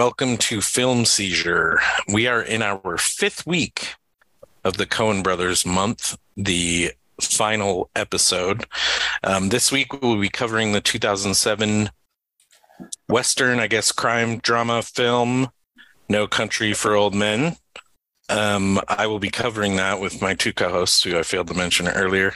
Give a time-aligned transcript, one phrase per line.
[0.00, 1.78] Welcome to Film Seizure.
[2.08, 3.96] We are in our fifth week
[4.64, 8.64] of the Coen Brothers month, the final episode.
[9.22, 11.90] Um, this week we will be covering the 2007
[13.10, 15.50] Western, I guess, crime drama film,
[16.08, 17.56] No Country for Old Men.
[18.30, 21.88] Um, I will be covering that with my two co-hosts, who I failed to mention
[21.88, 22.32] earlier.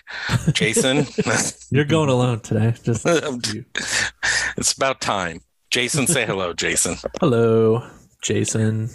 [0.53, 1.07] Jason,
[1.71, 2.75] You're going alone today.
[2.83, 3.07] Just
[4.59, 5.41] it's about time.
[5.75, 6.95] Jason, say hello, Jason.
[7.21, 7.85] hello,
[8.23, 8.91] Jason.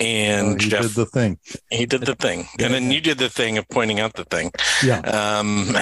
[0.00, 1.38] And Oh, he Jeff, did the thing.
[1.70, 4.50] he did the thing, and then you did the thing of pointing out the thing.
[4.84, 4.98] Yeah.
[5.02, 5.72] Um,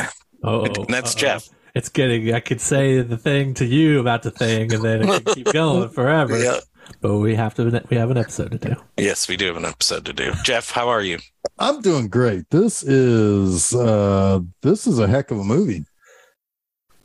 [0.45, 1.49] Oh, And that's Jeff.
[1.75, 2.35] It's getting.
[2.35, 5.47] I could say the thing to you about the thing, and then it could keep
[5.53, 6.39] going forever.
[6.39, 6.59] yeah.
[7.01, 7.83] But we have to.
[7.89, 8.75] We have an episode to do.
[8.99, 10.33] Yes, we do have an episode to do.
[10.45, 11.21] Jeff, how are you?
[11.59, 12.51] I'm doing great.
[12.51, 15.85] This is uh this is a heck of a movie.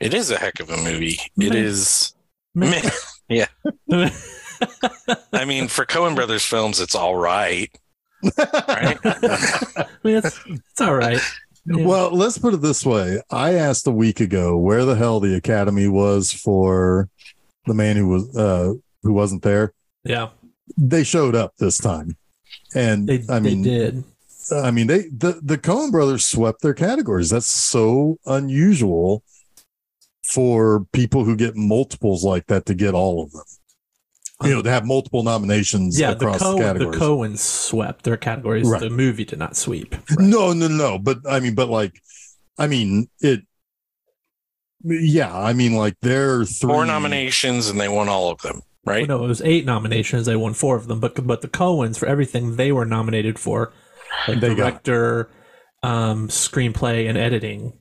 [0.02, 1.20] It is a heck of a movie.
[1.38, 1.56] It Meh.
[1.56, 2.14] is.
[2.54, 2.82] Meh.
[3.30, 3.48] Yeah.
[3.92, 7.70] I mean, for Coen Brothers films, it's all right.
[8.38, 8.98] Right?
[9.04, 11.16] I mean, it's it's all right.
[11.16, 11.22] Yeah.
[11.86, 13.22] Well, let's put it this way.
[13.32, 17.08] I asked a week ago where the hell the Academy was for
[17.66, 19.74] the man who was uh who wasn't there.
[20.04, 20.32] Yeah,
[20.78, 22.18] They showed up this time.
[22.76, 23.24] And they.
[23.30, 24.04] I mean they did.
[24.52, 27.30] I mean they the the Coen brothers swept their categories.
[27.30, 29.24] That's so unusual
[30.34, 33.44] for people who get multiples like that to get all of them.
[34.44, 37.00] You know, to have multiple nominations Yeah, the across Co- the categories.
[37.00, 38.67] Coens swept their categories.
[38.67, 38.81] Right.
[38.81, 39.95] The movie did not sweep.
[40.17, 40.98] No, no, no.
[41.00, 42.02] But I mean, but like,
[42.58, 43.42] I mean, it.
[44.84, 49.08] Yeah, I mean, like they're three Four nominations, and they won all of them, right?
[49.08, 50.25] Well, no, it was eight nominations.
[50.25, 53.72] They won four of them, but but the Coens for everything they were nominated for,
[54.28, 55.29] like They got- director,
[55.84, 57.74] um, screenplay, and editing,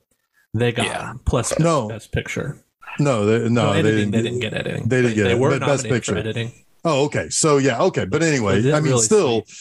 [0.55, 1.13] they got Yeah.
[1.25, 1.89] plus best, No.
[1.89, 2.59] best picture.
[2.99, 4.11] No, they, no, they editing, didn't.
[4.13, 4.89] they didn't get editing.
[4.89, 6.13] they didn't get They it, were but Best Picture.
[6.13, 6.53] for editing.
[6.85, 7.29] Oh, okay.
[7.31, 8.05] So yeah, okay.
[8.05, 9.57] But anyway, I mean, really still, sweep.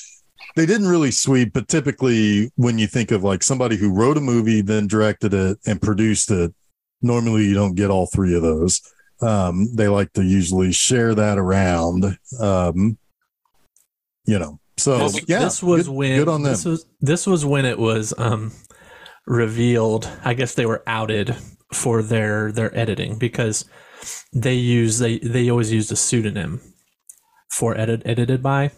[0.58, 1.54] they didn't really sweep.
[1.54, 5.60] But typically, when you think of like somebody who wrote a movie, then directed it
[5.66, 6.54] and produced it,
[7.02, 8.82] normally you don't get all three of those.
[9.22, 12.18] Um, they like to usually share that around.
[12.40, 12.98] Um,
[14.26, 16.52] you know, so Well, yeah, this was good, when good on them.
[16.52, 18.52] this was this was when it was um
[19.28, 20.10] revealed.
[20.24, 21.36] I guess they were outed
[21.74, 23.66] for their their editing because
[24.34, 26.60] they use they they always used a pseudonym
[27.58, 28.72] for edit edited by.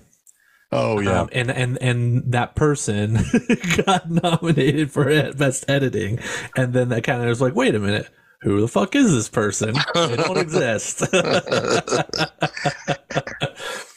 [0.72, 3.20] oh yeah, Um, and and and that person
[3.86, 6.20] got nominated for best editing,
[6.56, 8.10] and then that kind of was like, wait a minute,
[8.42, 9.76] who the fuck is this person?
[9.96, 11.04] They don't exist.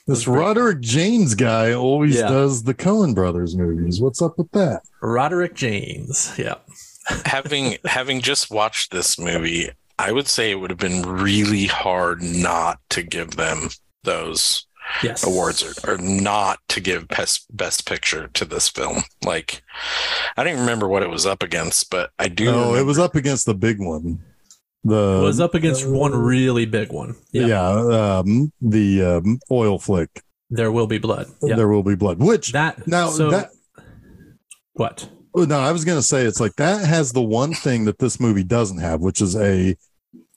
[0.06, 2.28] this Roderick Jaynes guy always Yeah.
[2.28, 4.00] does the Coen brothers movies.
[4.00, 4.82] What's up with that?
[5.00, 6.56] Roderick Jaynes, yeah,
[7.24, 12.22] having having just watched this movie, I would say it would have been really hard
[12.22, 13.68] not to give them
[14.04, 14.66] those
[15.02, 19.02] yes, awards or, or not to give best best picture to this film.
[19.24, 19.62] Like,
[20.36, 22.50] I don't remember what it was up against, but I do.
[22.50, 24.20] Oh, it was up against the big one.
[24.86, 27.16] The was up against one really big one.
[27.32, 30.22] Yeah, yeah, um, the um, oil flick.
[30.48, 31.26] there will be blood.
[31.42, 32.19] Yeah, There will be blood.
[32.19, 33.50] Which that now so that
[34.74, 35.08] what?
[35.34, 38.20] no, I was going to say it's like that has the one thing that this
[38.20, 39.76] movie doesn't have, which is a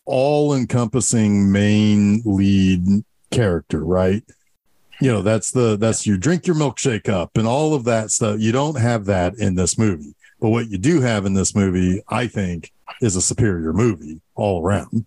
[0.06, 2.82] all-encompassing main lead
[3.30, 4.24] character, right?
[5.00, 8.40] You know, that's the that's you drink your milkshake up and all of that stuff.
[8.40, 10.16] You don't have that in this movie.
[10.42, 12.72] But what you do have in this movie, I think,
[13.02, 15.06] is a superior movie all around.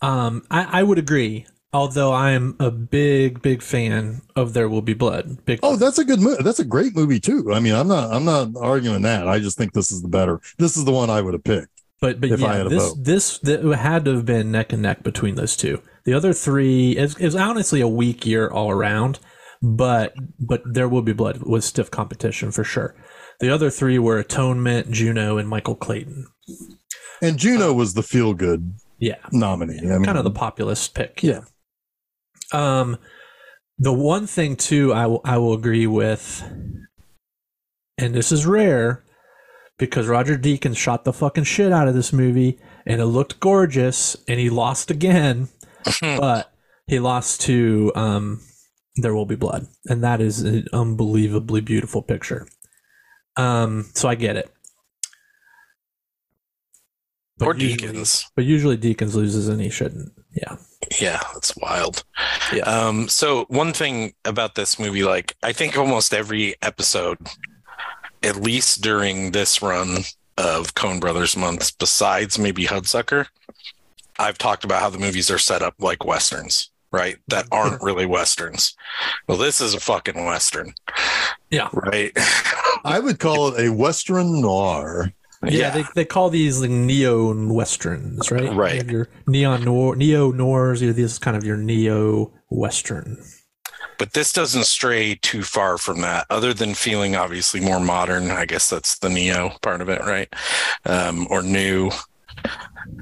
[0.00, 1.46] Um, I, I would agree.
[1.74, 5.42] Although I am a big, big fan of There Will Be Blood.
[5.46, 5.58] Big.
[5.62, 6.42] Oh, that's a good movie.
[6.42, 7.50] That's a great movie too.
[7.52, 9.26] I mean, I'm not I'm not arguing that.
[9.26, 10.40] I just think this is the better.
[10.58, 11.68] This is the one I would have picked.
[12.00, 12.96] but but if I yeah, had a this vote.
[13.04, 15.80] this th- it had to have been neck and neck between those two.
[16.04, 19.18] The other three is is honestly a weak year all around.
[19.62, 22.94] But but There Will Be Blood was stiff competition for sure.
[23.40, 26.26] The other three were Atonement, Juno, and Michael Clayton.
[27.22, 29.78] And Juno was the feel good Yeah, nominee.
[29.78, 31.22] I mean, kind of the populist pick.
[31.22, 31.42] Yeah.
[32.52, 32.98] Um,
[33.78, 36.44] the one thing too, I will I will agree with,
[37.96, 39.04] and this is rare,
[39.78, 44.16] because Roger Deakins shot the fucking shit out of this movie, and it looked gorgeous,
[44.28, 45.48] and he lost again,
[46.00, 46.52] but
[46.86, 48.40] he lost to um,
[48.96, 52.46] There Will Be Blood, and that is an unbelievably beautiful picture.
[53.36, 54.51] Um, so I get it.
[57.44, 58.24] But or usually- Deakins.
[58.34, 60.12] But usually Deakins loses and he shouldn't.
[60.32, 60.56] Yeah.
[61.00, 62.04] Yeah, that's wild.
[62.52, 62.64] Yeah.
[62.64, 67.18] Um, so one thing about this movie, like I think almost every episode,
[68.22, 69.98] at least during this run
[70.38, 73.26] of Coen Brothers months, besides maybe Hudsucker,
[74.18, 76.70] I've talked about how the movies are set up like westerns.
[76.90, 77.16] right?
[77.28, 78.74] That aren't really westerns.
[79.26, 80.74] Well, this is a fucking western.
[81.50, 81.68] Yeah.
[81.72, 82.12] Right.
[82.84, 85.12] I would call it a Western noir.
[85.44, 88.52] Yeah, They, they call these like neo westerns, right?
[88.54, 88.72] Right.
[88.74, 90.80] You have your neon noir, neo noirs.
[90.82, 93.18] You this kind of your neo western.
[93.98, 98.44] but this doesn't stray too far from that other than feeling obviously more modern i
[98.44, 100.28] guess that's the neo part of it right
[100.86, 101.90] um, or new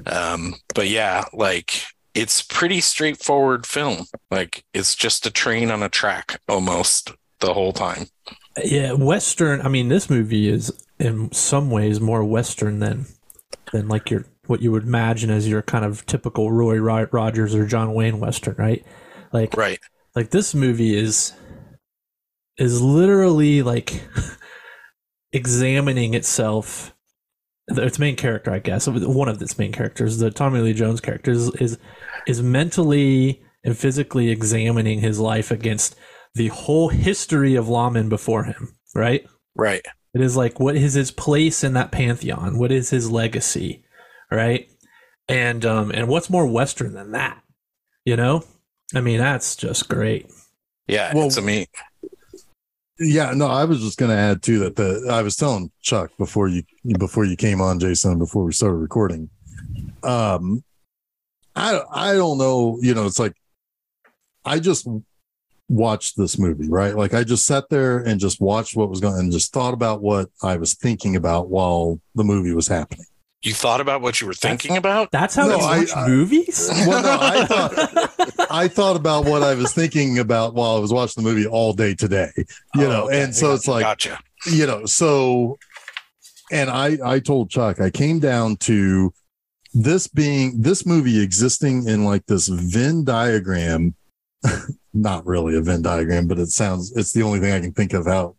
[0.05, 1.83] um, but yeah like
[2.13, 7.73] it's pretty straightforward film like it's just a train on a track almost the whole
[7.73, 8.05] time
[8.63, 9.61] Yeah, western.
[9.61, 10.71] I mean, this movie is
[11.01, 13.07] in some ways more western than
[13.71, 17.65] than like your what you would imagine as your kind of typical Roy Rogers or
[17.65, 18.85] John Wayne western, right?
[19.33, 19.79] Like right.
[20.15, 21.33] like this movie is
[22.57, 24.03] is literally like
[25.31, 26.93] examining itself
[27.67, 31.31] its main character i guess one of its main characters the tommy lee jones character
[31.31, 31.77] is is,
[32.27, 35.95] is mentally and physically examining his life against
[36.35, 39.25] the whole history of lawmen before him right?
[39.55, 42.57] Right it is like what is his place in that pantheon?
[42.57, 43.83] What is his legacy?
[44.29, 44.69] Right?
[45.27, 47.41] And um and what's more western than that?
[48.05, 48.43] You know?
[48.93, 50.29] I mean that's just great.
[50.87, 51.67] Yeah Well- it's a me
[52.99, 56.11] Yeah, no, I was just going to add too that the I was telling Chuck
[56.17, 56.63] before you
[56.99, 59.29] before you came on, Jason, before we started recording.
[60.03, 60.63] Um,
[61.55, 63.33] I I don't know, you know, it's like
[64.45, 64.87] I just
[65.71, 66.95] watched this movie, right?
[66.95, 70.01] Like I just sat there and just watched what was going and just thought about
[70.01, 73.05] what I was thinking about while the movie was happening.
[73.43, 76.07] you thought about what you were thinking about That's how No, you I- watch I-
[76.07, 76.69] movies.
[76.87, 80.91] Well, no, I thought I thought about what I was thinking about while I was
[80.93, 82.31] watching the movie all day today.
[82.75, 83.23] You Oh, know, okay.
[83.23, 85.57] and so it's like gotcha you know so
[86.51, 89.13] and i i told chuck i came down to
[89.75, 93.93] this being this movie existing in like this venn diagram
[94.93, 97.93] not really a venn diagram but it sounds it's the only thing i can think
[97.93, 98.35] of how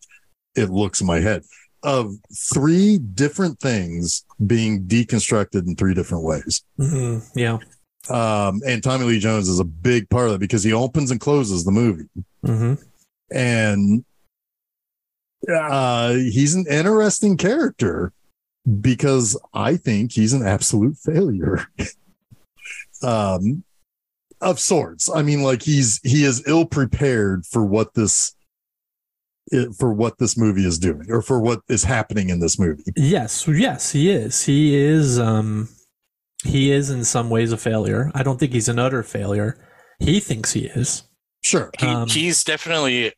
[0.54, 1.42] it looks in my head.
[1.82, 2.12] Of
[2.52, 6.62] three different things being deconstructed in three different ways.
[6.78, 7.58] Mhm, yeah.
[8.10, 11.20] um and tommy lee jones is a big part of that because he opens and
[11.20, 12.08] closes the movie.
[12.44, 12.74] Hmm
[13.32, 14.04] and
[15.52, 18.12] uh, he's an interesting character
[18.80, 21.66] because I think he's an absolute failure.
[23.02, 23.64] um,
[24.42, 25.08] of sorts.
[25.08, 28.34] I mean, like he's he is ill prepared for what this
[29.78, 32.84] for what this movie is doing or for what is happening in this movie.
[32.96, 34.44] Yes, yes, he is.
[34.44, 35.18] He is.
[35.18, 35.68] Um,
[36.44, 38.10] he is in some ways a failure.
[38.14, 39.58] I don't think he's an utter failure.
[40.00, 41.04] He thinks he is.
[41.42, 41.70] Sure.
[41.78, 43.12] He, Um, he's definitely,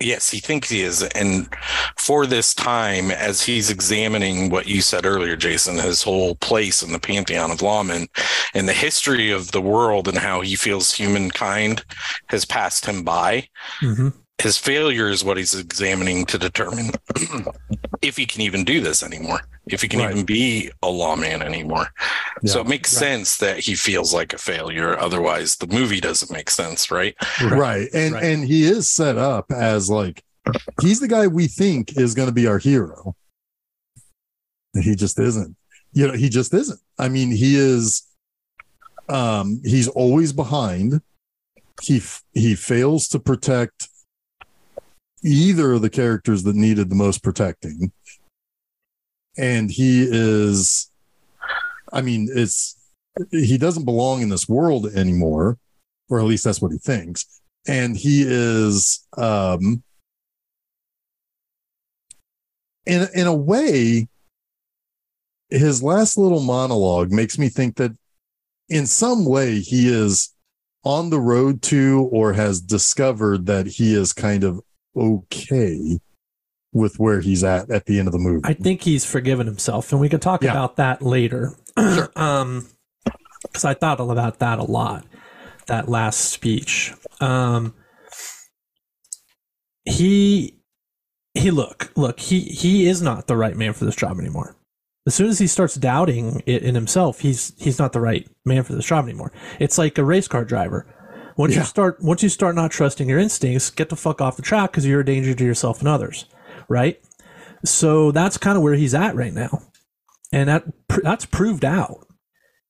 [0.00, 1.02] yes, he thinks he is.
[1.02, 1.48] And
[1.96, 6.92] for this time, as he's examining what you said earlier, Jason, his whole place in
[6.92, 8.08] the pantheon of lawmen
[8.54, 11.84] and the history of the world and how he feels humankind
[12.28, 13.48] has passed him by,
[13.80, 14.08] hmm
[14.40, 16.90] his failure is what he's examining to determine
[18.02, 20.10] if he can even do this anymore, if he can Right.
[20.12, 21.88] even be a lawman anymore.
[22.46, 22.98] so it makes Right.
[23.00, 24.98] sense that he feels like a failure.
[24.98, 27.14] Otherwise, the movie doesn't make sense, right?
[27.42, 28.24] right and Right.
[28.24, 30.22] and he is set up as like
[30.80, 33.14] he's the guy we think is going to be our hero
[34.74, 35.56] and he just isn't
[35.92, 38.04] you know he just isn't i mean he is
[39.08, 41.00] um he's always behind
[41.82, 43.88] he f- he fails to protect
[45.22, 47.92] either of the characters that needed the most protecting.
[49.36, 50.90] And he is
[51.92, 52.76] i mean it's
[53.32, 55.58] he doesn't belong in this world anymore
[56.08, 57.40] or at least that's what he thinks.
[57.66, 59.82] And he is um
[62.86, 64.08] in in a way
[65.50, 67.92] his last little monologue makes me think that
[68.68, 70.34] in some way he is
[70.84, 74.60] on the road to or has discovered that he is kind of
[74.96, 75.98] okay
[76.72, 79.90] with where he's at at the end of the movie I think he's forgiven himself,
[79.92, 80.50] and we could talk Yeah.
[80.52, 81.54] about that later.
[82.16, 82.68] um,
[83.42, 85.04] because I thought about that a lot.
[85.66, 86.92] That last speech.
[87.20, 87.74] Um,
[89.84, 90.54] he
[91.34, 94.56] he look look he he is not the right man for this job anymore.
[95.06, 98.62] As soon as he starts doubting it in himself, he's he's not the right man
[98.62, 99.32] for this job anymore.
[99.58, 100.86] It's like a race car driver.
[101.36, 101.60] Once Yeah.
[101.60, 104.70] you start once you start not trusting your instincts, get the fuck off the track
[104.72, 106.26] because you're a danger to yourself and others,
[106.68, 107.00] right?
[107.64, 109.62] So that's kind of where he's at right now,
[110.32, 110.64] and that
[111.02, 112.06] that's proved out.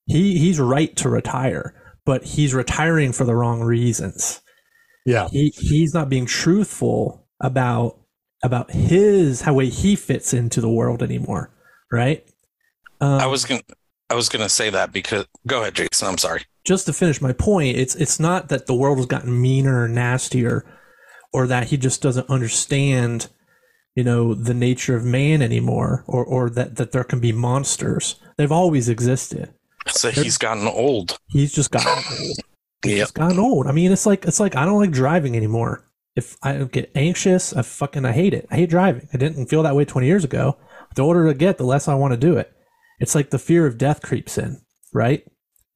[0.06, 1.74] He he's right to retire,
[2.04, 4.40] but he's retiring for the wrong reasons.
[5.06, 7.98] yeah He he's not being truthful about
[8.42, 11.50] about his how way he fits into the world anymore,
[11.92, 12.24] right?
[13.00, 13.62] Um, I was gonna
[14.10, 16.08] I was gonna say that because go ahead, Jason.
[16.08, 16.42] I'm sorry.
[16.64, 19.88] Just to finish my point, it's it's not that the world has gotten meaner or
[19.88, 20.64] nastier,
[21.32, 23.28] or that he just doesn't understand,
[23.94, 28.20] you know, the nature of man anymore, or or that that there can be monsters.
[28.36, 29.52] They've always existed.
[29.88, 31.18] So he's gotten old.
[31.28, 31.88] He's just gotten
[32.20, 32.36] old.
[32.82, 32.98] He's Yep.
[32.98, 33.66] just gotten old.
[33.66, 35.86] I mean, it's like it's like I don't like driving anymore.
[36.16, 38.46] If I get anxious, I fucking I hate it.
[38.50, 39.08] I hate driving.
[39.14, 40.56] I didn't feel that way 20 years ago.
[40.96, 42.52] The older I get, the less I want to do it.
[42.98, 44.60] It's like the fear of death creeps in,
[44.92, 45.24] right?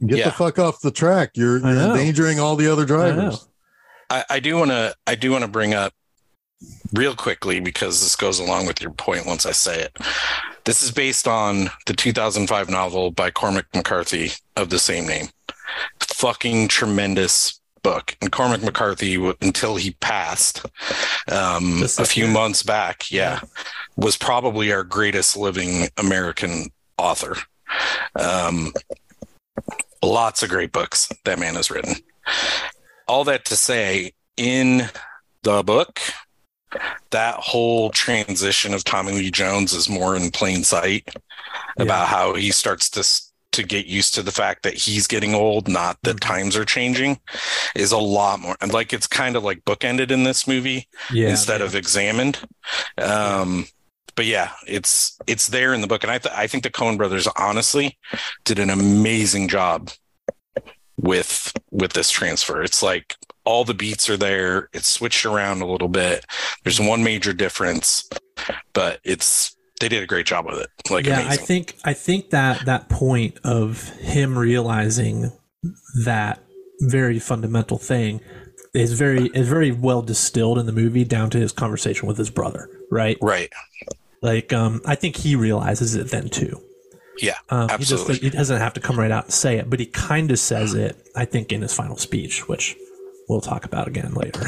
[0.07, 0.25] Get Yeah.
[0.27, 1.31] the fuck off the track.
[1.35, 3.49] You're, you're endangering all the other drivers.
[4.11, 5.93] I, I do want to I do want to bring up
[6.93, 9.97] real quickly because this goes along with your point once I say it.
[10.65, 15.29] This is based on the 2005 novel by Cormac McCarthy of the same name.
[16.01, 18.17] Fucking tremendous book.
[18.23, 20.65] And Cormac McCarthy, until he passed
[21.31, 23.41] um, a few months back, yeah,
[23.97, 27.37] was probably our greatest living American author.
[28.19, 28.73] Um,
[30.07, 31.95] lots of great books that man has written.
[33.09, 34.89] All that to say, in
[35.43, 36.01] the book,
[37.11, 41.09] that whole transition of Tommy Lee Jones is more in plain sight
[41.79, 43.05] about how he starts to
[43.53, 47.21] to get used to the fact that he's getting old, not that times are changing,
[47.77, 48.57] is a lot more.
[48.61, 51.29] And like it's kind of like bookended in this movie Yeah.
[51.29, 52.37] instead of examined.
[52.99, 53.67] Um,
[54.15, 56.97] but yeah, it's it's there in the book, and I th- I think the Coen
[56.97, 57.99] brothers honestly
[58.45, 59.91] did an amazing job
[61.01, 62.63] with with this transfer.
[62.63, 64.69] It's like all the beats are there.
[64.73, 66.25] It's switched around a little bit.
[66.63, 68.09] There's one major difference,
[68.73, 70.71] but it's they did a great job with it.
[70.91, 75.33] Like yeah, I think I think that that point of him realizing
[76.05, 76.41] that
[76.81, 78.21] very fundamental thing
[78.75, 82.31] is very is very well distilled in the movie down to his conversation with his
[82.31, 83.17] brother, right?
[83.21, 83.53] right.
[84.25, 86.61] Like um I think he realizes it then too.
[87.21, 88.15] Yeah, Um, he absolutely.
[88.15, 90.39] just he doesn't have to come right out and say it, but he kind of
[90.39, 92.75] says it I think in his final speech, which
[93.29, 94.41] we'll talk about again later.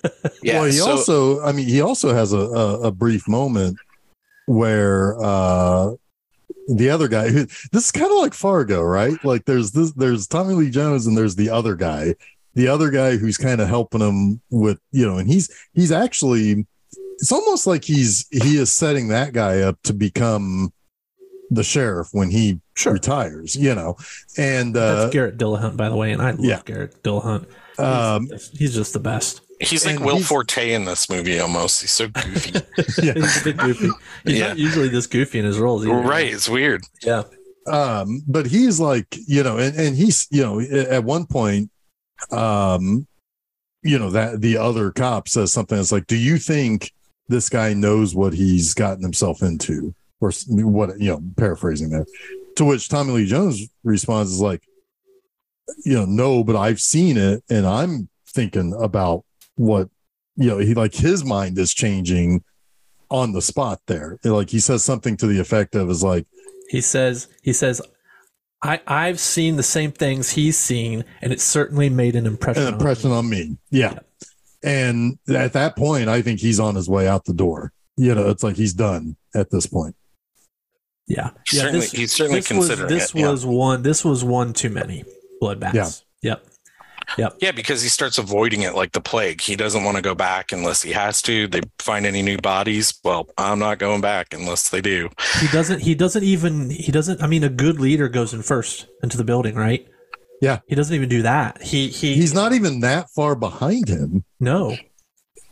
[0.42, 0.54] yeah.
[0.60, 3.76] well, he so- also, I mean, he also has a, a, a brief moment
[4.46, 5.92] where uh
[6.68, 9.22] the other guy, who, this is kind of like Fargo, right?
[9.24, 12.14] Like there's this, there's Tommy Lee Jones, and there's the other guy,
[12.54, 16.64] the other guy who's kind of helping him with, you know, and he's he's actually,
[17.22, 20.72] it's almost like he's he is setting that guy up to become
[21.50, 22.92] the sheriff when he sure.
[22.94, 23.96] retires, you know,
[24.36, 26.60] and uh, That's Garrett Dillahunt, by the way, and I love yeah.
[26.64, 27.46] Garrett Dillahunt.
[27.76, 29.40] He's, um, he's just the best.
[29.60, 31.80] he's like and Will he's- Forte in this movie almost.
[31.80, 32.52] He's so goofy.
[33.02, 33.12] yeah.
[33.14, 33.88] He's a bit goofy.
[34.24, 34.48] He's Yeah.
[34.48, 35.86] not usually this goofy in his roles.
[35.86, 35.94] Either.
[35.94, 36.32] right.
[36.32, 36.82] It's weird.
[37.02, 37.22] Yeah.
[37.68, 41.70] um but he's like you know and, and he's you know at one point
[42.32, 43.06] um
[43.84, 46.90] you know that the other cop says something that's like do you think
[47.28, 52.06] this guy knows what he's gotten himself into or what you know paraphrasing there
[52.56, 54.62] to which tommy lee jones responds is like
[55.84, 59.24] you know no but i've seen it and i'm thinking about
[59.56, 59.88] what
[60.36, 62.42] you know he like his mind is changing
[63.10, 66.26] on the spot there like he says something to the effect of is like
[66.72, 67.28] He says.
[67.42, 67.82] He says.
[68.64, 72.62] I, I've seen the same things he's seen, and it certainly made an impression.
[72.62, 73.16] an on impression me.
[73.16, 73.56] on me.
[73.70, 73.98] Yeah.
[74.62, 77.72] And at that point, I think he's on his way out the door.
[77.96, 79.96] You know, it's like he's done at this point.
[81.06, 83.30] Yeah, Certainly- he's certainly this was, considering this it, yeah.
[83.30, 83.82] was one.
[83.82, 85.04] This was one too many
[85.42, 86.02] bloodbaths.
[86.22, 86.30] Yeah.
[86.30, 86.46] Yep.
[87.18, 87.36] Yep.
[87.40, 89.40] Yeah, because he starts avoiding it like the plague.
[89.40, 91.48] He doesn't want to go back unless he has to.
[91.48, 92.94] They find any new bodies.
[93.04, 95.10] Well, I'm not going back unless they do.
[95.40, 95.80] He doesn't.
[95.80, 96.70] He doesn't even.
[96.70, 97.22] He doesn't.
[97.22, 99.86] I mean, a good leader goes in first into the building, right?
[100.42, 100.58] Yeah.
[100.68, 101.62] He doesn't even do that.
[101.62, 102.14] He he.
[102.14, 104.76] He's not even that far behind him, no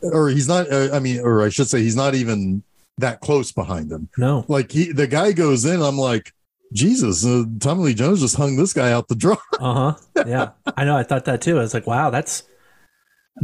[0.02, 2.62] or he's not, uh, I mean, or I should say, he's not even
[2.99, 4.09] that close behind him.
[4.18, 4.44] no.
[4.49, 6.32] Like he, the guy goes in, I'm like,
[6.73, 9.38] Jesus, uh, Tommy Lee Jones just hung this guy out the door.
[9.61, 10.25] Uh huh.
[10.26, 10.97] Yeah, I know.
[10.97, 11.59] I thought that too.
[11.59, 12.44] I was like, wow, that's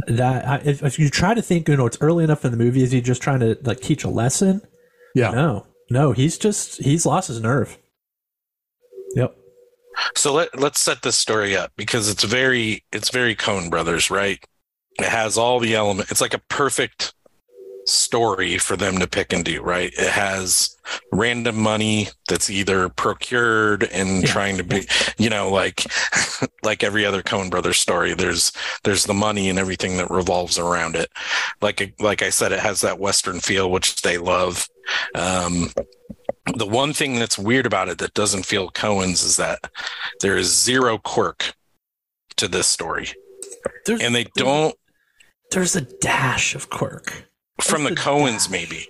[0.07, 0.65] that.
[0.65, 2.81] If, if you try to think, you know, it's early enough in the movie.
[2.81, 4.61] Is he just trying to like teach a lesson?
[5.13, 5.29] Yeah.
[5.29, 6.11] No, no.
[6.11, 7.77] He's just he's lost his nerve.
[9.13, 9.37] Yep.
[10.15, 14.43] So let let's set this story up because it's very it's very Coen Brothers, right?
[14.99, 16.11] It has all the element.
[16.11, 17.13] It's like a perfect
[17.87, 19.93] story for them to pick and do, right?
[19.97, 20.75] It has
[21.11, 24.27] random money that's either procured and Yeah.
[24.31, 25.85] trying to be, you know, like
[26.63, 28.13] like every other Coen Brothers story.
[28.13, 28.51] There's
[28.83, 31.09] there's the money and everything that revolves around it.
[31.61, 34.67] Like like I said, it has that Western feel, which they love.
[35.15, 35.71] Um,
[36.55, 39.59] the one thing that's weird about it that doesn't feel Coen's is that
[40.21, 41.53] there is zero quirk
[42.37, 43.09] to this story,
[43.85, 44.75] There's, and they don't
[45.51, 47.26] There's a dash of quirk.
[47.61, 48.87] From the a Coens maybe.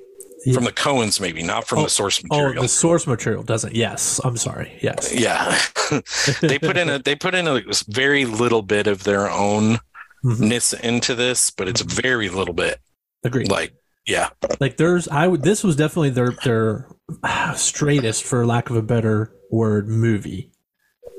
[0.53, 2.59] from the Coens, maybe not from Oh, the source material.
[2.59, 3.75] Oh, the source material doesn't.
[3.75, 4.77] Yes, I'm sorry.
[4.81, 5.13] Yes.
[5.13, 5.57] yeah,
[6.41, 9.79] they put in a they put in a very little bit of their own
[10.25, 10.39] Mhm.
[10.41, 12.79] ness into this, but it's very little bit.
[13.23, 13.49] Agreed.
[13.51, 13.73] Like,
[14.05, 15.43] yeah, Like there's, I would.
[15.43, 16.87] This was definitely their their
[17.55, 20.51] straightest, for lack of a better word, movie.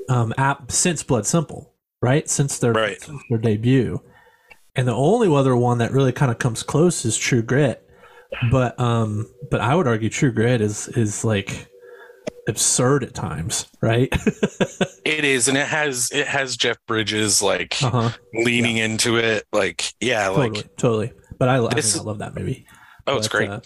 [0.09, 2.27] Um, app since Blood Simple, right?
[2.27, 2.99] Since their Right.
[3.01, 4.01] since their debut,
[4.75, 7.85] and the only other one that really kind of comes close is True Grit.
[8.51, 11.67] But um, but I would argue True Grit is is like
[12.47, 14.09] absurd at times, right?
[15.05, 18.09] it is, and it has it has Jeff Bridges like uh huh.
[18.33, 19.45] leaning into it.
[19.51, 21.13] Like, yeah, like Totally, totally.
[21.37, 22.67] But I, I, mean, I love that movie.
[23.07, 23.49] oh, it's great.
[23.49, 23.61] uh,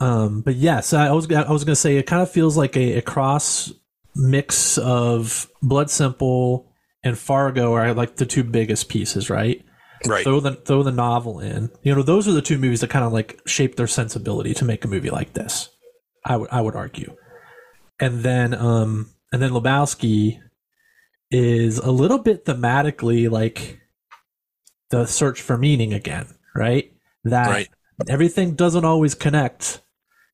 [0.00, 2.98] um, but yes, I was I was gonna say it kind of feels like a,
[2.98, 3.72] a cross
[4.16, 6.69] mix of Blood Simple
[7.02, 9.64] and Fargo are like the two biggest pieces, right?
[10.06, 10.24] right.
[10.24, 11.70] Throw the throw the novel in.
[11.82, 14.64] You know, those are the two movies that kind of like shape their sensibility to
[14.64, 15.68] make a movie like this.
[16.24, 17.16] I would I would argue.
[17.98, 20.40] And then um and then Lebowski
[21.30, 23.80] is a little bit thematically like
[24.90, 26.92] the search for meaning again, right?
[27.24, 27.68] That Right.
[28.08, 29.82] everything doesn't always connect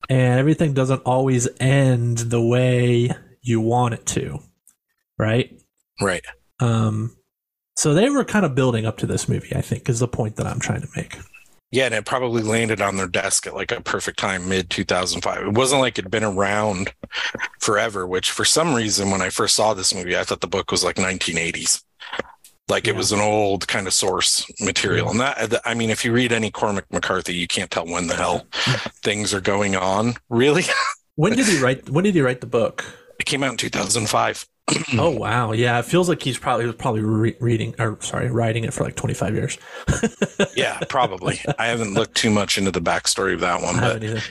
[0.09, 4.39] and everything doesn't always end the way you want it to.
[5.19, 5.51] Right?
[6.01, 6.25] Right.
[6.59, 7.15] Um,
[7.75, 10.35] so they were kind of building up to this movie, I think, is the point
[10.37, 11.17] that I'm trying to make.
[11.69, 15.47] Yeah, and it probably landed on their desk at like a perfect time, mid 2005.
[15.47, 16.93] It wasn't like it'd been around
[17.59, 20.71] forever, which for some reason, when I first saw this movie, I thought the book
[20.71, 21.83] was like 1980s.
[22.69, 25.09] Like it was an old kind of source material.
[25.09, 28.15] And that, I mean, if you read any Cormac McCarthy, you can't tell when the
[28.15, 28.45] hell
[29.03, 30.15] things are going on.
[30.29, 30.63] Really?
[31.17, 31.89] When did he write?
[31.89, 32.85] When did he write the book?
[33.19, 34.47] It came out in 2005.
[34.97, 38.65] Oh wow, yeah, it feels like he's probably was probably re- reading or sorry, writing
[38.65, 39.57] it for like 25 years.
[40.55, 41.39] Yeah, probably.
[41.59, 44.21] I haven't looked too much into the backstory of that one, but either.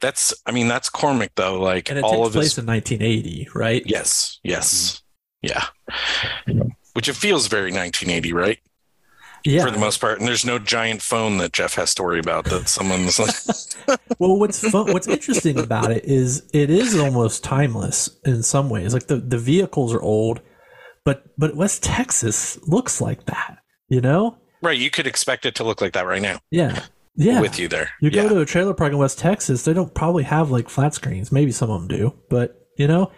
[0.00, 1.58] that's, I mean, that's Cormac though.
[1.60, 3.82] Like And it all takes of place his in 1980, right?
[3.86, 5.02] Yes, yes,
[5.42, 5.58] mm-hmm.
[6.52, 6.66] yeah.
[6.92, 8.58] Which it feels very 1980, right?
[9.44, 9.64] Yeah.
[9.64, 12.46] For the most part, and there's no giant phone that Jeff has to worry about
[12.46, 18.08] that someone's like, well, what's fun, what's interesting about it is it is almost timeless
[18.24, 18.94] in some ways.
[18.94, 20.40] Like the the vehicles are old,
[21.04, 23.58] but but West Texas looks like that.
[23.88, 24.38] You know?
[24.62, 24.78] right.
[24.78, 26.84] You could expect it to look like that right now Yeah.
[27.16, 27.42] Yeah.
[27.42, 27.90] with you there.
[28.00, 30.70] You go yeah, to a trailer park in West Texas, they don't probably have like
[30.70, 31.30] flat screens.
[31.30, 33.12] Maybe some of them do, but you know,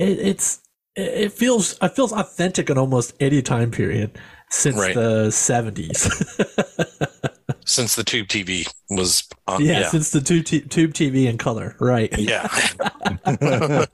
[0.00, 0.60] it, it's
[0.96, 4.18] it it feels it feels authentic in almost any time period
[4.50, 4.94] since Right.
[4.94, 6.02] the seventies.
[7.64, 9.64] since the tube TV was on.
[9.64, 12.16] yeah, Yeah, since the tube, t- tube TV in color, right?
[12.18, 12.46] yeah.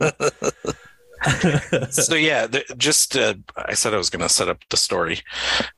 [1.90, 5.20] so yeah, th- just uh, I said I was going to set up the story.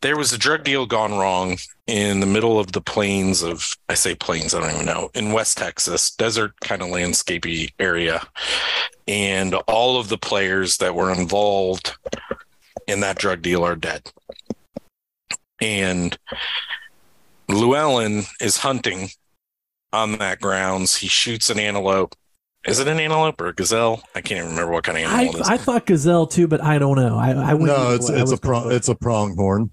[0.00, 3.94] There was a drug deal gone wrong in the middle of the plains of I
[3.94, 8.22] say plains, I don't even know, in West Texas, desert kind of landscapey area,
[9.06, 11.94] and all of the players that were involved
[12.86, 14.10] in that drug deal are dead.
[15.64, 16.18] And
[17.48, 19.08] Llewellyn is hunting
[19.94, 20.96] on that grounds.
[20.96, 22.14] He shoots an antelope.
[22.66, 24.02] Is it an antelope or a gazelle?
[24.14, 25.48] I can't even remember what kind of I, it is.
[25.48, 27.16] I thought gazelle too, but I don't know.
[27.16, 29.70] I, I no, it's it's was a pro, gonna go it's a pronghorn.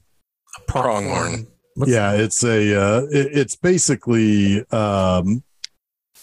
[0.68, 1.48] pronghorn.
[1.76, 5.44] What's- yeah, it's a uh, it, it's basically um,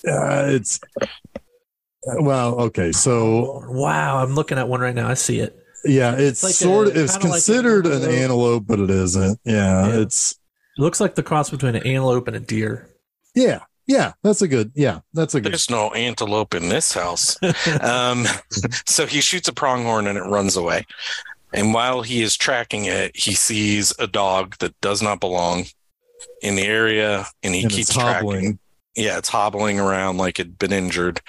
[0.06, 0.80] uh, it's
[2.20, 5.08] well, okay, so Wow, I'm looking at one right now.
[5.08, 5.58] I see it.
[5.84, 8.14] Yeah, it's, like sort a- of it's kinda like a considered an antelope.
[8.18, 9.40] antelope, but it isn't.
[9.44, 10.00] Yeah, Yeah.
[10.00, 10.32] it's
[10.78, 12.88] It looks like the cross between an antelope and a deer.
[13.34, 14.12] yeah, yeah.
[14.22, 14.72] That's a good.
[14.74, 15.52] Yeah, that's a good.
[15.52, 17.36] There's no antelope in this house.
[17.82, 18.26] Um,
[18.86, 20.86] so he shoots a pronghorn and it runs away.
[21.54, 25.64] And while he is tracking it, he sees a dog that does not belong
[26.42, 28.58] in the area, and he and keeps tracking.
[28.94, 31.20] Yeah, it's hobbling around like it'd been injured.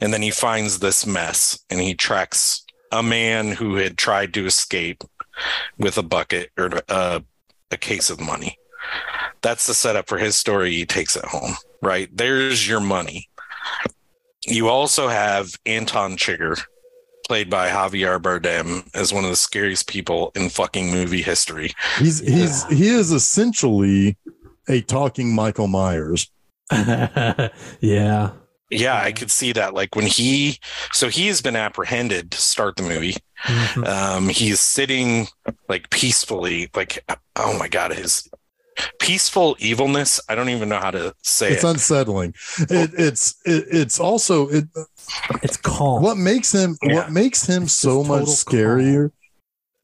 [0.00, 2.63] And then he finds this mess and he tracks
[2.94, 5.04] a man who had tried to escape
[5.78, 7.20] with a bucket or uh,
[7.70, 8.56] a case of money.
[9.42, 10.72] That's the setup for his story.
[10.72, 12.08] He takes it home, right?
[12.16, 13.28] There's your money.
[14.46, 16.62] You also have Anton Chigurh,
[17.26, 21.72] played by Javier Bardem, as one of the scariest people in fucking movie history.
[21.98, 24.16] He's he's he is essentially
[24.68, 26.30] a talking Michael Myers.
[27.80, 28.30] yeah.
[28.70, 29.74] Yeah, I could see that.
[29.74, 30.58] Like when he,
[30.92, 33.16] so he has been apprehended to start the movie.
[33.44, 33.86] Mhm.
[33.86, 35.26] Um, he's sitting
[35.68, 37.04] like peacefully, like
[37.36, 38.26] oh my god, his
[39.00, 40.20] peaceful evilness.
[40.28, 41.68] I don't even know how to say It's it.
[41.68, 42.34] unsettling.
[42.58, 44.64] It, it's it, it's also it,
[45.42, 46.02] It's calm.
[46.02, 46.94] what makes him Yeah.
[46.94, 49.10] what makes him so much total scarier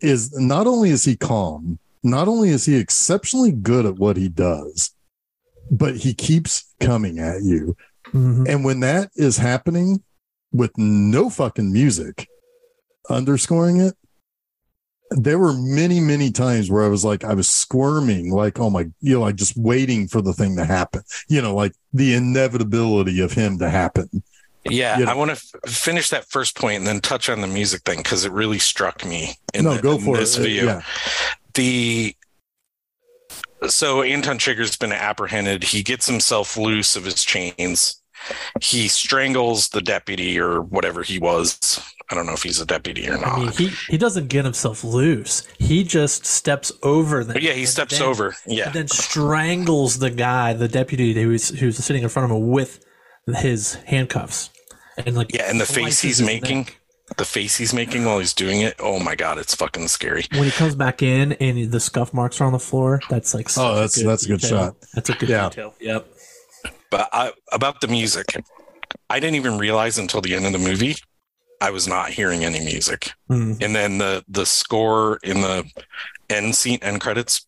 [0.00, 4.28] is not only is he calm, not only is he exceptionally good at what he
[4.30, 4.92] does,
[5.70, 7.76] but he keeps coming at you.
[8.08, 8.48] Mhm.
[8.48, 10.02] And when that is happening
[10.52, 12.26] with no fucking music
[13.08, 13.94] underscoring it,
[15.12, 18.86] there were many, many times where I was like, I was squirming, like, oh my,
[19.00, 23.20] you know, like just waiting for the thing to happen, you know, like the inevitability
[23.20, 24.08] of him to happen.
[24.64, 25.10] Yeah, You know.
[25.10, 25.32] I want to
[25.64, 28.58] f- finish that first point and then touch on the music thing because it really
[28.60, 30.40] struck me in, no, the- go in for this it.
[30.40, 30.64] Uh, video.
[30.66, 30.82] Yeah.
[31.54, 32.16] The
[33.68, 35.64] so Anton Chigurh's been apprehended.
[35.64, 37.96] He gets himself loose of his chains.
[38.60, 41.58] He strangles the deputy or whatever he was.
[42.10, 43.38] I don't know if he's a deputy or I not.
[43.38, 45.46] mean, he he doesn't get himself loose.
[45.58, 47.38] He just steps over them.
[47.40, 48.34] yeah, he steps then- over.
[48.46, 48.66] Yeah.
[48.66, 52.84] and then strangles the guy, the deputy who's who's sitting in front of him with
[53.36, 54.50] his handcuffs,
[54.98, 56.79] and like Yeah, and the face he's making, neck.
[57.16, 58.74] The face he's making while he's doing it.
[58.78, 60.24] Oh my god, it's fucking scary.
[60.32, 63.00] when he comes back in and the scuff marks are on the floor.
[63.10, 64.58] That's like Oh, that's- that's a good detail.
[64.58, 64.76] shot.
[64.94, 65.48] That's a good Yeah.
[65.48, 65.74] detail.
[65.80, 66.06] Yep.
[66.90, 68.26] But I, about the music,
[69.08, 70.96] I didn't even realize until the end of the movie
[71.60, 73.12] I was not hearing any music.
[73.30, 73.62] Mm.
[73.62, 75.64] And then the the score in the
[76.30, 77.46] end scene end credits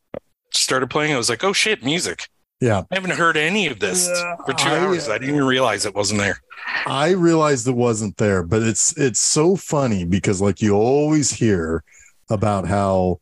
[0.52, 1.14] started playing.
[1.14, 2.28] I was like, oh shit, music.
[2.60, 2.82] Yeah.
[2.90, 4.06] I haven't heard any of this
[4.46, 5.08] for two I- hours.
[5.08, 6.40] I didn't even realize it wasn't there.
[6.86, 11.84] I realized it wasn't there, but it's it's so funny because like you always hear
[12.30, 13.20] about how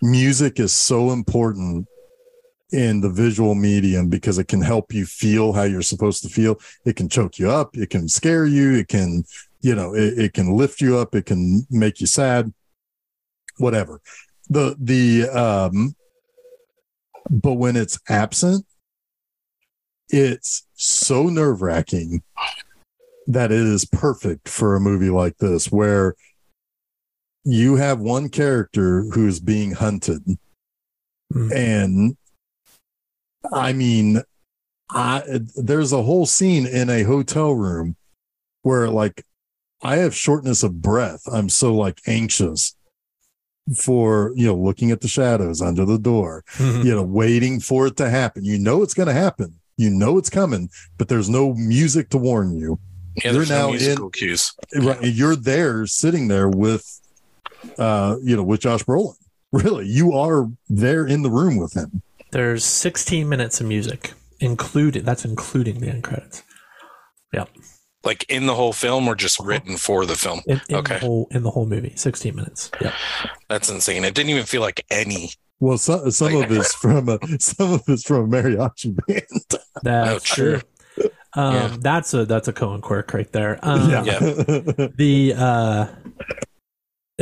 [0.00, 1.86] music is so important
[2.72, 6.58] in the visual medium because it can help you feel how you're supposed to feel.
[6.84, 9.24] It can choke you up, it can scare you, it can,
[9.60, 12.52] you know, it, it can lift you up, it can make you sad,
[13.58, 14.00] whatever.
[14.48, 15.94] The the um
[17.30, 18.66] but when it's absent,
[20.12, 22.22] it's so nerve wracking
[23.26, 26.14] that it is perfect for a movie like this, where
[27.44, 30.22] you have one character who's being hunted.
[31.32, 31.52] Mm.
[31.54, 32.16] And
[33.52, 34.22] I mean,
[34.90, 35.22] I,
[35.56, 37.96] there's a whole scene in a hotel room
[38.62, 39.24] where, like,
[39.82, 41.22] I have shortness of breath.
[41.32, 42.76] I'm so like anxious
[43.76, 46.84] for, you know, looking at the shadows under the door Mhm.
[46.84, 48.44] you know, waiting for it to happen.
[48.44, 49.58] You know it's going to happen.
[49.82, 52.78] You know it's coming, but there's no music to warn you.
[53.16, 54.52] Yeah, You're there's no now musical cues.
[54.76, 55.02] Right?
[55.02, 57.00] You're there, sitting there with,
[57.78, 59.14] uh, you know, with Josh Brolin.
[59.54, 62.00] Really, you are there in the room with him.
[62.30, 65.04] There's 16 minutes of music included.
[65.04, 66.42] That's including the end credits.
[67.34, 67.50] Yep.
[68.02, 70.40] Like in the whole film or just written for the film.
[70.46, 70.94] In, in Okay.
[70.94, 72.70] the whole in the whole movie, 16 minutes.
[72.80, 72.94] Yeah.
[73.50, 74.04] That's insane.
[74.04, 75.32] It didn't even feel like any.
[75.62, 79.62] Well, some some of it's from a some of it's from a mariachi band.
[79.84, 80.60] That's Oh, true.
[80.96, 81.10] true.
[81.34, 81.76] Um, Yeah.
[81.80, 83.60] That's a that's a Coen quirk right there.
[83.62, 84.18] Um, Yeah.
[84.96, 85.86] The uh,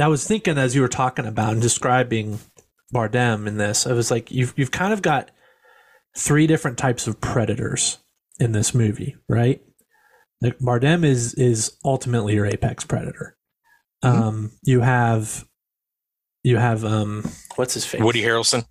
[0.00, 2.38] I was thinking as you were talking about and describing
[2.94, 5.30] Bardem in this, I was like, you've you've kind of got
[6.16, 7.98] three different types of predators
[8.38, 9.60] in this movie, right?
[10.40, 13.36] Like Bardem is is ultimately your apex predator.
[14.02, 14.08] Mhm.
[14.08, 15.44] Um, you have
[16.42, 17.24] you have um,
[17.56, 18.00] what's his face?
[18.00, 18.64] Woody Harrelson,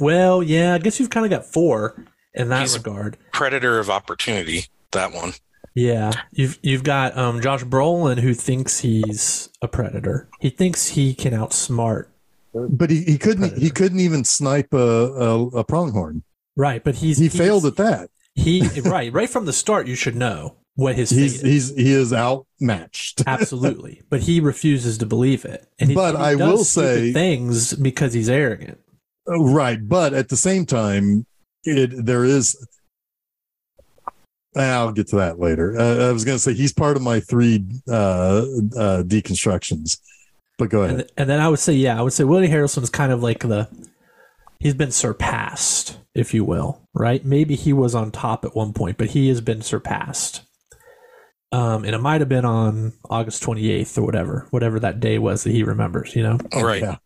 [0.00, 2.04] Well, yeah, I guess you've kind of got four
[2.34, 3.16] in that He's a- regard.
[3.32, 4.66] predator of opportunity.
[4.92, 5.32] That one.
[5.74, 10.28] Yeah, you've you've got um, Josh Brolin who thinks he's a predator.
[10.40, 12.06] He thinks he can outsmart.
[12.54, 16.22] but he, he couldn't he couldn't even snipe a, a, a pronghorn.
[16.56, 18.08] Right, but he's He he's- failed at that.
[18.34, 19.86] He right right from the start.
[19.86, 23.22] You should know what his He's he's he is outmatched.
[23.26, 25.66] Absolutely, but he refuses to believe it.
[25.78, 28.78] And he, But he I does will say- things because he's arrogant.
[29.26, 31.26] right but at the same time
[31.64, 32.56] it there is
[34.54, 37.18] i'll get to that later uh, i was going to say he's part of my
[37.18, 38.44] three uh,
[38.76, 39.98] uh deconstructions
[40.58, 42.88] but go ahead And, and then I would say, yeah, I would say Harrelson is
[42.88, 43.68] kind of like the
[44.58, 47.22] he's been surpassed, if you will, right?
[47.26, 50.45] Maybe he was on top at one point, but he has been surpassed.
[51.52, 55.44] Um, and it might have been on August 28th or whatever, whatever that day was
[55.44, 56.38] that he remembers, you know?
[56.52, 56.82] Oh, Right.
[56.82, 56.96] yeah.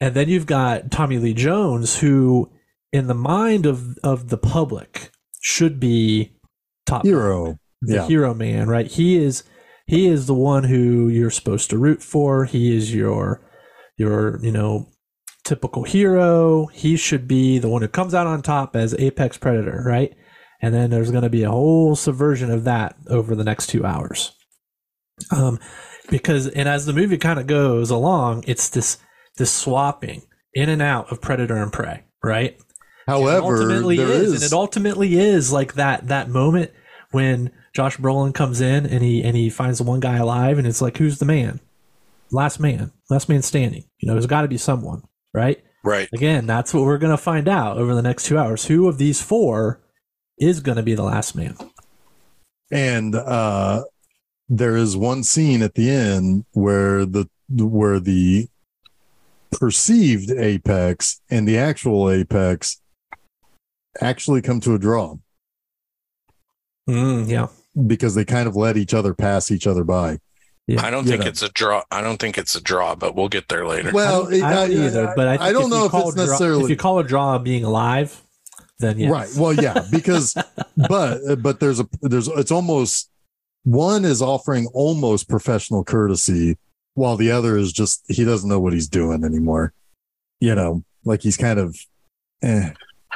[0.00, 2.50] And then you've got Tommy Lee Jones, who,
[2.92, 6.32] in the mind of, of the public, should be
[6.86, 8.06] top hero the Yeah.
[8.06, 8.86] hero man, right?
[8.86, 9.42] He is
[9.86, 12.44] he is the one who you're supposed to root for.
[12.44, 13.40] He is your
[13.96, 14.86] your, you know,
[15.44, 16.66] typical hero.
[16.66, 20.14] He should be the one who comes out on top as apex predator, right?
[20.60, 23.84] And then there's going to be a whole subversion of that over the next 2
[23.84, 24.32] hours.
[25.30, 25.58] Um
[26.10, 28.98] because and as the movie kind of goes along, it's this
[29.36, 30.22] this swapping
[30.54, 32.58] in and out of predator and prey, right?
[33.06, 36.70] however ultimately there is, is, and it ultimately is like that that moment
[37.10, 40.66] when Josh Brolin comes in and he and he finds the one guy alive and
[40.66, 41.58] it's like who's the man
[42.30, 46.08] last man last man standing you know there's got to be someone right Right.
[46.12, 48.98] again that's what we're going to find out over the next 2 hours who of
[48.98, 49.80] these four
[50.40, 51.56] is going to be the last man.
[52.70, 53.82] and uh
[54.50, 58.48] there is one scene at the end where the where the
[59.50, 62.80] perceived apex and the actual apex
[64.00, 65.16] actually come to a draw
[66.88, 67.48] Mm, yeah.
[67.86, 70.18] because they kind of let each other pass each other by
[70.66, 70.82] Yeah.
[70.84, 71.28] I don't You think know.
[71.28, 71.82] it's a draw.
[71.90, 73.90] I don't think it's a draw, but we'll get there later.
[73.92, 76.12] well I don't, I don't I- either, but I, I don't if know if it's
[76.12, 78.22] a draw- necessarily if you call a draw being alive,
[78.78, 79.10] then yes.
[79.10, 79.28] Right.
[79.36, 80.36] Well, yeah, because
[80.88, 83.10] but but there's a there's it's almost
[83.64, 86.56] one is offering almost professional courtesy
[86.94, 89.72] while the other is just he doesn't know what he's doing anymore.
[90.40, 91.76] You know, like he's kind of
[92.42, 92.70] eh.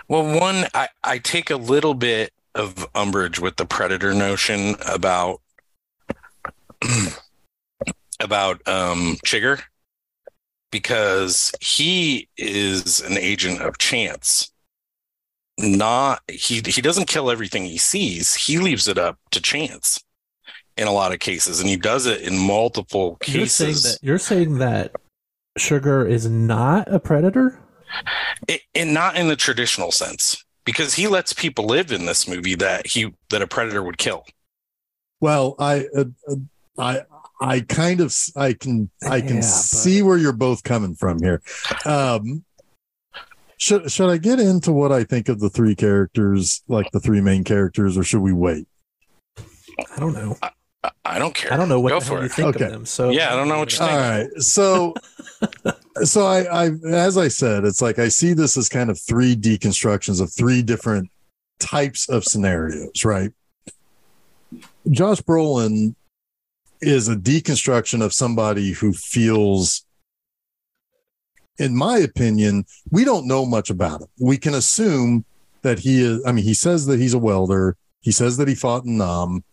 [0.09, 5.41] Well, one, I, I take a little bit of umbrage with the predator notion about
[8.21, 9.63] about um Chigurh
[10.71, 14.52] because he is an agent of chance.
[15.63, 18.35] Not he he doesn't kill everything he sees.
[18.35, 20.03] He leaves it up to chance
[20.77, 23.83] in a lot of cases, and he does it in multiple You're saying cases.
[24.01, 24.93] that you're saying that
[25.59, 27.59] Chigurh is not a predator.
[28.49, 32.55] it, and not in the traditional sense because he lets people live in this movie
[32.57, 34.25] that he that a predator would kill
[35.21, 36.35] well, I uh, uh,
[36.79, 37.03] I
[37.41, 41.23] I kind of I can I can Yeah, but- see where you're both coming from
[41.23, 41.41] here.
[41.85, 42.45] Um
[43.63, 47.21] should should I get into what I think of the three characters, like the three
[47.21, 48.67] main characters, or should we wait?
[49.39, 50.37] I don't know.
[50.43, 50.51] I,
[51.05, 52.33] I don't care I don't know what Go the hell for you it.
[52.33, 52.65] think Okay.
[52.65, 52.85] of them.
[52.87, 53.91] So Yeah, I don't know what you think.
[53.93, 54.27] All right.
[54.39, 54.95] So,
[56.03, 59.37] so I, I, as I said, it's like I see this as kind of three
[59.37, 61.09] deconstructions of three different
[61.61, 63.31] types of scenarios, right?
[64.91, 65.95] Josh Brolin
[66.81, 69.87] is a deconstruction of somebody who feels,
[71.63, 74.09] in my opinion, we don't know much about him.
[74.21, 75.25] We can assume
[75.63, 77.77] that he is, I mean, he says that he's a welder.
[78.01, 79.45] He says that he fought in Nam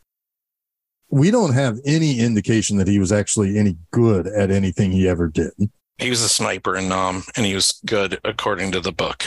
[1.11, 5.27] we don't have any indication that he was actually any good at anything he ever
[5.27, 5.51] did.
[5.97, 9.25] he was a sniper in nam and he was good according to the book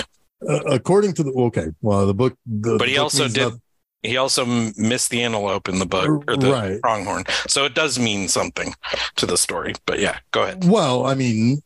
[0.48, 3.60] Uh, according to the okay, well, the book, the, but he book also did nothing-
[4.04, 4.44] he also
[4.76, 6.80] missed the antelope in the book or the right.
[6.80, 8.74] pronghorn so it does mean something
[9.16, 11.62] to the story but yeah go ahead Well, I mean,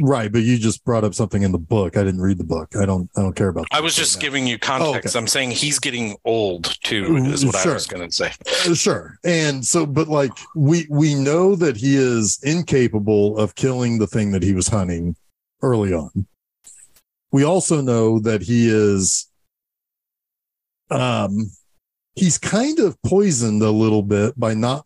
[0.00, 1.96] right, but you just brought up something in the book.
[1.96, 2.76] I didn't read the book.
[2.76, 3.10] I don't.
[3.16, 3.66] I don't care about.
[3.72, 5.20] i was just right giving you context okay.
[5.22, 7.74] i'm saying he's getting old too is what i Sure.
[7.74, 8.32] was going to say
[8.68, 13.98] Uh, sure and so but like we we know that he is incapable of killing
[13.98, 15.16] the thing that he was hunting
[15.62, 16.26] early on
[17.32, 19.28] we also know that he is
[20.90, 21.50] um
[22.14, 24.84] he's kind of poisoned a little bit by not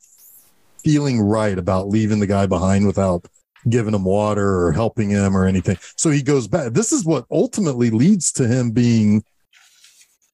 [0.82, 3.26] feeling right about leaving the guy behind without
[3.68, 5.76] giving him water or helping him or anything.
[5.96, 6.72] So he goes back.
[6.72, 9.24] This is what ultimately leads to him being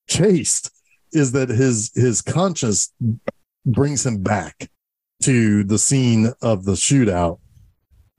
[0.08, 0.70] chased
[1.12, 2.92] is that his his conscience
[3.66, 4.68] brings him back
[5.22, 7.38] to the scene of the shootout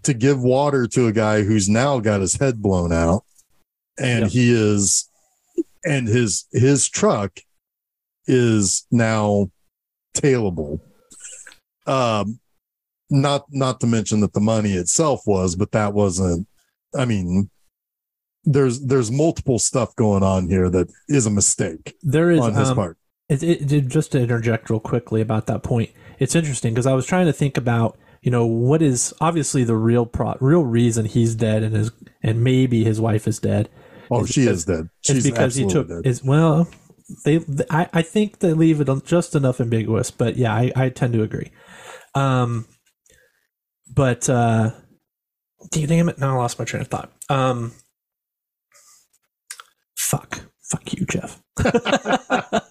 [0.03, 3.23] to give water to a guy who's now got his head blown out.
[3.99, 4.27] And Yeah.
[4.29, 5.09] he is
[5.83, 7.39] and his his truck
[8.27, 9.49] is now
[10.15, 10.79] tailable.
[11.87, 12.39] Um
[13.11, 16.47] not not to mention that the money itself was but that wasn't
[16.97, 17.49] i mean
[18.43, 22.69] there's there's multiple stuff going on here that is a mistake there is on his
[22.69, 22.97] um, part
[23.29, 27.05] It, it, just to interject real quickly about that point, it's interesting because I was
[27.05, 31.33] trying to think about, you know, what is obviously the real pro, real reason he's
[31.35, 31.91] dead and his
[32.23, 33.69] and maybe his wife is dead.
[34.09, 36.05] oh It's she because- is dead It's she's because he took dead.
[36.05, 36.67] is well,
[37.25, 41.13] they I, I think they leave it just enough ambiguous, but yeah, I, I tend
[41.13, 41.51] to agree.
[42.15, 42.65] Um,
[43.93, 44.71] but uh,
[45.71, 47.11] damn it, now I lost my train of thought.
[47.29, 47.73] Um,
[49.95, 51.41] fuck, fuck you, Jeff.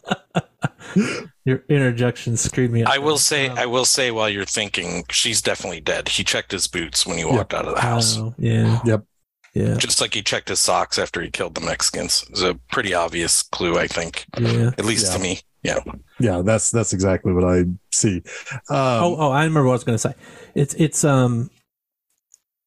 [1.44, 2.90] Your interjection screwed me up.
[2.92, 6.08] I will say, Um, I will say, while you're thinking, she's definitely dead.
[6.10, 8.80] He checked his boots when he walked out of the house, oh, yeah.
[8.84, 9.04] Yep.
[9.52, 9.74] Yeah.
[9.78, 12.24] just like he checked his socks after he killed the Mexicans.
[12.30, 14.70] It's a pretty obvious clue, I think, Yeah.
[14.78, 15.16] at least Yeah.
[15.16, 15.40] to me.
[15.62, 15.80] Yeah,
[16.18, 18.22] yeah that's that's exactly what i see
[18.70, 20.14] um, oh, oh, I remember what I was going to say.
[20.54, 21.50] It's it's um,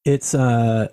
[0.05, 0.89] it's uh,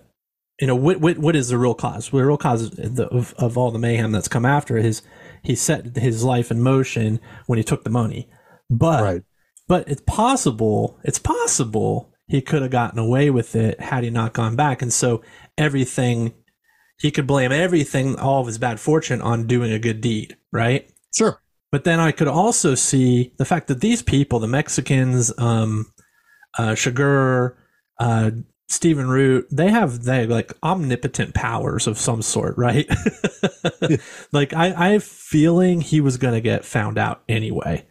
[0.61, 2.11] you know, what what what is the real cause?
[2.11, 5.03] The real cause of, the, of of all the mayhem that's come after is
[5.43, 8.29] he set his life in motion when he took the money,
[8.69, 9.23] but right
[9.71, 14.33] but it's possible it's possible he could have gotten away with it had he not
[14.35, 15.23] gone back, and so
[15.57, 16.35] everything
[16.99, 20.91] he could blame everything all of his bad fortune on doing a good deed, right?
[21.17, 21.41] sure
[21.72, 25.92] But then I could also see the fact that these people, the Mexicans, um,
[26.59, 27.54] uh, Chigurh,
[28.00, 28.30] uh,
[28.68, 32.88] Stephen Root, they have they have like omnipotent powers of some sort, right?
[34.33, 37.85] like I, I have feeling he was going to get found out anyway,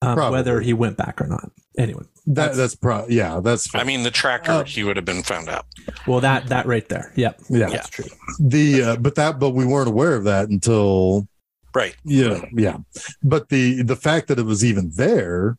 [0.00, 1.50] um, whether he went back or not.
[1.76, 5.22] Anyway, That that's pro yeah, that's I mean, the tracker, Uh, he would have been
[5.22, 5.66] found out.
[6.06, 7.68] well that that right there, yep, yeah.
[7.68, 8.04] that's true.
[8.38, 11.26] The uh, but that but we weren't aware of that until
[11.74, 11.96] Right.
[12.04, 12.78] yeah, yeah.
[13.22, 15.56] But the the fact that it was even there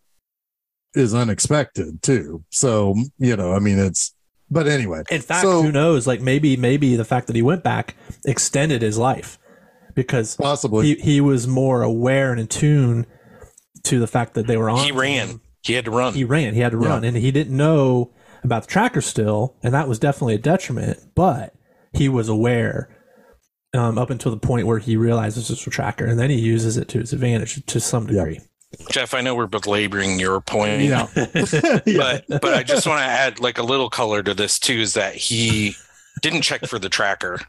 [0.95, 2.43] is unexpected too.
[2.52, 4.13] So, you know, I mean it's
[4.52, 5.02] but anyway.
[5.10, 6.06] In fact, So- who knows?
[6.06, 7.95] Like maybe maybe the fact that he went back
[8.26, 9.39] extended his life
[9.95, 10.86] because Possibly.
[10.88, 13.06] he he was more aware and in tune
[13.84, 14.80] to the fact that they were on.
[14.84, 15.41] He ran.
[15.63, 16.13] He had to run.
[16.13, 16.54] He ran.
[16.54, 16.89] He had to Yeah.
[16.89, 18.12] run, and he didn't know
[18.43, 20.99] about the tracker still, and that was definitely a detriment.
[21.15, 21.54] But
[21.93, 22.89] he was aware
[23.74, 26.78] um, up until the point where he realizes it's a tracker, and then he uses
[26.78, 28.26] it to his advantage to some Yeah.
[28.26, 28.40] degree.
[28.90, 30.82] Jeff, I know we're belaboring your point.
[30.82, 31.08] yeah.
[31.16, 31.80] yeah.
[31.86, 34.94] But but I just want to add like a little color to this too is
[34.96, 35.76] that he
[36.24, 37.40] didn't check for the tracker.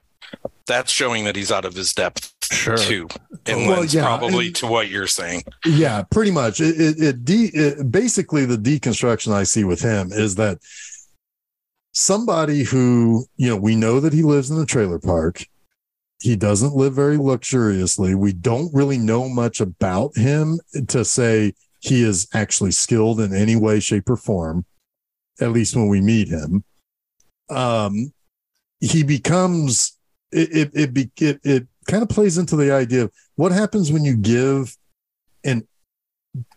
[0.67, 2.77] That's showing that he's out of his depth Sure.
[2.77, 3.09] too.
[3.47, 5.45] And Well, yeah, probably and- to what you're saying.
[5.65, 6.61] Yeah, pretty much.
[6.61, 10.59] It, it, it, de- it basically the deconstruction I see with him is that
[11.93, 15.45] somebody who you know we know that he lives in a trailer park.
[16.21, 18.15] He doesn't live very luxuriously.
[18.15, 23.57] We don't really know much about him to say he is actually skilled in any
[23.57, 24.65] way, shape, or form.
[25.41, 26.65] At least when we meet him,
[27.51, 28.13] um,
[28.81, 29.99] he becomes
[30.31, 30.71] it.
[30.75, 34.17] It it, it, it kind of plays into the idea of what happens when you
[34.17, 34.77] give
[35.45, 35.67] an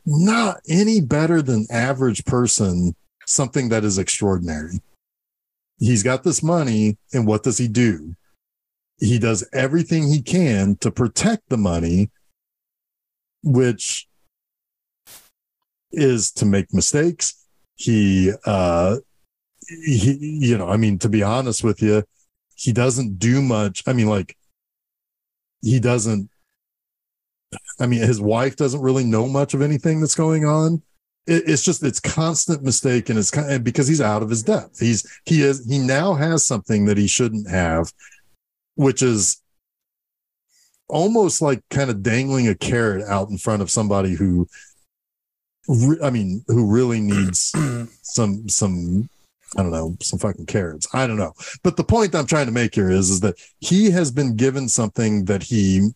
[0.05, 4.79] not any better than average person something that is extraordinary.
[5.79, 8.15] He's got this money, and what does he do?
[8.97, 12.09] He does everything he can to protect the money,
[13.43, 14.07] which
[15.91, 17.45] is to make mistakes.
[17.75, 18.97] He, uh,
[19.67, 22.03] he, you know, I mean, to be honest with you,
[22.55, 23.83] he doesn't do much.
[23.85, 24.35] I mean, like,
[25.61, 26.29] he doesn't
[27.79, 30.81] I mean, his wife doesn't really know much of anything that's going on.
[31.25, 34.79] It, it's just it's constant mistake, and it's because he's out of his depth.
[34.79, 37.91] He's he is he now has something that he shouldn't have,
[38.77, 39.41] which is
[40.87, 44.47] almost like kind of dangling a carrot out in front of somebody who,
[46.01, 47.53] I mean, who really needs
[48.03, 49.09] some some
[49.57, 50.87] I don't know, some fucking carrots.
[50.93, 51.33] I don't know.
[51.63, 54.67] But the point I'm trying to make here is, is that he has been given
[54.67, 55.91] something that he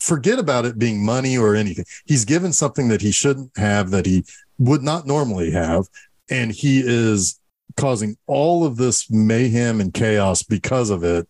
[0.00, 1.86] forget about it being money or anything.
[2.04, 4.24] He's given something that he shouldn't have that he
[4.58, 5.86] would not normally have.
[6.30, 7.40] And he is
[7.76, 11.26] causing all of this mayhem and chaos because of it.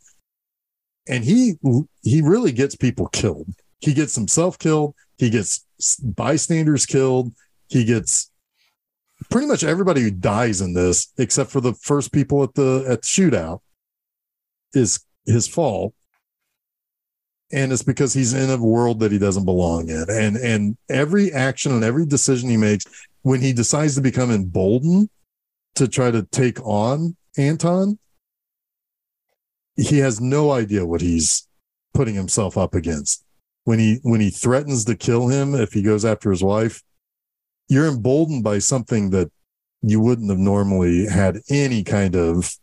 [1.08, 1.54] And he
[2.02, 3.48] he really gets people killed.
[3.80, 4.94] He gets himself killed.
[5.16, 5.64] He gets
[6.02, 7.32] bystanders killed.
[7.68, 8.30] He gets
[9.30, 13.02] pretty much everybody who dies in this, except for the first people at the at
[13.02, 13.60] the shootout,
[14.72, 15.94] is his fault.
[17.50, 20.06] And it's because he's in a world that he doesn't belong in.
[20.10, 22.84] And and every action and every decision he makes,
[23.22, 25.08] when he decides to become emboldened
[25.76, 27.98] to try to take on Anton,
[29.78, 31.46] he has no idea what he's
[31.94, 33.24] putting himself up against.
[33.64, 36.82] When he when he threatens to kill him if he goes after his wife,
[37.68, 39.30] you're emboldened by something that
[39.82, 42.56] you wouldn't have normally had any kind of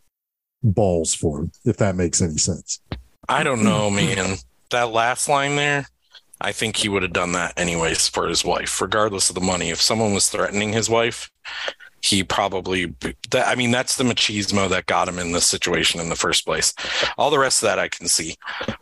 [0.62, 2.80] balls for, if that makes any sense.
[3.28, 4.36] I don't know, man.
[4.70, 5.86] That last line there,
[6.40, 9.70] I think he would have done that anyways for his wife, regardless of the money.
[9.70, 11.30] If someone was threatening his wife,
[12.06, 12.94] he probably
[13.30, 16.44] that I mean that's the machismo that got him in this situation in the first
[16.44, 16.72] place.
[17.18, 18.36] All the rest of that I can see.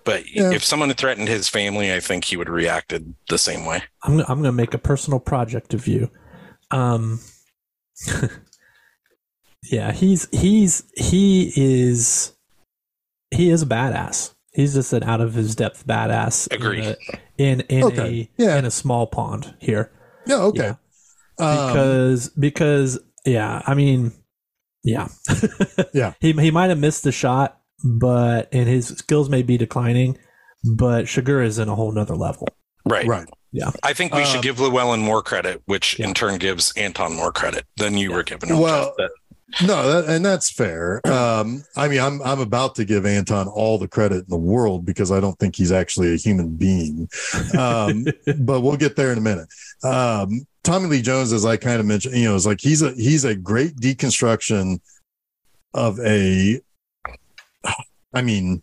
[0.05, 0.53] But Yeah.
[0.53, 3.83] if someone had threatened his family, I think he would have reacted the same way.
[4.03, 6.11] I'm I'm gonna make a personal project of you.
[6.71, 7.21] Um,
[9.71, 12.33] yeah, he's he's he is
[13.31, 14.35] he is a badass.
[14.53, 16.53] He's just an out of his depth badass.
[16.53, 16.79] Agree.
[16.81, 16.97] In a,
[17.39, 18.57] in, in Okay, a yeah.
[18.59, 19.91] in a small pond here
[20.27, 20.69] Yeah, okay.
[20.69, 24.13] Um, because because yeah, I mean,
[24.83, 25.09] yeah,
[25.95, 26.15] Yeah.
[26.21, 30.19] He he might have missed the shot, but and his skills may be declining,
[30.77, 32.49] but Chigurh is in a whole nother level.
[32.87, 33.07] Right.
[33.07, 33.29] right.
[33.51, 33.71] Yeah.
[33.83, 36.09] I think we should Um, give Llewellyn more credit, which Yeah.
[36.09, 38.59] in turn gives Anton more credit than you were giving him.
[38.59, 39.11] Well, That-
[39.63, 41.01] No, that, and that's fair.
[41.07, 44.85] Um, I mean, I'm I'm about to give Anton all the credit in the world
[44.85, 47.09] because I don't think he's actually a human being.
[47.57, 48.05] Um,
[48.41, 49.49] but we'll get there in a minute.
[49.85, 52.93] Um, Tommy Lee Jones, as I kind of mentioned, you know, is like he's a
[52.95, 54.81] he's a great deconstruction
[55.73, 56.61] of a.
[58.13, 58.63] I mean,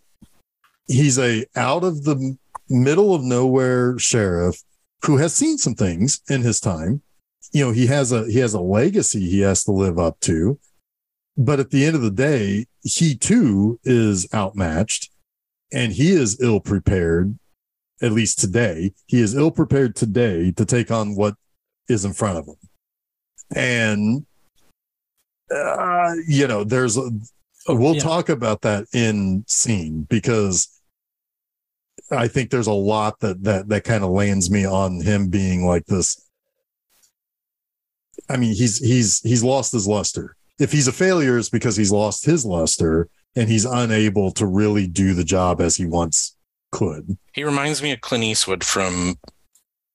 [0.86, 2.36] he's a out of the
[2.68, 4.62] middle of nowhere sheriff
[5.04, 7.02] who has seen some things in his time.
[7.52, 10.58] You know, he has a he has a legacy he has to live up to
[11.36, 15.10] but at the end of the day, he too is outmatched
[15.72, 17.38] and he is ill prepared,
[18.02, 18.92] at least today.
[19.06, 21.34] He is ill prepared today to take on what
[21.88, 22.56] is in front of him.
[23.54, 24.26] And,
[25.54, 27.10] uh, you know, there's, a,
[27.68, 28.02] we'll yeah.
[28.02, 30.80] talk about that in scene because
[32.10, 35.64] I think there's a lot that, that, that kind of lands me on him being
[35.64, 36.28] like this.
[38.28, 40.36] I mean, he's, he's, he's lost his luster.
[40.58, 44.86] If he's a failure, it's because he's lost his luster and he's unable to really
[44.86, 46.36] do the job as he once
[46.70, 47.16] could.
[47.32, 49.16] He reminds me of Clint Eastwood from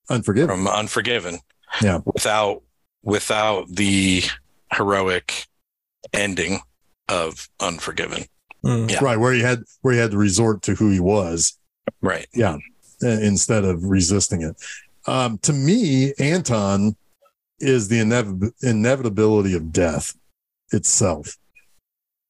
[0.09, 0.49] Unforgiven.
[0.49, 1.39] from Unforgiven.
[1.81, 1.99] Yeah.
[2.05, 2.63] Without
[3.03, 4.23] without the
[4.73, 5.45] heroic
[6.13, 6.59] ending
[7.09, 8.25] of Unforgiven.
[8.65, 8.89] Mm.
[8.91, 8.99] Yeah.
[9.03, 9.17] Right.
[9.17, 11.57] Where he had, where he had to resort to who he was
[12.01, 12.27] Right.
[12.41, 12.57] uh,
[13.01, 14.55] instead of resisting it.
[15.05, 16.95] Um, to me, Anton
[17.59, 20.13] is the inev- inevitability of death
[20.71, 21.37] itself.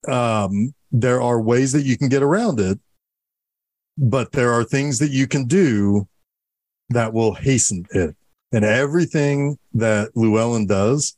[0.08, 2.80] Um, there are ways that you can get around it,
[3.98, 6.08] but there are things that you can do
[6.90, 8.16] that will hasten it.
[8.52, 11.18] And everything that Llewellyn does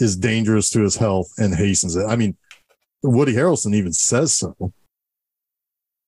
[0.00, 2.04] is dangerous to his health and hastens it.
[2.04, 2.36] I mean,
[3.02, 4.72] Woody Harrelson even says so.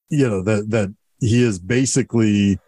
[0.09, 2.59] You know, that, that he is basically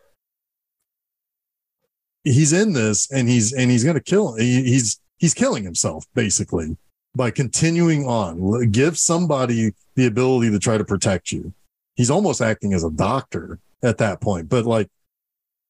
[2.24, 6.76] he's in this and he's and he's to kill he, he's he's killing himself basically
[7.14, 8.70] by continuing on.
[8.70, 11.52] Give somebody the ability to try to protect you.
[11.96, 14.88] He's almost acting as a doctor at that point but like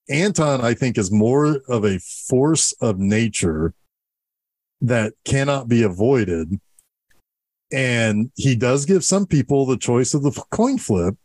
[0.08, 3.74] anton i think is more of a force of nature
[4.80, 6.60] that cannot be avoided.
[7.72, 11.16] And he does give some people the choice of the coin flip.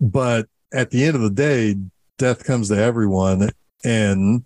[0.00, 1.76] But at the end of the day,
[2.18, 3.50] death comes to everyone.
[3.84, 4.44] And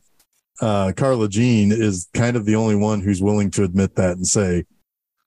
[0.60, 4.26] uh, Carla Jean is kind of the only one who's willing to admit that and
[4.26, 4.64] say,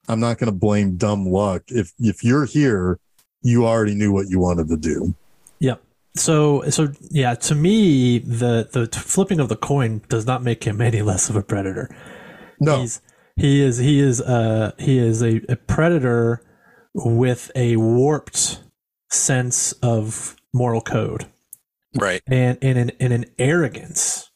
[0.07, 1.63] I'm not going to blame dumb luck.
[1.67, 2.99] If, if you're here,
[3.41, 5.13] you already knew what you wanted to do.
[5.59, 5.81] Yep.
[6.15, 10.81] So so yeah, to me, the the flipping of the coin does not make him
[10.81, 11.89] any less of a predator.
[12.59, 13.01] No, He's
[13.35, 16.41] he is he is uh he is a, a predator
[16.95, 18.63] with a warped
[19.11, 21.27] sense of moral code
[21.95, 22.23] Right.
[22.25, 24.31] and and an, and an arrogance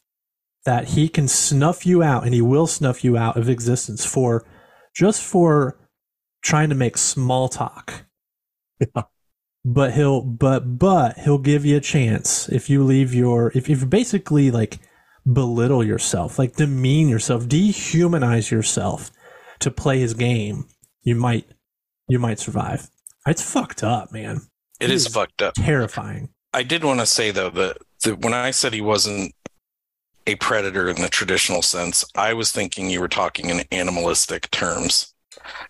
[0.64, 4.44] that he can snuff you out and he will snuff you out of existence for
[4.94, 5.76] just for
[6.42, 8.04] trying to make small talk.
[8.80, 9.02] Yeah.
[9.64, 13.80] But he'll but but he'll give you a chance if you leave your if if
[13.80, 14.78] you basically like
[15.32, 19.12] belittle yourself, like demean yourself, dehumanize yourself
[19.60, 20.66] to play his game,
[21.02, 21.46] you might
[22.08, 22.88] you might survive.
[23.26, 24.40] It's fucked up, man.
[24.80, 25.14] It is Yes.
[25.14, 25.54] fucked up.
[25.54, 26.30] Terrifying.
[26.52, 29.32] I did want to say though that, that when I said he wasn't
[30.26, 35.12] a predator in the traditional sense, I was thinking you were talking in animalistic terms.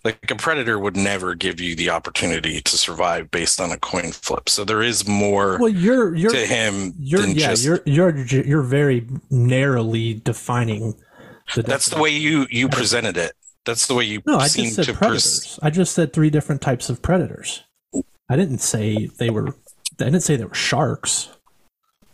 [0.03, 4.11] Like a predator would never give you the opportunity to survive based on a coin
[4.11, 4.49] flip.
[4.49, 8.15] So there is more Well, you're you're to him You're than yeah, just you're you're
[8.15, 10.95] you're very narrowly defining
[11.55, 13.33] the that's the way you you presented it.
[13.65, 15.39] That's the way you No, I seem just said to predators.
[15.39, 17.63] pers- I just said three different types of predators.
[18.29, 19.55] I didn't say they were
[19.99, 21.29] I didn't say they were sharks.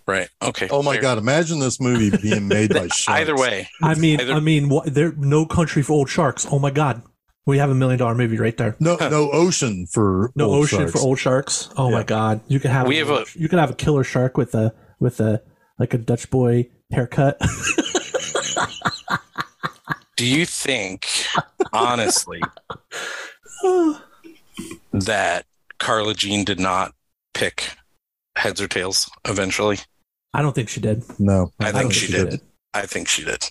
[0.10, 0.28] Right.
[0.42, 0.68] Okay.
[0.72, 1.02] oh my fair.
[1.04, 1.18] God.
[1.20, 3.08] Imagine this movie being made by sharks.
[3.08, 6.46] Either way, I mean Either- I mean what there no country for old sharks.
[6.52, 7.02] Oh my god.
[7.46, 8.76] We have a million dollar movie right there.
[8.80, 10.92] No, no ocean for No old ocean sharks.
[10.92, 11.70] for old sharks.
[11.78, 12.04] Oh my Yeah.
[12.06, 12.42] god.
[12.48, 15.20] You could have We have a- you could have a killer shark with a with
[15.20, 15.42] a
[15.80, 17.40] like a Dutch boy haircut.
[20.18, 21.08] do you think
[21.72, 22.42] honestly
[24.92, 25.46] that
[25.80, 26.94] Carla Jean did not
[27.34, 27.72] pick
[28.36, 29.80] heads or tails eventually?
[30.34, 31.04] I don't think she did.
[31.20, 32.42] No, I I think don't she did.
[32.74, 33.50] I think she did.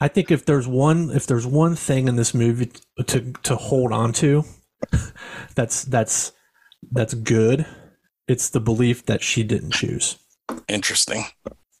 [0.00, 2.70] I think if there's one if there's one thing in this movie
[3.06, 4.44] to to hold on to
[5.54, 6.32] that's that's
[6.92, 7.66] that's good,
[8.28, 10.18] it's the belief that she didn't choose.
[10.68, 11.24] Interesting.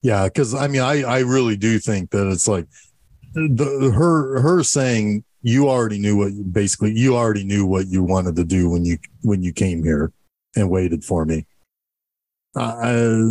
[0.02, 2.66] Yeah, because I mean, I I really do think that it's like
[3.34, 8.36] the her her saying you already knew what basically you already knew what you wanted
[8.36, 10.12] to do when you when you came here
[10.56, 11.46] and waited for me.
[12.56, 13.28] Uh,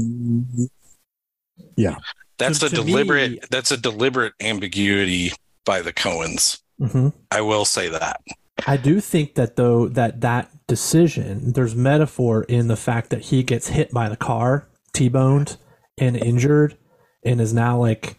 [1.76, 1.98] yeah.
[2.38, 5.32] That's To- a to deliberate me- that's a deliberate ambiguity
[5.66, 6.60] by the Coens.
[6.80, 8.22] hmm I will say that.
[8.68, 13.44] I do think that though that that decision there's metaphor in the fact that he
[13.44, 15.58] gets hit by the car, t-boned
[15.98, 16.78] and injured,
[17.24, 18.18] and is now like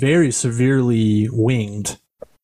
[0.00, 1.98] very severely winged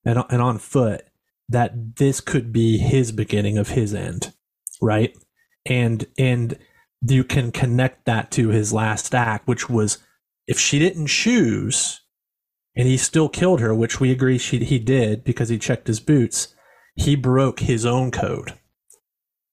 [0.05, 1.03] and and on foot.
[1.51, 4.33] That this could be his beginning of his end,
[4.81, 5.15] right?
[5.67, 6.59] And and
[7.07, 9.99] you can connect that to his last act, which was
[10.47, 12.01] if she didn't choose,
[12.77, 16.01] and he still killed her, which we agree she he did because he checked his
[16.01, 16.49] boots
[16.97, 18.53] he broke his own code,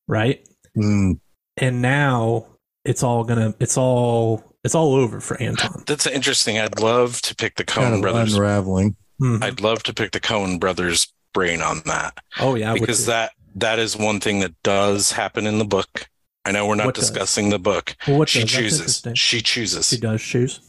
[0.07, 0.47] right?
[0.77, 1.19] Mm,
[1.57, 2.45] And now
[2.85, 5.83] it's all gonna it's all it's all over for Anton.
[5.87, 6.59] That's interesting.
[6.59, 8.35] I'd love to pick the Coen kind of brothers.
[8.35, 8.95] unraveling.
[9.21, 9.43] Mhm.
[9.43, 13.79] I'd love to pick the Coen brothers brain on that Oh yeah, because that that
[13.79, 16.07] is one thing that does happen in the book.
[16.45, 17.09] I know we're not What does?
[17.09, 17.95] discussing the book.
[18.07, 18.51] well, what she does?
[18.51, 19.03] Chooses.
[19.15, 20.59] She chooses, She does choose.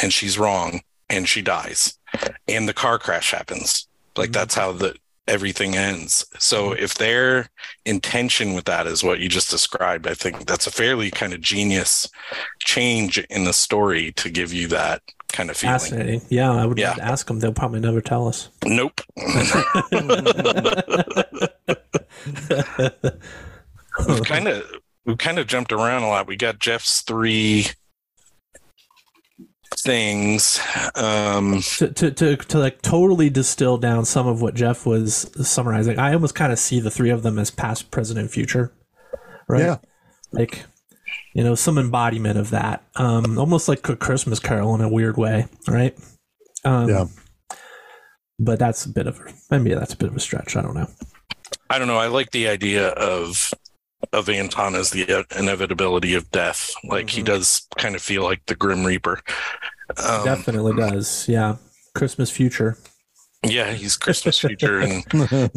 [0.00, 1.98] and she's wrong, and she dies,
[2.48, 3.86] and the car crash happens.
[4.16, 4.34] Like Mhm.
[4.34, 4.94] that's how the
[5.28, 6.26] everything ends.
[6.40, 7.48] So if their
[7.84, 11.40] intention with that is what you just described, I think that's a fairly kind of
[11.40, 12.08] genius
[12.58, 15.78] change in the story to give you that kind of feeling.
[15.78, 16.22] Fascinating.
[16.28, 16.96] Yeah, I would Yeah.
[17.00, 17.38] ask them.
[17.38, 18.48] They'll probably never tell us.
[18.64, 19.00] Nope.
[24.24, 24.64] kind of
[25.04, 26.26] we've kind of jumped around a lot.
[26.26, 27.66] We got Jeff's three
[29.76, 30.60] things.
[30.94, 35.98] Um, to, to, to, to like totally distill down some of what Jeff was summarizing,
[35.98, 38.72] I almost kind of see the three of them as past, present, and future.
[39.48, 39.62] Right?
[39.62, 39.78] Yeah.
[40.32, 40.64] Like,
[41.34, 42.84] you know, some embodiment of that.
[42.96, 45.98] Um, almost like a Christmas Carol in a weird way, right?
[46.64, 47.04] Um, Yeah.
[48.38, 50.56] But that's a bit of a, maybe that's a bit of a stretch.
[50.56, 50.88] I don't know.
[51.70, 51.98] I don't know.
[51.98, 53.52] I like the idea of
[54.12, 56.72] of Anton as the inevitability of death.
[56.84, 57.26] Like he Mhm.
[57.26, 59.20] does kind of feel like the Grim Reaper.
[60.02, 61.28] Um, Definitely does.
[61.28, 61.56] Yeah.
[61.94, 62.78] Christmas future.
[63.44, 65.04] yeah, he's Christmas future, and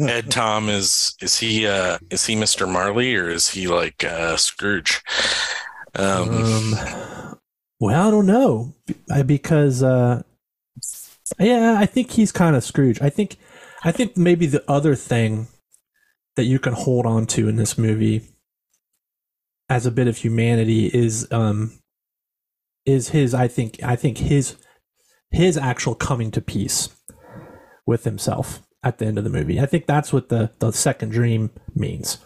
[0.00, 2.68] Ed Tom is is he uh is he Mr.
[2.70, 5.02] Marley or is he like uh Scrooge?
[5.94, 7.38] Um, Um,
[7.80, 8.74] well, I don't know
[9.10, 10.22] I, because uh,
[11.38, 13.00] yeah, I think he's kind of Scrooge.
[13.00, 13.36] I think
[13.84, 15.46] I think maybe the other thing
[16.36, 18.22] that you can hold on to in this movie
[19.68, 21.72] as a bit of humanity is um
[22.84, 24.56] is his I think I think his
[25.30, 26.90] his actual coming to peace
[27.84, 29.60] with himself at the end of the movie.
[29.60, 32.18] I think that's what the the second dream means.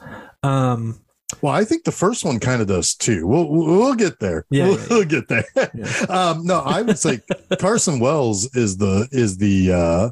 [0.42, 1.00] Um
[1.40, 3.26] Well, I think the first one kind of does too.
[3.26, 4.44] We'll we'll get there.
[4.50, 5.44] Yeah, we'll, yeah, we'll get there.
[5.56, 6.06] Yeah.
[6.08, 7.20] Um, no, I would say
[7.58, 10.10] Carson Wells is the is the uh,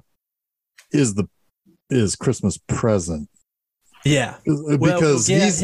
[0.93, 1.29] is the
[1.91, 3.29] is Christmas present
[4.05, 4.37] yeah.
[4.45, 5.63] because Well, yeah, he's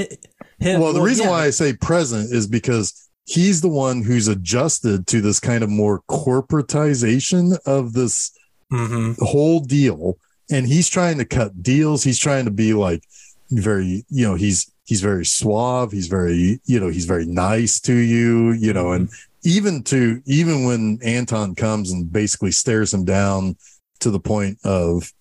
[0.64, 0.92] him- well.
[0.92, 1.30] The reason yeah.
[1.30, 2.92] why I say present is because
[3.26, 8.30] he's the one who's adjusted to this kind of more corporatization of this
[8.72, 9.16] Mhm.
[9.18, 10.16] whole deal
[10.50, 13.02] and he's trying to cut deals he's trying to be like
[13.50, 17.94] very you know he's he's very suave he's very you know he's very nice to
[17.94, 19.08] you you know and
[19.44, 23.56] even to even when anton comes and basically stares him down
[24.00, 25.12] to the point of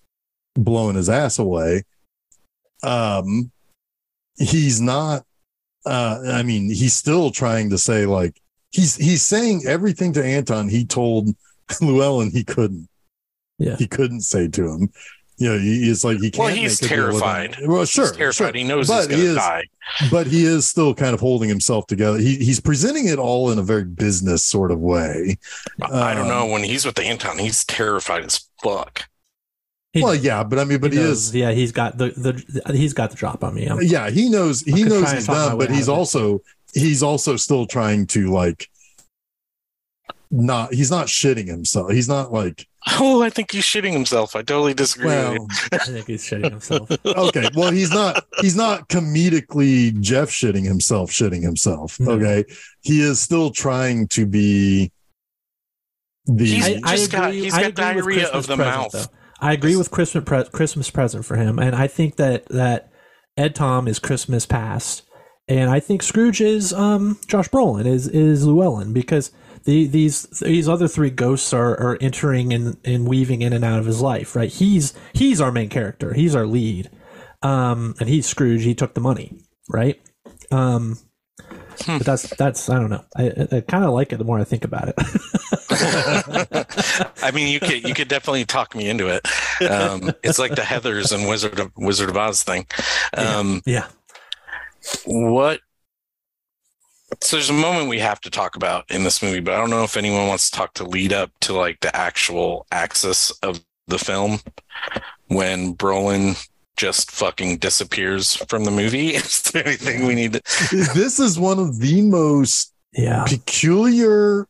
[0.54, 1.82] blowing his ass away
[2.82, 3.50] um
[4.36, 5.24] he's not
[5.86, 10.68] uh i mean he's still trying to say like he's he's saying everything to anton
[10.68, 11.28] he told
[11.80, 12.88] llewellyn he couldn't
[13.58, 13.76] Yeah.
[13.76, 14.90] he couldn't say to him
[15.36, 17.56] you know he, it's like he can't well, he's make a deal terrified.
[17.66, 18.36] well sure he's terrified.
[18.36, 18.52] sure.
[18.52, 19.64] He knows But he's he gonna is- die.
[20.10, 23.58] but he is still kind of holding himself together he, he's presenting it all in
[23.58, 25.36] a very business sort of way
[25.82, 26.46] I don't Um, know.
[26.46, 29.04] When he's with Anton, he's terrified as fuck.
[29.94, 32.72] He- well yeah but i mean but he, knows- is Yeah, he's got the, the
[32.76, 33.66] he's got the drop on me.
[33.68, 35.98] I'm- yeah he knows he knows try he's talk done but he's out of it.
[36.00, 36.40] also
[36.74, 38.68] he's also still trying to like
[40.30, 42.66] not he's not shitting himself he's not like
[43.00, 44.36] Oh, I think he's shitting himself.
[44.36, 45.06] I totally disagree.
[45.06, 46.90] well I think he's shitting himself.
[47.06, 52.12] okay well he's not he's not comedically jeff shitting himself shitting himself No.
[52.12, 52.44] okay
[52.82, 54.90] he is still trying to be
[56.26, 58.58] the He's I, I just got- agree- he's I got agree diarrhea of the present,
[58.76, 58.92] mouth.
[58.92, 59.04] though.
[59.44, 62.90] I agree with Christmas pre- Christmas present for him, and I think that that
[63.36, 65.02] Ed Tom is Christmas past,
[65.48, 69.30] and I think Scrooge is um, Josh Brolin is is Llewellyn because
[69.64, 73.78] the these these other three ghosts are are entering and and weaving in and out
[73.78, 74.34] of his life.
[74.34, 74.50] Right?
[74.50, 76.14] He's he's our main character.
[76.14, 76.88] He's our lead,
[77.42, 78.64] um, and he's Scrooge.
[78.64, 79.38] He took the money.
[79.68, 80.00] Right.
[80.50, 80.98] Um,
[81.82, 81.98] Hmm.
[81.98, 83.04] but that's that's I don't know.
[83.16, 84.94] I, I, I kind of like it the more I think about it.
[87.24, 89.26] I mean, you could you could definitely talk me into it.
[89.70, 92.66] Um, it's like the Heather's and Wizard of Wizard of Oz thing.
[93.16, 93.86] Um, yeah.
[95.06, 95.60] what?
[97.22, 99.70] So there's a moment we have to talk about in this movie, but I don't
[99.70, 103.60] know if anyone wants to talk to lead up to like the actual axis of
[103.86, 104.40] the film
[105.28, 106.36] when Brolin
[106.76, 109.10] just fucking disappears from the movie.
[109.14, 110.40] Is there anything we need to?
[110.94, 113.24] this is one of the most Yeah.
[113.24, 114.48] peculiar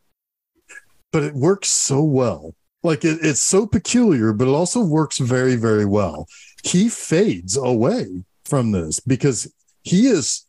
[1.11, 2.53] but it works so well
[2.85, 6.27] like it, it's so peculiar but it also works very very well.
[6.63, 9.51] He fades away from this because
[9.83, 10.45] he is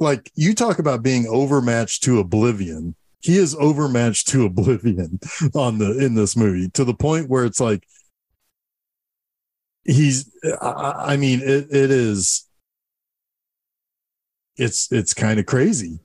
[0.00, 2.94] like you talk about being overmatched to oblivion.
[3.20, 5.20] He is overmatched to oblivion
[5.54, 7.84] on the in this movie to the point where it's like
[9.84, 10.30] he's
[10.60, 12.46] I, I mean it, it is
[14.56, 15.98] it's it's kind of crazy.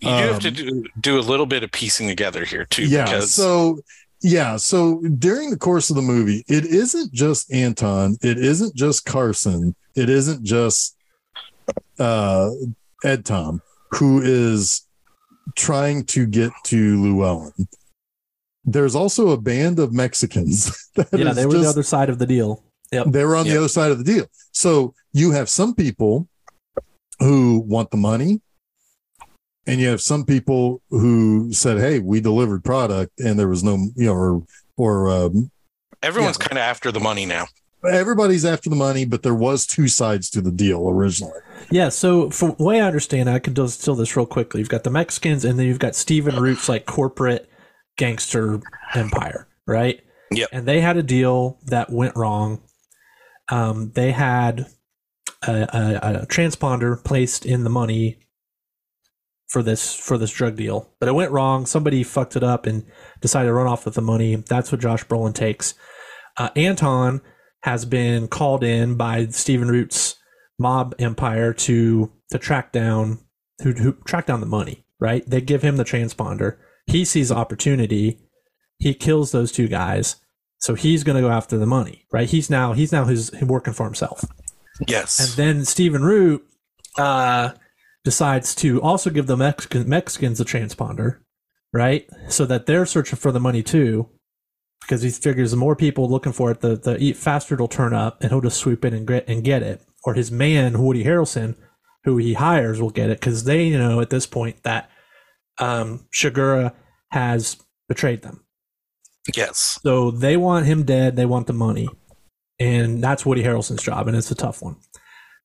[0.00, 2.84] You do have to Um, do, do a little bit of piecing together here too,
[2.84, 3.80] yeah because so
[4.22, 9.04] yeah so during the course of the movie it isn't just anton it isn't just
[9.04, 10.96] carson it isn't just
[11.98, 12.50] uh
[13.04, 13.60] ed tom
[13.90, 14.86] who is
[15.56, 17.52] trying to get to llewellyn
[18.64, 22.26] there's also a band of mexicans that Yeah, they were the other side of the
[22.26, 22.62] deal.
[22.92, 23.06] Yep.
[23.08, 23.52] they were on Yep.
[23.52, 24.26] the other side of the deal.
[24.52, 26.28] So you have some people
[27.18, 28.40] who want the money,
[29.66, 33.76] and you have some people who said, "Hey, we delivered product, and there was no,
[33.96, 34.42] you know, or
[34.76, 35.50] or um,
[36.02, 36.46] everyone's Yeah.
[36.48, 37.46] kind of after the money now.
[37.90, 41.38] everybody's after the money, but there was two sides to the deal originally."
[41.70, 44.60] Yeah, so from the way I understand, I can distill this real quickly.
[44.60, 47.48] You've got the Mexicans, and then you've got Stephen Root's like corporate
[47.96, 48.60] gangster
[48.94, 50.00] empire, right?
[50.32, 50.48] Yep.
[50.52, 52.62] And they had a deal that went wrong.
[53.50, 54.66] Um, they had
[55.46, 58.18] a, a, a transponder placed in the money
[59.52, 61.66] for this for this drug deal, but it went wrong.
[61.66, 62.86] Somebody fucked it up and
[63.20, 64.36] decided to run off with the money.
[64.36, 65.74] That's what Josh Brolin takes.
[66.38, 67.20] Uh, Anton
[67.62, 70.16] has been called in by Stephen Root's
[70.58, 73.18] mob empire to to track down
[73.62, 74.86] who, who track down the money.
[74.98, 75.22] Right?
[75.28, 76.56] They give him the transponder.
[76.86, 78.20] He sees opportunity.
[78.78, 80.16] He kills those two guys.
[80.60, 82.06] So he's going to go after the money.
[82.10, 82.30] Right?
[82.30, 84.24] He's now he's now his working for himself.
[84.88, 85.20] Yes.
[85.20, 86.42] And then Stephen Root
[86.96, 87.50] uh,
[88.04, 91.18] decides to also give the Mexican, Mexicans a transponder,
[91.72, 92.08] right?
[92.28, 94.08] So that they're searching for the money too,
[94.80, 98.20] because he figures the more people looking for it, the the faster it'll turn up,
[98.20, 99.82] and he'll just swoop in and get and get it.
[100.04, 101.54] Or his man Woody Harrelson,
[102.04, 104.90] who he hires, will get it because they know at this point that
[105.58, 106.72] um, Chigurh
[107.12, 107.56] has
[107.88, 108.44] betrayed them.
[109.36, 109.78] yes.
[109.82, 111.14] So they want him dead.
[111.14, 111.88] They want the money,
[112.58, 114.76] and that's Woody Harrelson's job, and it's a tough one.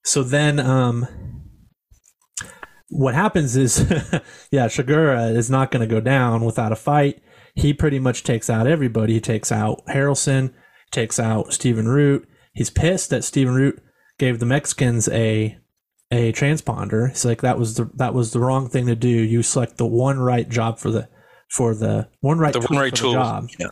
[0.04, 1.06] So then, um,
[2.90, 3.80] what happens is,
[4.52, 7.22] yeah, Chigurh is not going to go down without a fight.
[7.56, 9.14] He pretty much takes out everybody.
[9.14, 10.54] He takes out Harrelson,
[10.92, 12.28] takes out Stephen Root.
[12.54, 13.82] He's pissed that Stephen Root
[14.20, 15.58] gave the Mexicans a
[16.10, 17.10] a transponder.
[17.10, 19.10] He's like, that was the that was the wrong thing to do.
[19.10, 21.10] You select the one right job for the
[21.50, 23.14] for the one right The tool one right tool.
[23.14, 23.68] job Yeah.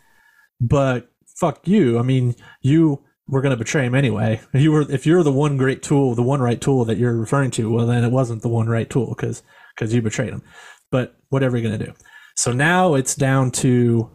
[0.59, 1.09] but
[1.39, 1.97] fuck you.
[1.99, 4.39] I mean, you were going to betray him anyway.
[4.53, 7.15] If you were, if you're the one great tool, the one right tool that you're
[7.15, 9.43] referring to, well, then it wasn't the one right tool because
[9.75, 10.43] because you betrayed him.
[10.91, 11.93] But whatever you're going to do.
[12.35, 14.09] So now it's down to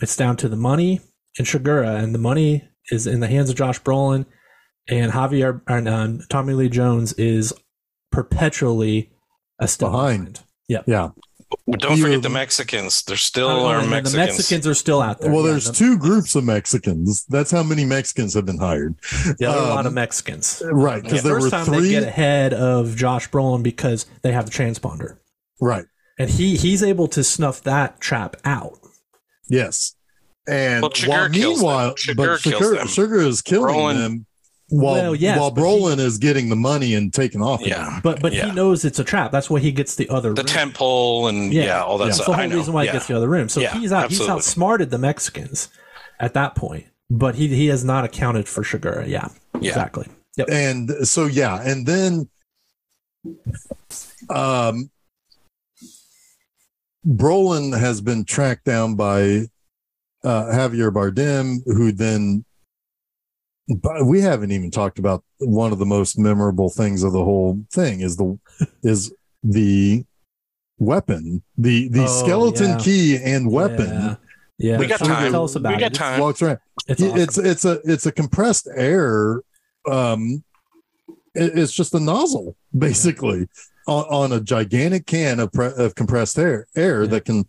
[0.00, 1.00] it's down to the money
[1.38, 4.26] and Chigurh, and the money is in the hands of Josh Brolin,
[4.88, 7.52] and Javier and um, Tommy Lee Jones is
[8.12, 9.10] perpetually
[9.58, 10.34] a step Behind.
[10.68, 10.86] behind.
[10.86, 11.08] Yeah.
[11.78, 13.02] Don't forget the Mexicans.
[13.02, 14.12] There still Oh, are and then Mexicans.
[14.12, 15.30] The Mexicans are still out there.
[15.32, 17.24] Well, Yeah, there's the- two groups of Mexicans.
[17.28, 18.94] That's how many Mexicans have been hired.
[19.26, 20.62] Yeah, there are a lot Um, of Mexicans.
[20.64, 21.02] Right.
[21.02, 24.44] Because the there first were time they get ahead of Josh Brolin because they have
[24.46, 25.16] the transponder,
[25.60, 25.86] Right.
[26.18, 28.78] and he he's able to snuff that trap out.
[29.48, 29.94] Yes.
[30.46, 31.66] And Well, Chigurh while kills them.
[31.66, 32.86] meanwhile, Chigurh but kills Chigurh, them.
[32.88, 34.26] Chigurh is killing Brolin- them
[34.80, 37.60] while, Well, yes, while but he- Brolin is getting the money and taking off.
[37.60, 37.84] Yeah.
[37.84, 38.00] them.
[38.02, 38.46] But but Yeah.
[38.46, 39.30] he knows it's a trap.
[39.32, 40.32] That's why he gets the other.
[40.34, 40.46] The room.
[40.46, 41.64] temple and Yeah.
[41.64, 42.08] yeah, all that Yeah.
[42.08, 42.26] That's stuff.
[42.26, 42.56] the I whole know.
[42.56, 42.90] reason why yeah.
[42.92, 43.48] he gets the other room.
[43.48, 44.04] So Yeah, he's out.
[44.04, 44.26] absolutely.
[44.26, 45.68] He's outsmarted the Mexicans
[46.20, 49.06] at that point, but he he has not accounted for Chigurh.
[49.08, 49.28] Yeah,
[49.60, 49.68] Yeah.
[49.70, 50.06] exactly.
[50.36, 50.48] Yep.
[50.50, 51.60] And so, yeah.
[51.62, 52.28] And then,
[54.30, 54.90] um,
[57.06, 59.46] Brolin has been tracked down by
[60.24, 62.44] uh, Javier Bardem, who then,
[63.68, 67.60] but we haven't even talked about one of the most memorable things of the whole
[67.72, 68.38] thing is the
[68.82, 69.12] is
[69.42, 70.04] the
[70.78, 72.78] weapon, the the Oh, skeleton yeah.
[72.78, 73.86] key and weapon.
[73.90, 74.16] Yeah.
[74.58, 74.78] Yeah.
[74.78, 75.32] We got Tell- time.
[75.32, 75.94] Tell us about We got it.
[75.94, 76.20] time.
[76.20, 76.58] Walks around.
[76.88, 79.40] It's, Yeah, it's it's it's a it's a compressed air
[79.90, 80.44] um
[81.34, 83.48] it- it's just a nozzle basically
[83.86, 87.10] on, on a gigantic can of, pre- of compressed air air Yeah.
[87.10, 87.44] that can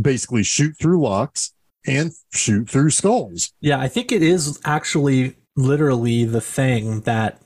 [0.00, 1.52] basically shoot through locks
[1.86, 7.40] and shoot through skulls Yeah, I think it is actually literally the thing that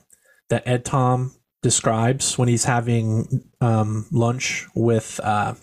[0.49, 5.53] that Ed Tom describes when he's having um, lunch with uh,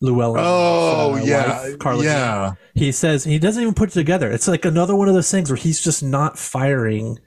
[0.00, 0.42] Llewellyn.
[0.44, 4.30] oh uh, yeah wife, Carla yeah He says he doesn't even put it together.
[4.30, 7.18] It's like another one of those things where he's just not firing,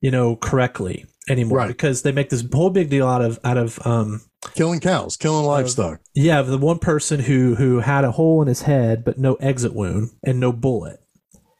[0.00, 1.68] you know, correctly anymore Right.
[1.68, 4.20] because they make this whole big deal out of out of um,
[4.54, 8.62] killing cows killing livestock yeah, the one person who who had a hole in his
[8.62, 11.00] head but no exit wound and no bullet.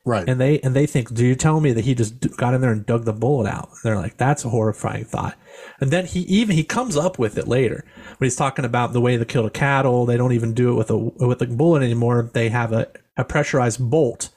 [0.05, 2.61] Right and they and they think, "Do you tell me that he just got in
[2.61, 5.37] there and dug the bullet out?" They're like, "That's a horrifying thought."
[5.81, 7.85] And then he even he comes up with it later
[8.19, 10.07] when he's talking about the way they kill the cattle.
[10.07, 12.31] They don't even do it with a with a bullet anymore.
[12.33, 14.31] They have a, a pressurized bolt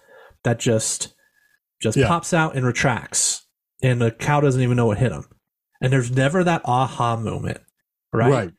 [0.43, 1.13] that just
[1.82, 2.07] just Yeah.
[2.07, 3.45] pops out and retracts,
[3.84, 5.26] and the cow doesn't even know what hit him.
[5.82, 7.59] And there's never that aha moment,
[8.13, 8.32] right?
[8.32, 8.51] Right.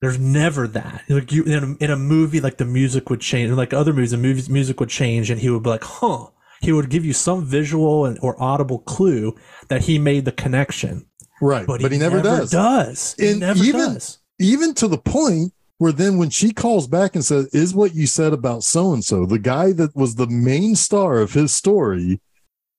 [0.00, 1.02] There's never that.
[1.08, 4.10] Like you in a, in a movie, like the music would change, like other movies,
[4.10, 6.28] the movies music would change, and he would be like, "Huh."
[6.64, 9.36] He would give you some visual and, or audible clue
[9.68, 11.06] that he made the connection,
[11.40, 11.66] Right.
[11.66, 12.50] but, But, he, never, does.
[12.50, 14.18] Does he And never even- does?
[14.40, 18.06] Even to the point where then when she calls back and says, Is what you
[18.06, 22.20] said about so and so, the guy that was the main star of his story,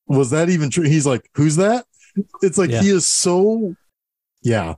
[0.08, 0.84] was that even true?
[0.86, 1.86] He's like, Who's that?
[2.42, 2.82] It's like Yeah.
[2.82, 3.76] he is so
[4.42, 4.76] yeah.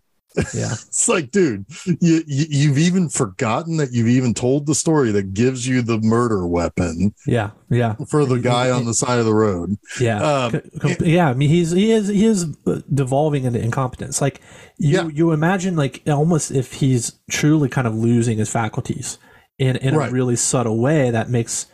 [0.53, 5.11] Yeah, It's like, dude, you, you you've even forgotten that you've even told the story
[5.11, 9.25] that gives you the murder weapon yeah, yeah, for the guy on the side of
[9.25, 9.77] the road.
[9.99, 10.21] yeah.
[10.21, 10.61] Um,
[10.99, 12.45] yeah, I mean, he's he is he is
[12.93, 14.21] devolving into incompetence.
[14.21, 14.41] Like
[14.77, 15.07] you Yeah.
[15.13, 19.17] you imagine like almost if he's truly kind of losing his faculties
[19.57, 20.09] in in Right.
[20.09, 21.65] a really subtle way that makes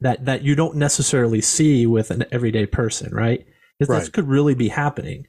[0.00, 3.46] that that you don't necessarily see with an everyday person, right?
[3.78, 5.26] Because this could really be happening.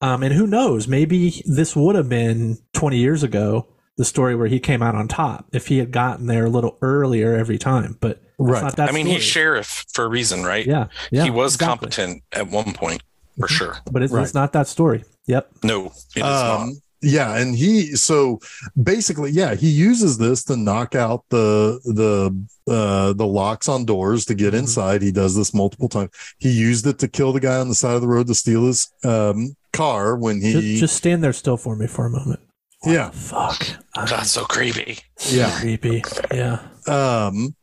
[0.00, 0.86] Um, and who knows?
[0.86, 5.08] Maybe this would have been 20 years ago the story where he came out on
[5.08, 7.96] top if he had gotten there a little earlier every time.
[8.00, 8.62] But Right.
[8.62, 9.14] not that I mean, story.
[9.16, 10.64] he's sheriff for a reason, right?
[10.64, 11.72] yeah, yeah, he was exactly.
[11.88, 13.02] competent at one point,
[13.36, 13.50] for Mhm.
[13.50, 13.76] sure.
[13.90, 14.22] but it's, Right.
[14.22, 15.02] it's not that story.
[15.26, 15.50] Yep.
[15.64, 16.68] No, it is not.
[17.00, 18.40] Yeah, and he so
[18.82, 24.24] basically, yeah, he uses this to knock out the the uh the locks on doors
[24.26, 24.58] to get Mhm.
[24.58, 25.02] inside.
[25.02, 26.10] He does this multiple times.
[26.38, 28.66] He used it to kill the guy on the side of the road to steal
[28.66, 32.40] his um car when he just stand there still for me for a moment.
[32.80, 33.10] What Yeah.
[33.10, 33.64] fuck.
[33.94, 34.98] That's so creepy.
[35.30, 36.02] yeah Creepy.
[36.32, 36.58] Yeah.
[36.88, 37.54] um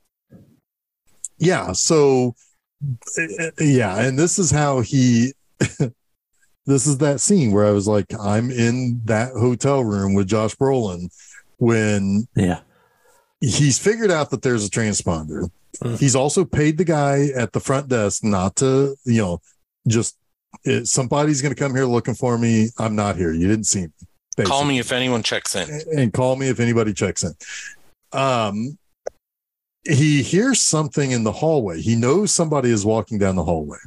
[1.37, 2.35] yeah so
[3.19, 5.33] uh, yeah and this is how he
[6.65, 10.55] this is that scene where i was like i'm in that hotel room with josh
[10.55, 11.09] brolin
[11.57, 12.59] when Yeah.
[13.41, 15.49] he's figured out that there's a transponder
[15.83, 15.99] Mm.
[15.99, 19.41] he's also paid the guy at the front desk not to you know
[19.85, 20.15] just
[20.63, 23.81] it, somebody's going to come here looking for me i'm not here you didn't see
[23.81, 23.89] me
[24.45, 25.69] Call me if anyone checks in.
[25.97, 27.33] and call me if anybody checks in.
[28.11, 28.77] Um,
[29.85, 31.79] he hears something in the hallway.
[31.81, 33.77] He knows somebody is walking down the hallway,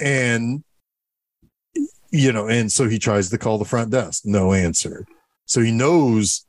[0.00, 0.62] and
[2.12, 4.22] you know, and so he tries to call the front desk.
[4.24, 5.04] No answer.
[5.46, 6.46] So he knows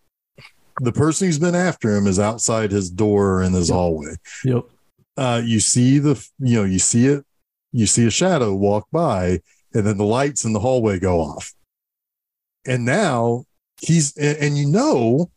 [0.81, 3.75] the person who's been after him is outside his door in his Yep.
[3.75, 4.15] hallway.
[4.45, 4.63] Yep.
[5.17, 7.25] Uh, you see the, you know, you see it.
[7.71, 9.39] You see a shadow walk by,
[9.73, 11.53] and then the lights in the hallway go off
[12.65, 13.43] and now
[13.81, 15.29] he's and, and you know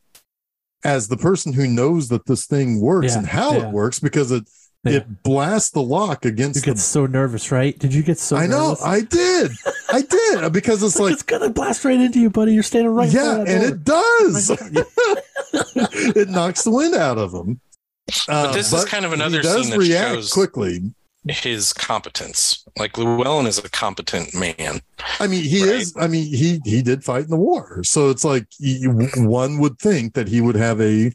[0.85, 3.67] as the person who knows that this thing works Yeah, and how yeah.
[3.69, 4.45] it works because it
[4.87, 4.99] Yeah.
[4.99, 6.57] it blasts the lock against.
[6.57, 7.79] You against get the so nervous, right?
[7.79, 8.83] Did you get so I know nervous?
[8.85, 9.51] I did
[9.91, 10.03] I
[10.43, 12.53] did because it's like it's gonna blast right into you, buddy.
[12.55, 14.87] You're standing right yeah and that it does my God.
[16.17, 17.61] it knocks the wind out of him
[18.27, 20.93] But Uh, this is kind of another he does scene that react shows quickly
[21.29, 22.65] his competence.
[22.79, 24.81] Like Llewellyn is a competent man.
[25.19, 25.75] I mean, he Right.
[25.81, 25.93] is.
[25.99, 29.79] I mean, he he did fight in the war, so it's like you, one would
[29.81, 31.11] think that he would have a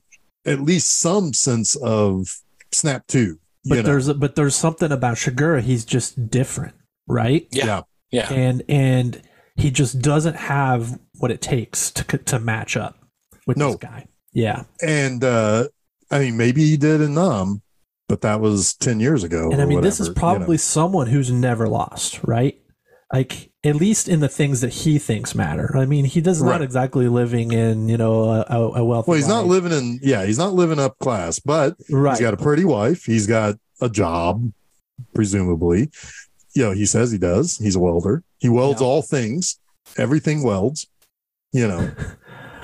[0.46, 2.28] at least some sense of
[2.74, 3.40] snap to.
[3.66, 3.90] But you know?
[3.90, 5.62] there's but there's something about Chigurh.
[5.62, 6.74] He's just different,
[7.08, 7.48] right?
[7.52, 7.66] Yeah.
[7.66, 7.82] Yeah.
[8.12, 8.34] Yeah.
[8.34, 9.22] And and
[9.56, 12.98] he just doesn't have what it takes to to match up
[13.46, 13.68] with No.
[13.70, 14.08] this guy.
[14.34, 14.64] Yeah.
[14.82, 15.68] and uh
[16.10, 17.62] I mean, maybe he did in Nam,
[18.10, 19.52] but that was ten years ago.
[19.52, 20.58] And I or mean, this is whatever, you probably know.
[20.58, 22.60] someone who's never lost, right?
[23.14, 25.76] Like at least in the things that he thinks matter.
[25.78, 29.10] I mean, he does not exactly living in you know a, a wealthy.
[29.12, 30.00] well, he's not living in.
[30.02, 32.12] Yeah, he's not living up class, but right.
[32.12, 33.06] he's got a pretty wife.
[33.06, 34.52] He's got a job,
[35.14, 35.92] presumably.
[36.56, 37.58] You know, he says he does.
[37.58, 38.24] He's a welder.
[38.40, 38.88] He welds Yeah.
[38.88, 39.60] all things.
[39.98, 40.88] Everything welds.
[41.52, 41.92] You know.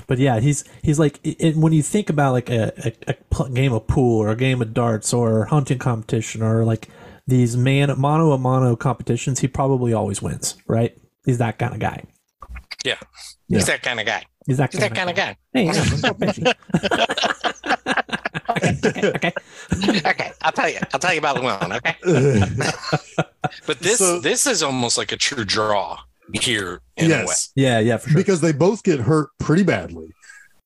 [0.08, 1.20] But yeah, he's he's like
[1.56, 2.72] when you think about like a,
[3.10, 6.88] a, a game of pool or a game of darts or hunting competition or like
[7.28, 10.98] these man mono a mono competitions, he probably always wins, right?
[11.26, 12.04] He's that kind of guy.
[12.86, 12.96] Yeah.
[13.48, 13.58] Yeah.
[13.60, 14.24] He's that kind of guy.
[14.46, 15.36] He's that He's kind, that kind of guy.
[15.54, 16.54] Hey, yeah,
[18.50, 20.02] okay, okay, okay.
[20.10, 20.80] okay, I'll tell you.
[20.94, 21.74] I'll tell you about Llewellyn.
[21.74, 21.96] Okay,
[23.66, 26.00] but this So- this is almost like a true draw
[26.34, 26.82] here.
[26.98, 28.18] In a way, yes, Yeah, yeah, for sure.
[28.18, 30.14] because they both get hurt pretty badly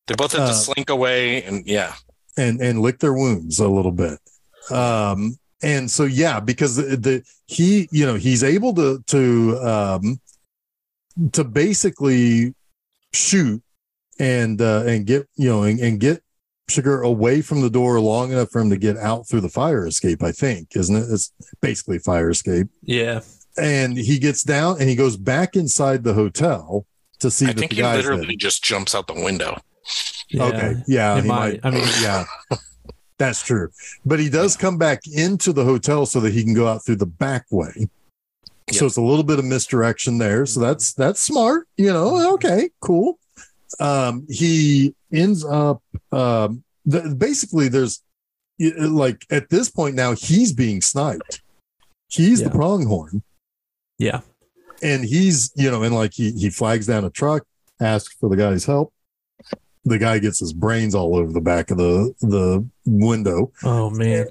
[0.07, 1.93] they both have Uh, to slink away, and yeah,
[2.37, 4.19] and and lick their wounds a little bit.
[4.69, 10.19] Um, and so yeah, because the, the he you know he's able to to um
[11.33, 12.53] to basically
[13.13, 13.61] shoot
[14.19, 16.23] and uh, and get you know and, and get
[16.69, 19.85] Chigurh away from the door long enough for him to get out through the fire
[19.85, 20.23] escape.
[20.23, 21.05] I think isn't it?
[21.11, 22.67] It's basically fire escape.
[22.83, 23.19] yeah,
[23.57, 26.85] And he gets down and he goes back inside the hotel
[27.19, 28.39] to see I that think the he guy's literally dead.
[28.39, 29.57] just jumps out the window.
[30.29, 30.43] yeah.
[30.45, 31.61] Okay, yeah, It he might.
[31.63, 31.65] might.
[31.65, 32.23] I mean- yeah,
[33.21, 33.69] That's true.
[34.03, 36.95] But he does come back into the hotel so that he can go out through
[36.95, 37.87] the back way.
[38.71, 40.47] So it's a little bit of misdirection there.
[40.47, 41.67] So that's that's smart.
[41.77, 43.19] You know, okay, cool.
[43.79, 48.01] Um, he ends up um, the, basically there's
[48.59, 51.41] like at this point now he's being sniped.
[52.07, 53.21] He's the pronghorn
[53.99, 54.21] Yeah.
[54.81, 57.43] and he's you know and like he he flags down a truck
[57.79, 58.91] asks for the guy's help
[59.85, 64.27] the guy gets his brains all over the back of the the window Oh man.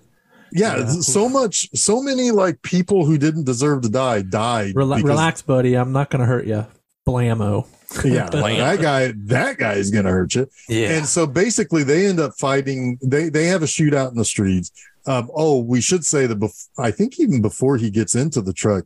[0.53, 0.87] yeah, Yeah.
[0.87, 5.43] so much so many like people who didn't deserve to die died Rela- because- relax,
[5.43, 5.75] buddy.
[5.77, 6.67] I'm not gonna hurt you.
[7.09, 7.67] Blammo.
[8.05, 10.91] yeah like, that guy that guy is gonna hurt you Yeah.
[10.99, 14.71] and so basically they end up fighting they they have a shootout in the streets
[15.07, 18.53] um oh we should say that bef- i think even before he gets into the
[18.53, 18.85] truck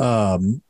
[0.00, 0.62] um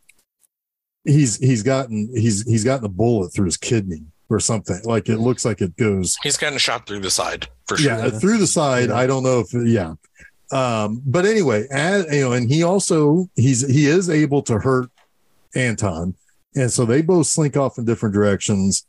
[1.05, 4.81] he's he's gotten he's he's gotten a bullet through his kidney or something.
[4.85, 7.93] Like it looks like it goes He's gotten shot through the side for sure.
[7.93, 8.89] yeah through the side.
[8.89, 8.97] Yeah.
[8.97, 9.95] i don't know if yeah.
[10.53, 14.91] Um but anyway as, you know and he also he's he is able to hurt
[15.55, 16.15] anton.
[16.55, 18.87] And so they both slink off in different directions.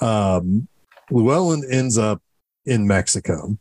[0.00, 0.68] Um
[1.10, 2.20] llewellyn ends up
[2.64, 3.56] in mexico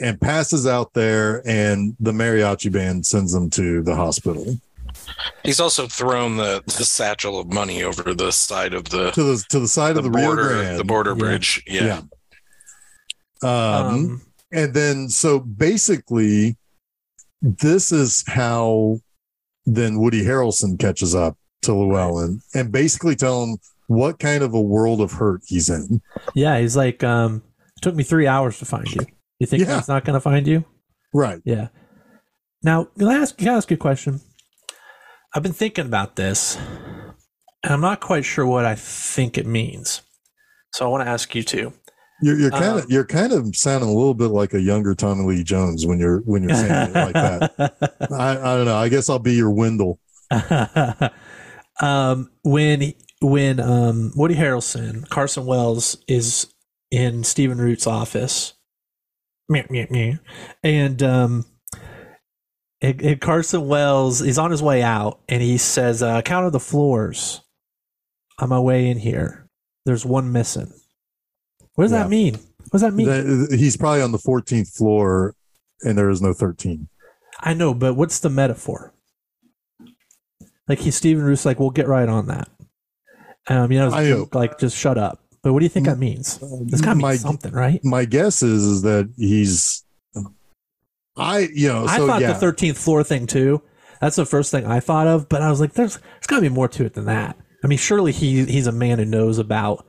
[0.00, 4.56] and passes out there and the mariachi band sends him to the hospital
[5.42, 9.44] He's also thrown the, the satchel of money over the side of the, to the
[9.50, 11.16] to the side the, of the rio border grande the border Yeah.
[11.18, 11.62] bridge.
[11.66, 11.84] Yeah.
[11.84, 12.00] Yeah.
[13.42, 16.56] um Um, and then so basically
[17.42, 18.98] this is how
[19.66, 24.60] then woody harrelson catches up to llewellyn and basically tell him what kind of a
[24.60, 26.00] world of hurt he's in
[26.34, 27.42] yeah, he's like, um,
[27.76, 29.00] it took me three hours to find you.
[29.38, 29.76] You think Yeah.
[29.76, 30.64] he's not gonna find you?
[31.12, 31.68] right Yeah.
[32.62, 34.20] Now, can I ask, can I ask you a question?
[35.34, 36.56] I've been thinking about this,
[37.62, 40.02] and I'm not quite sure what I think it means.
[40.72, 41.72] So I want to ask you too.
[42.22, 44.94] you're, you're kind of Um, you're kind of sounding a little bit like a younger
[44.94, 47.52] tommy lee jones when you're when you're saying it like that
[48.12, 49.98] I, I don't know i guess i'll be your wendell
[51.80, 56.52] um, when when um, Woody Harrelson, Carson Wells is
[56.90, 58.54] in Stephen Root's office,
[60.62, 61.46] and um,
[62.84, 66.52] and, and Carson Wells is on his way out, and he says, uh, "Count of
[66.52, 67.40] the floors
[68.38, 69.48] on my way in here.
[69.84, 70.72] There's one missing."
[71.74, 72.04] What does Yeah.
[72.04, 72.34] that mean?
[72.34, 73.48] What does that mean?
[73.58, 75.34] He's probably on the 14th floor
[75.82, 76.88] and there is no 13
[77.40, 78.94] I know, but what's the metaphor?
[80.68, 82.48] Like he's Stephen Root's like, we'll get right on that.
[83.48, 85.20] Um, you know, I- like just shut up.
[85.42, 86.38] But what do you think that means?
[86.72, 87.78] It's mean my, something, right?
[87.84, 89.83] my guess is is that he's
[91.16, 93.62] i you know I so thought yeah the thirteenth floor thing too.
[94.00, 96.48] That's the first thing I thought of, but I was like, there's there's gotta be
[96.48, 97.36] more to it than that.
[97.62, 99.86] I mean, surely he he's a man who knows about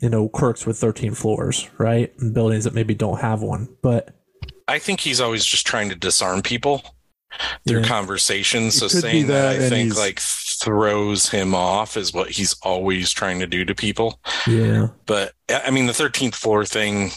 [0.00, 2.12] you know quirks with thirteen floors, right?
[2.20, 3.68] And buildings that maybe don't have one.
[3.82, 4.16] But
[4.68, 6.82] I think he's always just trying to disarm people
[7.66, 7.86] through Yeah.
[7.88, 8.76] conversations.
[8.78, 12.54] So It saying that, that, I think he's- like throws him off is what he's
[12.62, 14.20] always trying to do to people.
[14.46, 17.10] yeah, But I I mean, the 13th floor thing,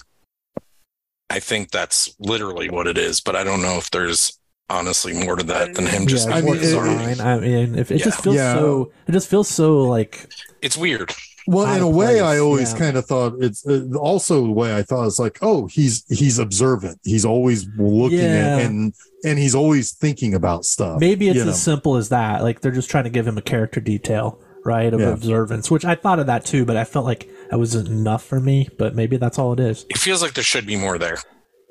[1.34, 3.20] I think that's literally what it is.
[3.22, 4.38] But I don't know if there's
[4.70, 6.28] honestly more to that than him just.
[6.30, 8.06] yeah, I mean, more it- I mean, if it Yeah.
[8.06, 8.54] just feels Yeah.
[8.54, 10.30] so, it just feels so like
[10.62, 11.12] it's weird.
[11.46, 12.80] Well, in a way, place, I always yeah.
[12.80, 16.40] kind of thought it's uh, also the way I thought it's like, oh, he's he's
[16.40, 17.00] observant.
[17.04, 18.58] He's always looking Yeah.
[18.58, 18.94] at and
[19.26, 21.00] and he's always thinking about stuff.
[21.02, 21.52] Maybe it's you know.
[21.52, 22.44] as simple as that.
[22.44, 24.94] Like they're just trying to give him a character detail, right?
[24.94, 25.08] Of Yeah.
[25.10, 28.40] observance, which I thought of that too, but I felt like that wasn't enough for
[28.40, 28.70] me.
[28.78, 29.86] But maybe that's all it is.
[29.90, 31.18] It feels like there should be more there,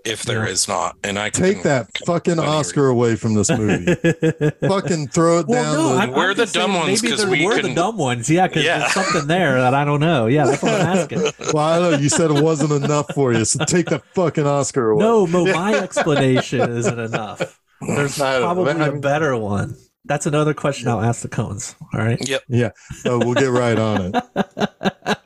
[0.05, 0.75] if there is Yeah.
[0.75, 0.97] not.
[1.05, 3.95] And I Take that fucking Oscar away from this movie.
[4.67, 5.75] fucking throw it Well, down.
[5.75, 7.97] no, the- I'm, We're I'm the dumb ones Maybe 'cause there we were the dumb
[7.99, 8.29] ones.
[8.29, 8.79] Yeah, because Yeah.
[8.79, 10.27] there's something there that I don't know.
[10.27, 11.23] Yeah, that's what I'm asking.
[11.53, 11.97] well, I know.
[11.99, 15.05] You said it wasn't enough for you, so take that fucking Oscar away.
[15.05, 17.59] No, Mo, my explanation isn't enough.
[17.81, 18.45] There's I know.
[18.45, 19.77] probably I a mean- better one.
[20.05, 21.77] That's another question I'll ask the Coens.
[21.95, 22.19] All right.
[22.29, 22.43] Yep.
[22.49, 22.71] Yeah.
[23.05, 25.19] Oh, we'll get right on it.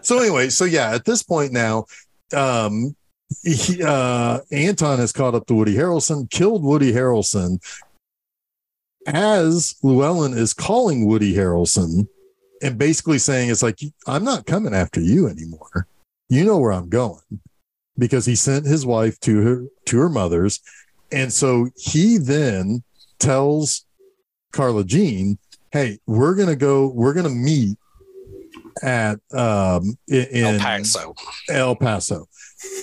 [0.02, 1.84] so anyway, so yeah, at this point now,
[2.34, 2.96] um,
[3.42, 7.62] he, uh, Anton has caught up to Woody Harrelson, killed Woody Harrelson.
[9.06, 12.08] As Llewellyn is calling Woody Harrelson
[12.62, 15.86] and basically saying, it's like, I'm not coming after you anymore.
[16.28, 17.20] You know where I'm going
[17.96, 20.60] because he sent his wife to her, to her mother's.
[21.12, 22.82] And so he then
[23.20, 23.85] tells
[24.56, 25.38] Carla Jean,
[25.70, 27.76] hey, we're gonna go, we're gonna meet
[28.82, 31.14] at um in, in El Paso.
[31.50, 32.26] El Paso.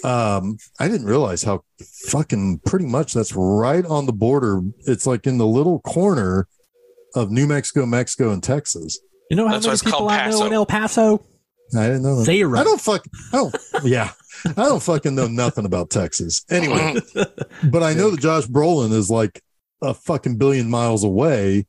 [0.04, 1.64] Um, I didn't realize how
[2.08, 4.62] fucking pretty much that's right on the border.
[4.86, 6.48] It's like in the little corner
[7.16, 9.00] of New Mexico, Mexico, and Texas.
[9.30, 11.26] You know how That's many it's people called I know in El Paso?
[11.76, 12.26] I didn't know that.
[12.26, 12.60] Zero.
[12.60, 13.06] I don't fuck.
[13.32, 13.56] I don't.
[13.84, 14.12] Yeah,
[14.46, 16.46] I don't fucking know nothing about Texas.
[16.52, 16.96] Anyway,
[17.64, 19.42] but I know that Josh Brolin is like
[19.84, 21.68] a fucking billion miles away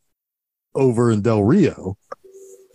[0.75, 1.97] over in Del Rio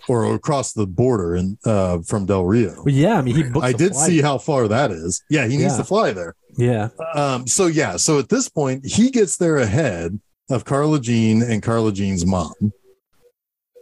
[0.07, 2.83] or across the border and uh, from Del Rio.
[2.87, 4.05] Yeah, I mean, he I did flight.
[4.07, 5.21] see how far that is.
[5.29, 5.77] Yeah, he needs Yeah.
[5.77, 6.35] to fly there.
[6.57, 10.19] Yeah, Um, so yeah, so at this point, he gets there ahead
[10.49, 12.53] of Carla Jean and Carla Jean's mom,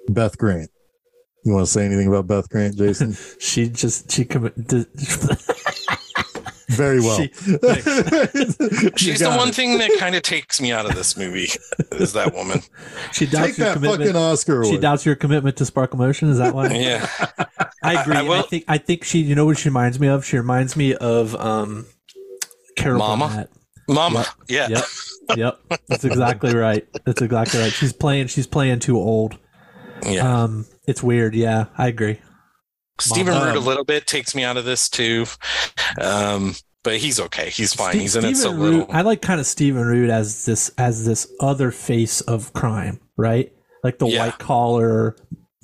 [0.09, 0.69] Beth Grant.
[1.45, 3.15] You want to say anything about Beth Grant, Jason?
[3.39, 4.87] she just she committed.
[6.69, 7.17] Very well.
[7.17, 7.27] She-
[8.97, 9.55] She's the one it.
[9.55, 11.47] thing that kind of takes me out of this movie.
[11.93, 12.61] Is that woman?
[13.13, 14.01] she doubts Take your that commitment.
[14.01, 14.79] fucking Oscar She away.
[14.81, 16.29] doubts your commitment to Sparkle Motion.
[16.29, 16.67] Is that why?
[16.73, 17.07] Yeah.
[17.83, 18.15] I agree.
[18.15, 19.19] I I, will- think I think she.
[19.19, 20.25] You know what she reminds me of?
[20.25, 21.85] She reminds me of um,
[22.75, 23.27] Carol Mama?
[23.29, 23.49] Burnett.
[23.89, 24.25] Mama.
[24.49, 24.67] Yeah.
[24.69, 24.83] Yep.
[25.37, 25.59] Yep.
[25.87, 26.85] That's exactly right.
[27.05, 27.71] That's exactly right.
[27.71, 28.27] She's playing.
[28.27, 29.37] She's playing too old.
[30.05, 30.43] Yeah.
[30.43, 31.33] Um, it's weird.
[31.35, 32.19] Yeah, I agree.
[32.99, 35.25] Stephen Root a little bit takes me out of this too.
[36.01, 37.49] Um, but he's okay.
[37.49, 37.93] He's fine.
[37.93, 38.85] Ste- he's in it so Stephen little.
[38.89, 43.51] I like kind of Stephen Root as this as this other face of crime, right?
[43.83, 44.25] Like the Yeah.
[44.25, 45.15] white collar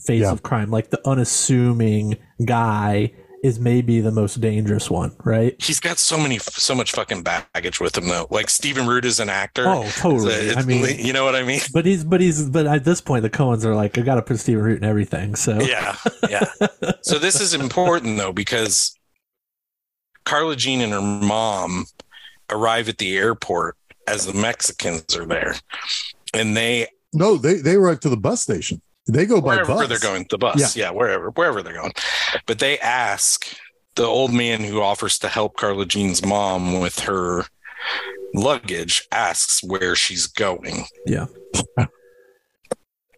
[0.05, 0.31] face Yeah.
[0.31, 3.11] of crime, like the unassuming guy
[3.43, 5.53] is maybe the most dangerous one, right?
[5.61, 8.25] He's got so many, so much fucking baggage with him though.
[8.31, 9.67] Like Stephen Root is an actor.
[9.67, 10.33] Oh, totally.
[10.33, 11.59] It's- I mean, you know what I mean?
[11.73, 14.21] but he's but he's but at this point the Coens are like, I got to
[14.21, 15.35] put Stephen Root in everything.
[15.35, 15.95] So Yeah,
[16.29, 16.45] yeah.
[17.01, 18.97] so this is important though because
[20.25, 21.85] Carla Jean and her mom
[22.49, 23.75] arrive at the airport
[24.07, 25.55] as the Mexicans are there,
[26.33, 28.81] and they no, they they arrive to the bus station.
[29.07, 29.87] They go by bus.
[29.89, 30.91] they're going, the bus, yeah.
[30.91, 31.91] wherever wherever they're going.
[32.45, 33.47] But they ask
[33.95, 37.45] the old man who offers to help Carla Jean's mom with her
[38.33, 40.85] luggage asks where she's going.
[41.05, 41.25] Yeah.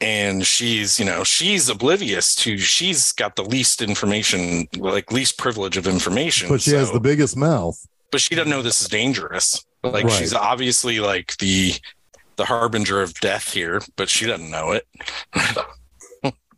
[0.01, 5.77] and she's you know she's oblivious to she's got the least information like least privilege
[5.77, 7.77] of information But she has the biggest mouth.
[8.11, 10.11] but she doesn't know this is dangerous like Right.
[10.13, 11.73] she's obviously like the
[12.38, 14.86] the harbinger of death here but she doesn't know it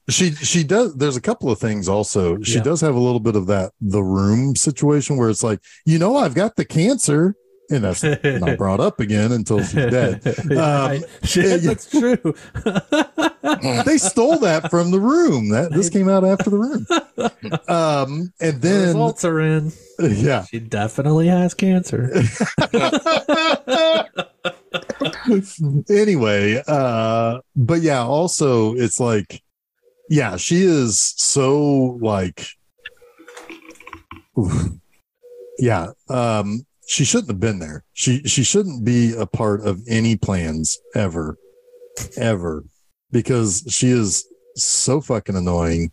[0.10, 0.96] She she does.
[0.96, 2.42] There's a couple of things also.
[2.42, 2.64] She Yeah.
[2.64, 6.16] does have a little bit of that the room situation where it's like, you know,
[6.16, 7.36] I've got the cancer,
[7.70, 10.22] and that's not brought up again until she's dead.
[11.24, 11.70] Shit, yeah.
[11.70, 12.18] that's true.
[13.86, 15.50] they stole that from the room.
[15.50, 16.88] That this came out after the room.
[17.68, 19.72] Um, and the then results are in.
[20.00, 22.12] yeah, She definitely has cancer.
[25.90, 29.42] anyway, uh, but yeah, also it's like,
[30.10, 32.46] yeah, she is so like,
[34.38, 34.70] oof.
[35.60, 37.84] yeah, um, she shouldn't have been there.
[37.94, 41.38] She she shouldn't be a part of any plans ever,
[42.16, 42.64] ever,
[43.12, 44.26] because she is
[44.56, 45.92] so fucking annoying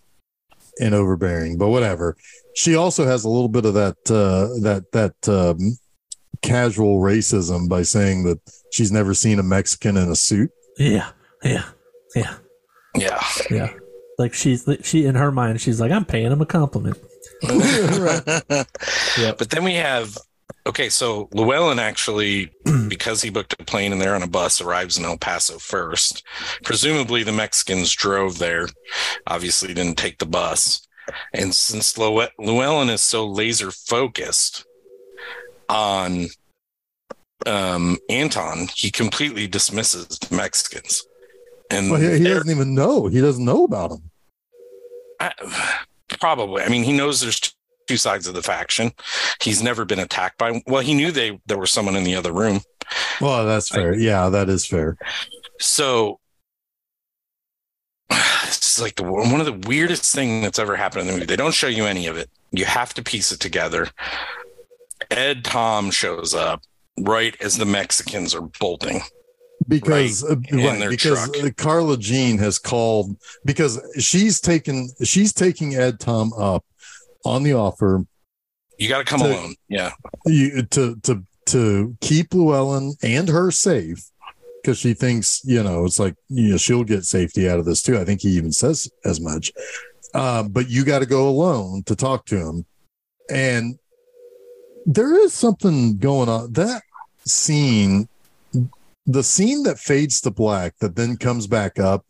[0.81, 1.59] and overbearing.
[1.59, 2.17] But whatever.
[2.55, 5.77] She also has a little bit of that uh, that that um,
[6.43, 8.39] casual racism by saying that
[8.71, 10.53] she's never seen a Mexican in a suit.
[10.79, 11.11] Yeah,
[11.43, 11.65] yeah,
[12.15, 12.37] yeah,
[12.95, 13.21] yeah
[13.51, 13.73] yeah.
[14.17, 16.99] Like she's she in her mind, she's like, I'm paying him a compliment.
[19.19, 20.17] Yeah, but then we have
[20.67, 22.51] okay so llewellyn actually
[22.89, 26.23] because he booked a plane and they're on a bus arrives in el paso first
[26.63, 28.67] presumably the mexicans drove there
[29.27, 30.87] obviously didn't take the bus
[31.33, 34.65] and since Llew- llewellyn is so laser focused
[35.69, 36.27] on
[37.47, 41.07] um anton he completely dismisses the mexicans
[41.71, 43.07] and Well, he, he doesn't even know.
[43.07, 44.11] He doesn't know about them.
[45.21, 45.33] I,
[46.21, 46.63] probably.
[46.63, 47.54] I mean, he knows there's
[47.87, 48.93] two sides of the faction.
[49.43, 50.62] He's never been attacked by.
[50.66, 52.61] Well, he knew they there was someone in the other room.
[53.20, 53.95] Well, that's fair.
[53.95, 54.97] Yeah, that is fair.
[55.61, 56.20] So
[58.11, 61.26] it's like the one of the weirdest thing that's ever happened in the movie.
[61.26, 62.30] They don't show you any of it.
[62.51, 63.89] You have to piece it together.
[65.11, 66.62] Ed Tom shows up
[66.99, 69.01] right as the Mexicans are bolting.
[69.66, 71.45] Because uh, in right, because truck.
[71.45, 76.64] uh, Carla Jean has called because she's taken she's taking Ed Tom up
[77.25, 78.07] on the offer
[78.79, 79.55] You got to come alone.
[79.68, 79.93] Yeah.
[80.27, 84.11] you, to to to keep Llewellyn and her safe
[84.62, 87.83] because she thinks you know it's like you know she'll get safety out of this
[87.83, 87.99] too.
[87.99, 89.53] I think he even says as much.
[90.14, 92.64] Uh, but you got to go alone to talk to him,
[93.29, 93.79] and
[94.87, 96.53] there is something going on.
[96.53, 96.83] That
[97.27, 98.09] scene,
[99.07, 102.07] the scene that fades to black, that then comes back up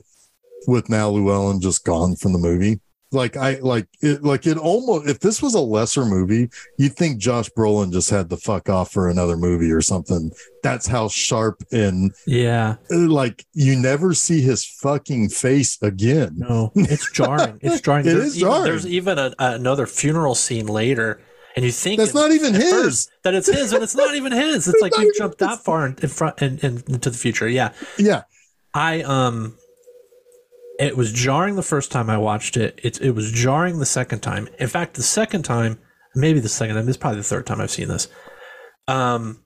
[0.67, 2.81] with now Llewellyn just gone from the movie.
[3.15, 4.23] Like I like it.
[4.23, 5.09] Like it almost.
[5.09, 8.93] If this was a lesser movie, you'd think Josh Brolin just had to fuck off
[8.93, 10.31] for another movie or something.
[10.63, 12.77] That's how sharp and Yeah.
[12.91, 16.35] uh, like you never see his fucking face again.
[16.39, 17.59] No, it's jarring.
[17.63, 18.07] It's jarring.
[18.07, 18.65] It there's is even, jarring.
[18.65, 21.21] There's even a, another funeral scene later,
[21.57, 23.09] and you think That's at- not even his.
[23.23, 24.67] that it's his, and it's not even his.
[24.69, 27.49] It's like not you jumped that far in, in front and in, into the future.
[27.49, 28.23] Yeah, Yeah,
[28.73, 29.57] I um,
[30.79, 32.81] it was jarring the first time I watched it.
[32.83, 34.49] It it was jarring the second time.
[34.59, 35.79] In fact, the second time,
[36.15, 38.09] maybe the second time, this is probably the third time I've seen this.
[38.89, 39.45] Um,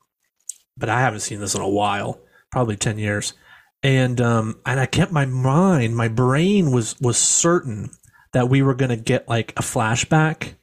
[0.77, 2.21] but I haven't seen this in a while,
[2.51, 3.35] probably ten years,
[3.83, 7.91] and um, and I kept my mind, my brain was was certain
[8.33, 10.55] that we were gonna get like a flashback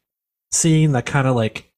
[0.52, 1.72] scene that kind of like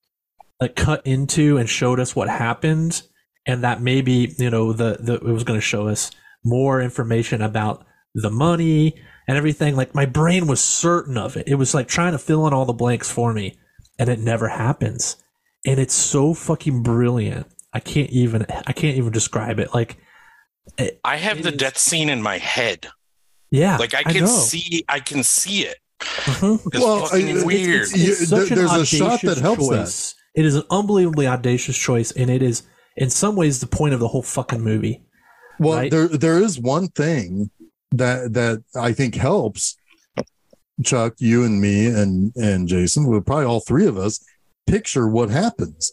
[0.59, 3.03] like cut into and showed us what happened
[3.45, 6.11] and that maybe you know the, the it was going to show us
[6.43, 7.85] more information about
[8.21, 8.93] the money
[9.27, 12.47] and everything like my brain was certain of it it was like trying to fill
[12.47, 13.57] in all the blanks for me
[13.99, 15.17] and it never happens
[15.65, 19.97] and it's so fucking brilliant i can't even i can't even describe it like
[21.03, 22.87] I have It the is- death scene in my head.
[23.51, 24.27] yeah Like I can know.
[24.27, 25.77] see, I can see it.
[26.01, 26.59] Mhm.
[26.73, 27.81] It's fucking I- weird.
[27.83, 30.39] It's, it's there- an there's a shot that audacious helps that.
[30.41, 32.63] It is an unbelievably audacious choice, and it is
[32.97, 35.03] in some ways the point of the whole fucking movie.
[35.57, 35.89] Well, Right?
[35.89, 37.49] there there is one thing
[37.91, 39.75] that that I think helps
[40.83, 44.23] Chuck, you and me and and Jason, well, probably all three of us,
[44.67, 45.91] picture what happens.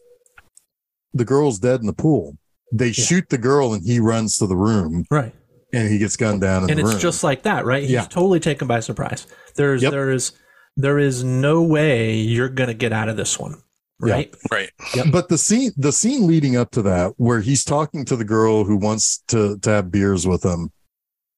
[1.15, 2.37] The girl's dead in the pool.
[2.73, 5.33] They shoot the girl and he runs to the room Right.
[5.73, 7.01] and he gets gunned down in and the it's room.
[7.01, 7.83] just like that, right?
[7.83, 8.05] He's Yeah.
[8.05, 9.27] totally taken by surprise.
[9.55, 9.93] There's Yep.
[9.93, 10.33] there is
[10.77, 13.55] there is no way you're gonna get out of this one.
[14.05, 14.15] Yeah.
[14.15, 14.35] Right?
[14.51, 14.71] Right.
[15.13, 18.65] but the scene the scene leading up to that where he's talking to the girl
[18.65, 20.73] who wants to to have beers with him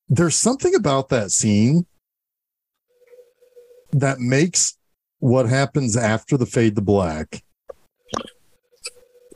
[0.08, 1.86] there's something about that scene
[3.92, 4.78] that makes
[5.18, 7.42] what happens after the fade to black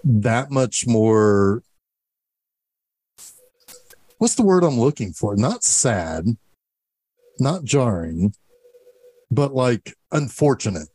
[0.05, 1.63] that much more
[4.19, 6.25] what's the word i'm looking for not sad
[7.39, 8.35] not jarring
[9.31, 10.89] but like unfortunate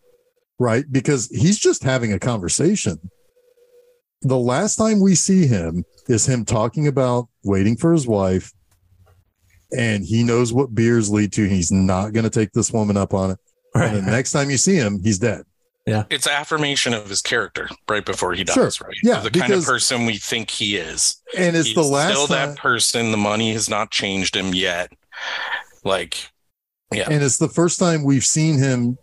[0.59, 0.85] right?
[0.91, 2.99] Because he's just having a conversation.
[4.21, 8.53] The last time we see him is him talking about waiting for his wife,
[9.77, 11.47] and he knows what beers lead to.
[11.47, 13.39] He's not going to take this woman up on it.
[13.73, 13.93] Right.
[13.93, 15.43] And the next time you see him, he's dead.
[15.85, 16.05] Yeah.
[16.09, 18.87] It's affirmation of his character right before he dies, Sure.
[18.87, 18.97] right?
[19.03, 21.21] Yeah, Of the kind of person we think he is.
[21.37, 23.11] And it's He's the last still time, that person.
[23.11, 24.91] The money has not changed him yet.
[25.83, 26.31] Like,
[26.91, 27.07] yeah.
[27.09, 28.97] and it's the first time we've seen him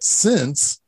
[0.00, 0.80] since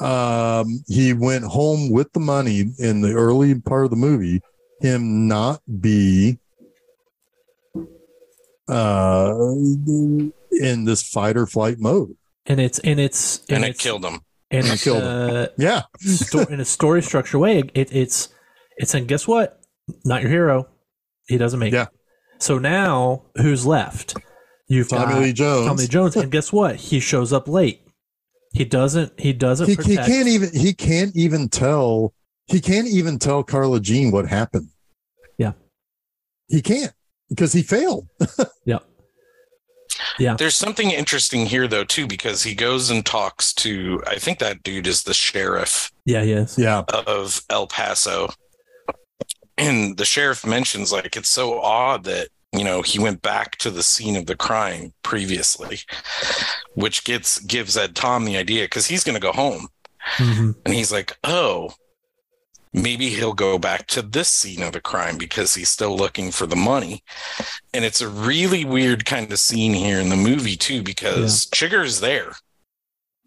[0.00, 4.40] um he went home with the money in the early part of the movie
[4.80, 6.38] him not be
[8.70, 9.34] uh
[10.52, 12.16] in this fight or flight mode
[12.46, 14.20] And it's and it's and it it's, killed him.
[14.50, 18.28] and it killed uh, yeah sto- in a story structure way, it, it's
[18.76, 19.60] it's and guess what?
[20.04, 20.68] Not your hero.
[21.28, 21.82] He doesn't make Yeah.
[21.84, 21.88] it.
[22.38, 24.16] So now who's left?
[24.68, 26.76] You've tommy got lee jones Tommy Jones, and guess what?
[26.76, 27.82] He shows up late.
[28.52, 29.18] He doesn't.
[29.20, 29.68] He doesn't.
[29.68, 32.14] he, he can't even he can't even tell
[32.46, 34.68] he can't even tell carla jean what happened
[35.38, 35.52] Yeah.
[36.48, 36.92] he can't
[37.30, 38.06] because he failed
[38.66, 38.84] Yep.
[40.18, 40.34] Yeah.
[40.34, 44.62] There's something interesting here, though, too, because he goes and talks to, I think that
[44.62, 46.22] dude is the sheriff Yeah.
[46.22, 46.58] Yes.
[46.58, 48.28] yeah of El Paso.
[49.58, 53.70] And the sheriff mentions, like, it's so odd that, you know, he went back to
[53.70, 55.80] the scene of the crime previously,
[56.74, 59.68] which gets gives Ed Tom the idea because he's going to go home.
[60.16, 60.54] Mhm.
[60.64, 61.72] And he's like, oh,
[62.72, 66.46] maybe he'll go back to this scene of the crime because he's still looking for
[66.46, 67.02] the money.
[67.74, 72.00] And it's a really weird kind of scene here in the movie, too, because Chigurh's
[72.00, 72.32] there.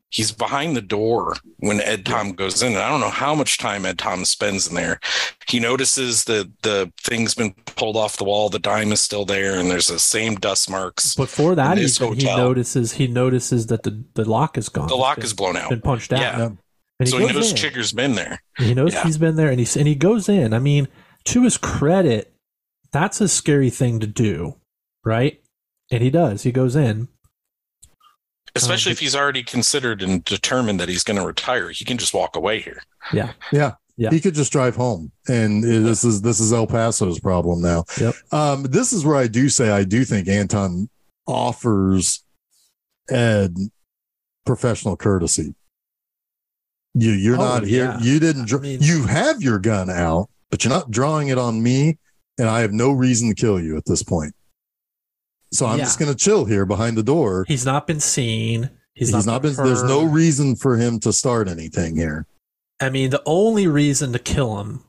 [0.10, 2.74] He's behind the door when Ed Tom goes in.
[2.74, 5.00] And I don't know how much time Ed Tom spends in there.
[5.48, 9.58] He notices that the thing's been pulled off the wall, the dime is still there,
[9.58, 11.16] and there's the same dust marks.
[11.16, 14.88] Before that, In even, he notices he notices that the, the lock is gone.
[14.88, 15.72] The lock It's is blown out.
[15.72, 16.20] been punched out.
[16.20, 16.50] Yeah.
[17.04, 17.58] And So he knows in.
[17.58, 18.42] Chigurh's been there.
[18.58, 19.04] He knows Yeah.
[19.04, 20.54] he's been there, and he and he goes in.
[20.54, 20.88] I mean,
[21.26, 22.34] to his credit,
[22.92, 24.56] that's a scary thing to do,
[25.06, 25.42] right?
[25.92, 26.44] And he does.
[26.44, 27.08] He goes in.
[28.56, 31.98] Especially Um, if he's already considered and determined that he's going to retire, he can
[31.98, 32.84] just walk away here.
[33.12, 33.34] Yeah.
[33.52, 33.74] Yeah.
[33.98, 34.10] Yeah.
[34.12, 35.12] He could just drive home.
[35.28, 37.84] And this is this is El Paso's problem now.
[38.00, 38.16] Yep.
[38.32, 40.90] Um, this is where I do say I do think Anton
[41.28, 42.24] offers
[43.10, 43.56] Ed
[44.46, 45.56] professional courtesy.
[46.94, 47.86] You you're Oh, not here.
[47.86, 48.00] yeah.
[48.00, 51.62] You didn't I mean- you have your gun out, but you're not drawing it on
[51.64, 51.98] me,
[52.38, 54.34] and I have no reason to kill you at this point.
[55.52, 55.86] So I'm Yeah.
[55.86, 57.46] just gonna chill here behind the door.
[57.48, 58.70] He's not been seen.
[58.96, 59.56] He's, He's, not, been.
[59.56, 62.28] There's no reason for him to start anything here.
[62.80, 64.84] I mean, the only reason to kill him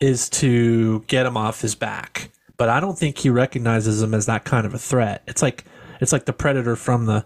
[0.00, 2.30] is to get him off his back.
[2.56, 5.22] But I don't think he recognizes him as that kind of a threat.
[5.26, 5.64] It's like
[6.00, 7.24] it's like the predator from the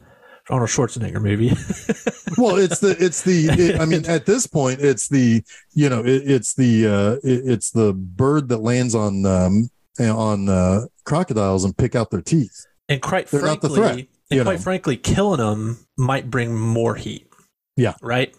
[0.50, 1.48] Arnold Schwarzenegger movie.
[2.38, 5.42] well it's the it's the it- i mean at this point it's the
[5.74, 9.68] you know it, it's the uh it, it's the bird that lands on um
[10.00, 14.52] on uh crocodiles and pick out their teeth and quite They're frankly, threat, and quite
[14.54, 14.58] know.
[14.58, 17.28] frankly, killing them might bring more heat.
[17.76, 17.94] Yeah.
[18.00, 18.34] Right.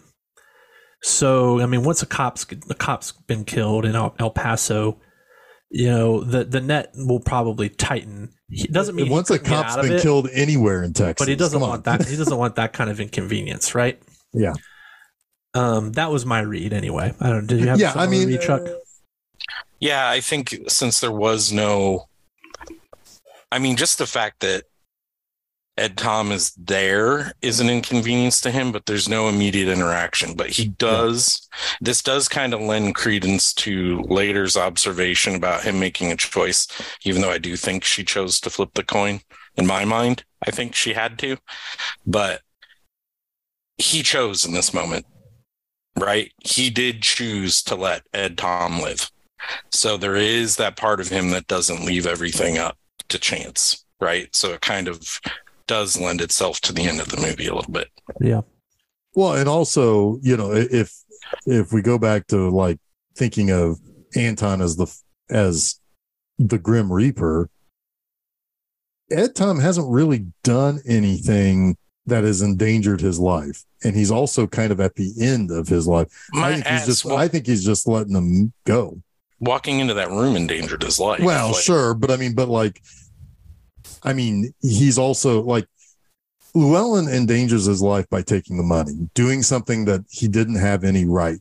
[1.02, 4.98] So I mean, once a cop's the cop's been killed in El, El Paso,
[5.70, 8.32] you know the the net will probably tighten.
[8.50, 10.92] It doesn't mean once a couldn't get cop's out of been it, killed anywhere in
[10.92, 12.06] texas but he doesn't want that.
[12.06, 14.00] He doesn't want that kind of inconvenience, right?
[14.32, 14.54] Yeah.
[15.54, 17.14] Um, that was my read anyway.
[17.20, 17.46] I don't.
[17.46, 17.80] Did you have?
[17.80, 18.66] yeah i mean read, Chuck?
[19.80, 22.08] Yeah, I think since there was no,
[23.50, 24.64] I mean, just the fact that
[25.80, 30.34] Ed Tom is there is an inconvenience to him, but there's no immediate interaction.
[30.34, 31.48] But he does,
[31.80, 36.68] this does kind of lend credence to later's observation about him making a choice,
[37.04, 39.20] even though I do think she chose to flip the coin.
[39.56, 41.38] In my mind, I think she had to,
[42.06, 42.42] but
[43.78, 45.06] he chose in this moment,
[45.98, 46.30] right?
[46.40, 49.10] He did choose to let Ed Tom live.
[49.72, 52.76] So there is that part of him that doesn't leave everything up
[53.08, 54.28] to chance, right?
[54.36, 55.20] So it kind of
[55.70, 57.88] does lend itself to the end of the movie a little bit.
[58.20, 58.40] Yeah.
[59.14, 60.92] Well, and also, you know, if
[61.46, 62.78] if we go back to like
[63.16, 63.78] thinking of
[64.16, 64.86] Anton as the
[65.30, 65.78] as
[66.38, 67.48] the Grim Reaper,
[69.10, 71.76] Ed Tom hasn't really done anything
[72.06, 75.86] that has endangered his life, and he's also kind of at the end of his
[75.86, 76.08] life.
[76.32, 79.00] My I think he's just wa- I think he's just letting them go.
[79.38, 81.20] walking into that room endangered his life.
[81.20, 82.80] Well, Like, sure, but I mean, but like,
[84.02, 85.66] I mean, he's also like
[86.54, 91.04] Llewellyn endangers his life by taking the money, doing something that he didn't have any
[91.04, 91.38] right,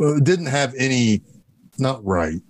[0.00, 1.22] uh, didn't have any,
[1.78, 2.40] not right.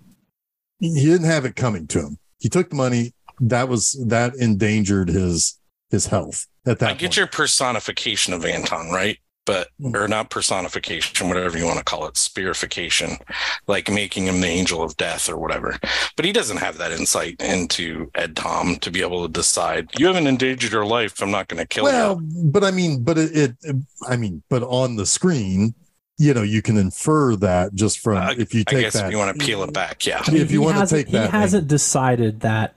[0.79, 2.17] He he didn't have it coming to him.
[2.39, 3.13] He took the money.
[3.39, 5.59] That was that endangered his
[5.89, 6.89] his health at that.
[6.89, 7.17] I get point.
[7.17, 9.17] your personification of Anton, right?
[9.45, 9.95] But hmm.
[9.95, 13.19] or not personification, whatever you want to call it, spirification,
[13.67, 15.77] like making him the angel of death or whatever.
[16.15, 20.07] But he doesn't have that insight into Ed Tom to be able to decide you
[20.07, 21.21] haven't endangered your life.
[21.21, 22.45] I'm not going to kill well, you.
[22.45, 23.75] but I mean, but it, it,
[24.07, 25.75] I mean, but on the screen,
[26.17, 28.77] you know, you can infer that just from I- if you take that.
[28.77, 29.05] I guess that.
[29.05, 30.23] if you want to peel it back, yeah.
[30.25, 32.75] I mean, If you wanna hasn't- take that he hasn't decided that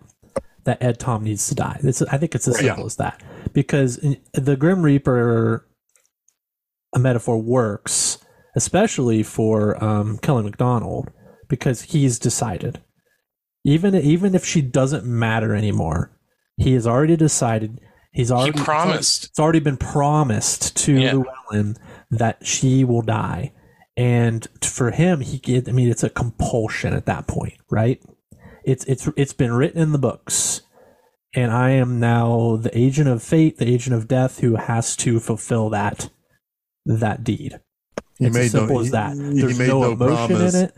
[0.65, 1.81] that Ed Tom needs to die.
[1.82, 2.65] It's, I think it's as Right.
[2.65, 3.23] simple as that.
[3.55, 3.99] Because
[4.35, 5.65] the Grim Reaper
[6.99, 8.19] a metaphor works,
[8.57, 11.11] especially for um, Kelly Macdonald,
[11.49, 12.81] because he's decided.
[13.65, 16.11] Even even if she doesn't matter anymore,
[16.57, 17.81] he has already decided.
[18.12, 19.25] He's already he promised.
[19.25, 21.12] it's already been promised to Yeah.
[21.12, 21.77] Llewellyn
[22.11, 23.53] that she will die.
[23.97, 28.01] And for him, he get, I mean, it's a compulsion at that point, right?
[28.65, 30.62] It's it's it's been written in the books,
[31.35, 35.19] and I am now the agent of fate, the agent of death, who has to
[35.20, 36.11] fulfill that
[36.89, 37.60] that deed.
[38.20, 39.15] It's made as simple no, as that.
[39.16, 40.55] He, There's he made no, no, emotion promise.
[40.55, 40.74] in it.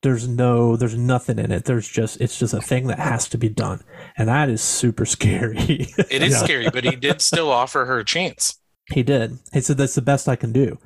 [0.00, 1.64] There's no, there's nothing in it.
[1.64, 3.82] There's just, it's just a thing that has to be done,
[4.16, 5.56] and that is super scary.
[5.58, 6.38] It is Yeah.
[6.44, 8.58] scary, but he did still offer her a chance.
[8.92, 9.38] He did.
[9.52, 10.78] He said that's the best I can do.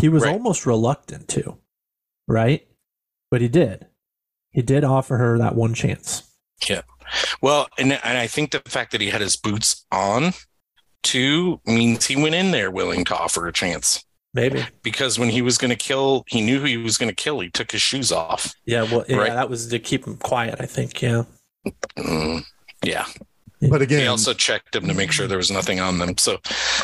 [0.00, 0.32] He was Right.
[0.32, 1.58] almost reluctant to,
[2.26, 2.66] right?
[3.30, 3.86] But he did.
[4.52, 6.22] He did offer her that one chance.
[6.68, 6.82] Yeah.
[7.42, 10.32] Well, and and I think the fact that he had his boots on
[11.02, 14.04] too means he went in there willing to offer a chance.
[14.34, 14.64] Maybe.
[14.82, 17.40] Because when he was going to kill, he knew who he was going to kill.
[17.40, 18.54] He took his shoes off.
[18.64, 18.82] Yeah.
[18.84, 19.32] Well, yeah, Right.
[19.32, 20.56] that was to keep him quiet.
[20.60, 21.02] I think.
[21.02, 21.24] Yeah.
[21.98, 22.44] Mm,
[22.82, 23.06] yeah.
[23.70, 26.18] But again, He also checked him to make sure there was nothing on them.
[26.18, 26.38] So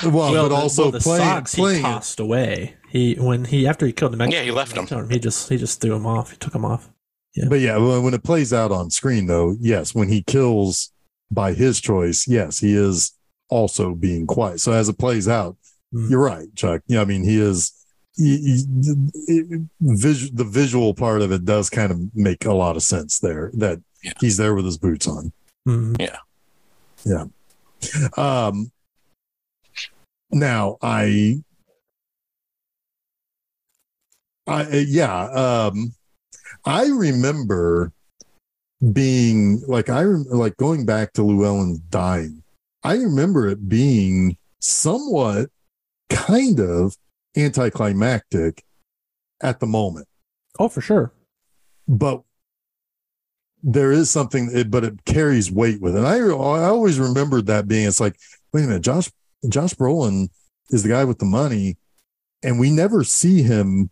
[0.05, 1.83] well, well, but the, also well, the playing, socks he playing it.
[1.83, 2.77] tossed away.
[2.89, 4.31] He when he after he killed him.
[4.31, 5.11] Yeah, he left 'em.
[5.11, 6.31] He just he just threw him off.
[6.31, 6.89] He took him off.
[7.35, 7.47] Yeah.
[7.49, 10.93] But yeah, when when it plays out on screen, though, yes, when he kills
[11.33, 13.13] by his choice, yes, he is
[13.51, 14.61] also being quiet.
[14.61, 15.57] So as it plays out,
[15.95, 16.11] Mm.
[16.11, 16.83] you're right, Chuck.
[16.87, 17.73] Yeah, I mean, he is.
[18.17, 18.65] He, he,
[19.29, 23.21] it, vis, the visual part of it does kind of make a lot of sense
[23.21, 23.51] there.
[23.55, 24.13] That Yeah.
[24.21, 25.33] he's there with his boots on.
[25.67, 25.97] Mhm.
[28.19, 28.73] Um,
[30.33, 31.43] now I,
[34.47, 35.95] I yeah, um,
[36.65, 37.93] I remember
[38.93, 42.43] being like I like going back to Llewellyn dying.
[42.83, 45.51] I remember it being somewhat,
[46.09, 46.97] kind of
[47.37, 48.65] anticlimactic
[49.41, 50.07] at the moment
[50.59, 51.13] Oh, for sure.
[51.87, 52.23] but
[53.63, 57.67] there is something but it carries weight with it and I, I always remembered that
[57.69, 58.17] being it's like
[58.53, 59.11] wait a minute josh
[59.49, 60.29] Josh Brolin
[60.71, 61.77] is the guy with the money,
[62.43, 63.89] and we never see him.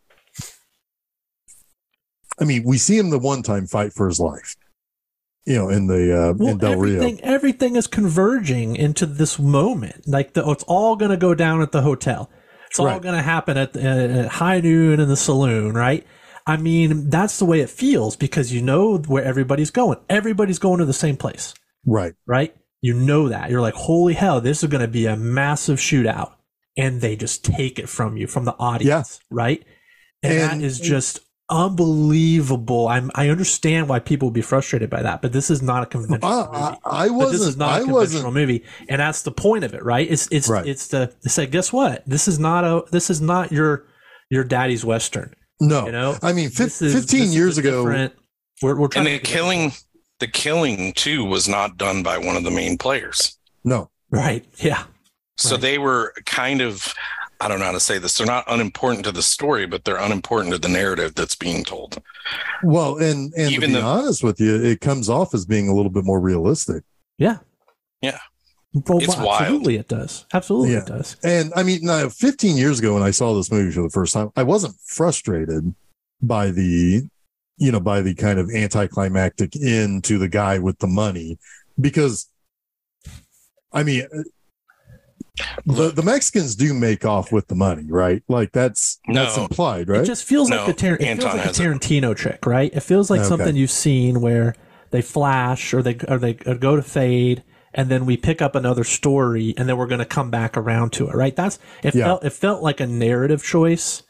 [2.40, 4.56] I mean, we see him the one time fight for his life,
[5.46, 7.24] you know, in the uh, Well, in Del everything Rio.
[7.24, 10.06] everything is converging into this moment.
[10.06, 12.30] Like the, it's all going to go down at the hotel.
[12.68, 16.06] It's all going to happen at, at high noon in the saloon, right?
[16.46, 19.98] I mean, that's the way it feels because you know where everybody's going.
[20.08, 21.54] Everybody's going to the same place,
[21.86, 22.14] Right.
[22.26, 22.54] right?
[22.82, 23.50] You know that.
[23.50, 26.32] You're like, holy hell, this is going to be a massive shootout.
[26.76, 29.64] And they just take it from you, from the audience, right?
[30.22, 31.20] And, And- that is just
[31.50, 32.88] unbelievable.
[32.88, 35.86] I'm, I understand why people would be frustrated by that, but this is not a
[35.86, 36.78] conventional I, movie.
[36.84, 37.58] I, I But this is wasn't.
[37.58, 37.94] not a I conventional
[38.24, 38.34] wasn't.
[38.34, 40.10] movie, and that's the point of it, right?
[40.10, 40.66] It's it's Right.
[40.66, 42.02] it's to say, guess what?
[42.06, 43.84] This is not a this is not your
[44.30, 45.34] your daddy's western.
[45.60, 47.84] No, You know, I mean, fif- This is- fifteen years ago.
[47.84, 48.10] we're
[48.76, 49.72] we're trying And the to killing,
[50.20, 53.38] the killing too, was not done by one of the main players.
[53.64, 54.84] No, right, yeah,
[55.38, 55.60] So Right.
[55.60, 56.94] they were kind of,
[57.40, 58.16] I don't know how to say this.
[58.16, 62.00] They're not unimportant to the story, but they're unimportant to the narrative that's being told.
[62.62, 65.68] well, and and Even to be the- honest with you, it comes off as being
[65.68, 66.82] a little bit more realistic.
[67.18, 67.38] yeah,
[68.02, 68.18] Yeah.
[68.72, 69.40] Well, It's wild.
[69.42, 70.26] absolutely, it does.
[70.34, 70.80] Absolutely, Yeah.
[70.80, 71.16] it does.
[71.24, 74.12] And I mean, now, 15 years ago when I saw this movie for the first
[74.12, 75.74] time, I wasn't frustrated
[76.20, 77.06] by the,
[77.56, 81.38] you know, by the kind of anticlimactic end to the guy with the money
[81.80, 82.28] because,
[83.72, 84.06] I mean,
[85.66, 88.22] the, the Mexicans do make off with the money, right?
[88.28, 89.44] Like that's that's No.
[89.44, 91.62] implied, It just feels No, like a Tar- it feels like a has it.
[91.62, 92.70] Tarantino trick, right?
[92.74, 93.28] It feels like Okay.
[93.28, 94.54] something you've seen where
[94.90, 97.42] they flash or they or they go to fade,
[97.74, 100.92] and then we pick up another story, and then we're going to come back around
[100.94, 101.36] to it, right?
[101.36, 101.94] That's it.
[101.94, 102.04] Yeah.
[102.06, 104.02] Felt it felt like a narrative choice,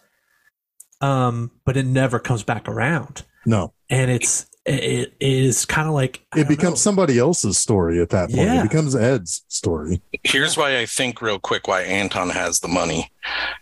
[1.01, 6.25] um, but it never comes back around, no, and it's it is kind of like
[6.35, 6.77] I it becomes know.
[6.77, 8.43] somebody else's story at that point.
[8.43, 8.61] Yeah.
[8.61, 10.03] It becomes Ed's story.
[10.25, 13.11] Here's why I think real quick why Anton has the money.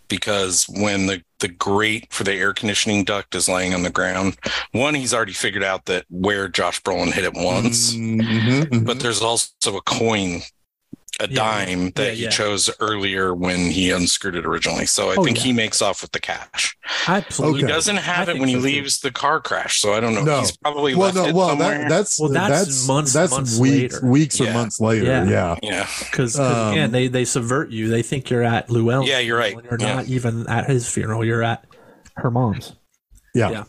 [0.08, 4.36] Because when the, the grate for the air conditioning duct is laying on the ground,
[4.72, 7.94] one, he's already figured out that where Josh Brolin hit it once.
[7.94, 8.20] Mhm,
[8.64, 8.86] mhm.
[8.86, 10.42] But there's also a coin,
[11.20, 11.34] a Yeah.
[11.34, 12.30] dime that Yeah, he yeah.
[12.30, 14.86] chose earlier when he unscrewed it originally.
[14.86, 15.44] So I Oh, think yeah.
[15.44, 16.76] he makes off with the cash.
[17.06, 17.60] absolutely.
[17.62, 18.64] He doesn't have I it think when he so, too.
[18.64, 19.80] leaves the car crash.
[19.80, 20.24] So I don't know.
[20.24, 20.40] No.
[20.40, 21.78] He's probably well, left no, it well, somewhere.
[21.78, 24.06] that, that's Well, that's that's months- that's months weeks later.
[24.06, 25.04] weeks or months later.
[25.06, 25.24] Yeah.
[25.28, 25.56] yeah.
[25.62, 25.86] yeah.
[26.00, 27.88] because Um, again they they subvert you.
[27.88, 29.06] They think you're at Llewellyn.
[29.06, 29.54] Yeah, you're right.
[29.54, 29.94] When you're Yeah.
[29.96, 31.24] not even at his funeral.
[31.24, 31.64] You're at
[32.16, 32.72] her mom's.
[33.34, 33.50] Yeah.
[33.50, 33.64] Yeah.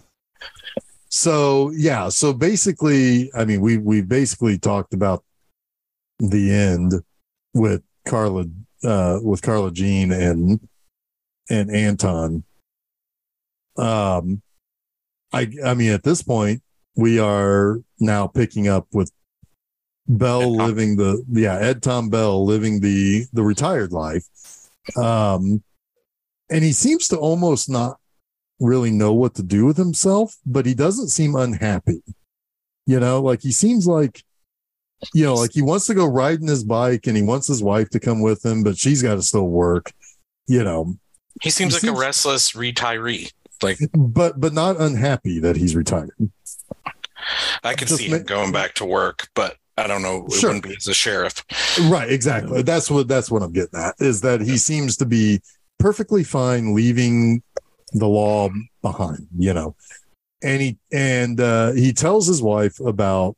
[1.09, 5.23] So yeah, so basically, I mean, we we basically talked about
[6.19, 6.93] the end
[7.55, 8.45] with Carla,
[8.83, 10.59] uh, with Carla Jean and
[11.49, 12.43] and Anton.
[13.77, 14.43] Um,
[15.33, 16.61] I I mean, at this point,
[16.95, 19.11] we are now picking up with
[20.07, 24.25] Bell living the yeah Ed Tom Bell living the the retired life,
[24.95, 25.63] um,
[26.51, 27.97] and he seems to almost not
[28.59, 32.03] really know what to do with himself, but he doesn't seem unhappy.
[32.85, 34.23] You know, like he seems like,
[35.13, 37.89] you know, like he wants to go riding his bike and he wants his wife
[37.91, 39.91] to come with him, but she's got to still work,
[40.47, 40.95] you know,
[41.41, 43.31] He seems He like seems- a restless retiree.
[43.63, 46.11] Like but, but not unhappy that he's retired.
[47.63, 50.25] I could Just see ma- him going back to work, but I don't know.
[50.27, 50.49] It Sure.
[50.49, 51.43] wouldn't be as a sheriff.
[51.89, 52.09] Right.
[52.11, 52.61] Exactly.
[52.61, 55.41] That's what, that's what I'm getting at is that he seems to be
[55.79, 57.41] perfectly fine leaving
[57.93, 58.49] the law
[58.81, 59.75] behind, you know,
[60.43, 63.35] and he, and, uh, he tells his wife about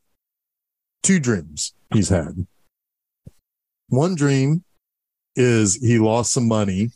[1.02, 2.46] two dreams he's had.
[3.88, 4.64] One dream
[5.36, 6.90] is he lost some money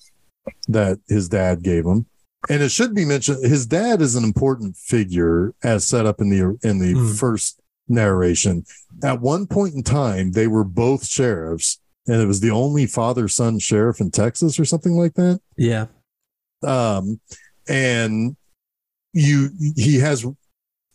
[0.68, 2.06] that his dad gave him.
[2.50, 6.28] And it should be mentioned his dad is an important figure as set up in
[6.28, 7.12] the in the Hmm.
[7.12, 8.64] first narration.
[9.04, 13.28] At one point in time, they were both sheriffs, and it was the only father
[13.28, 15.40] son sheriff in Texas or something like that.
[15.56, 15.86] Yeah.
[16.64, 17.20] Um,
[17.68, 18.36] and
[19.12, 20.26] you he has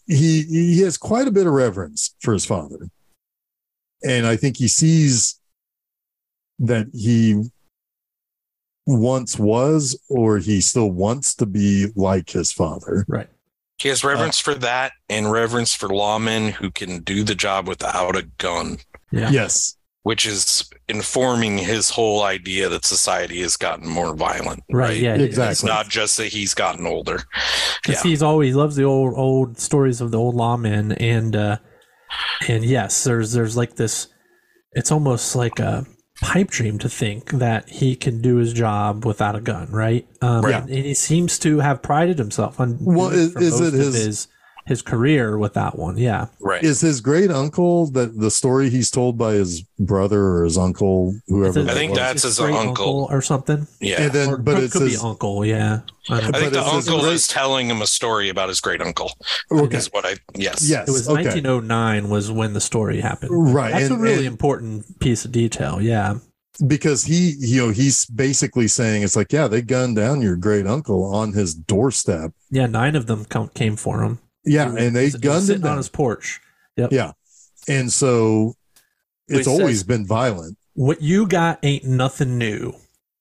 [0.06, 2.90] he he has quite a bit of reverence for his father,
[4.04, 5.40] and I think he sees
[6.60, 7.44] that he
[8.86, 13.06] once was or he still wants to be like his father.
[13.08, 13.28] Right.
[13.80, 18.16] He has reverence for that and reverence for lawmen who can do the job without
[18.16, 18.78] a gun,
[19.12, 19.30] Yeah.
[19.30, 19.76] Yes.
[20.02, 24.64] which is informing his whole idea that society has gotten more violent.
[24.72, 24.98] Right.
[24.98, 25.16] Yeah.
[25.16, 25.52] Exactly.
[25.52, 27.24] It's not just that he's gotten older.
[27.84, 28.10] Because Yeah.
[28.10, 31.58] he's always loves the old old stories of the old lawmen and uh
[32.48, 34.08] and yes, there's there's like this
[34.74, 35.86] it's almost like a
[36.22, 40.08] pipe dream to think that he can do his job without a gun, right?
[40.22, 40.56] Um Right.
[40.56, 44.28] and he seems to have prided himself on Well, is- is it of his-
[44.68, 45.98] his career with that one.
[45.98, 46.28] Yeah.
[46.42, 46.62] Right.
[46.62, 51.16] Is his great uncle that the story he's told by his brother or his uncle,
[51.28, 51.60] whoever?
[51.60, 52.00] Is I think was?
[52.00, 53.08] that's his great uncle.
[53.10, 53.66] or something.
[53.80, 54.02] yeah.
[54.04, 55.46] And then, Or but could, it's could his, be uncle.
[55.46, 55.80] Yeah.
[56.10, 56.40] I I know.
[56.40, 59.12] think the but his uncle great- is telling him a story about his great uncle.
[59.52, 60.70] okay, Is what I yes.
[60.70, 63.32] yes, It was okay, 1909 was when the story happened.
[63.54, 65.82] right, That's and, a really and important piece of detail.
[65.82, 66.16] Yeah.
[66.68, 70.66] because he, you know, he's basically saying it's like, yeah, they gunned down your great
[70.68, 72.32] uncle on his doorstep.
[72.50, 72.66] Yeah.
[72.66, 74.20] Nine of them come, came for him.
[74.48, 76.40] Yeah, was- and they gunned him sitting on his porch.
[76.78, 76.92] Yep.
[76.92, 77.12] Yeah,
[77.68, 78.56] and so
[79.28, 80.58] He it's always says- been violent.
[80.74, 82.74] What you got ain't nothing new.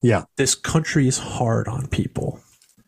[0.02, 0.24] Yeah.
[0.36, 2.40] This country is hard on people.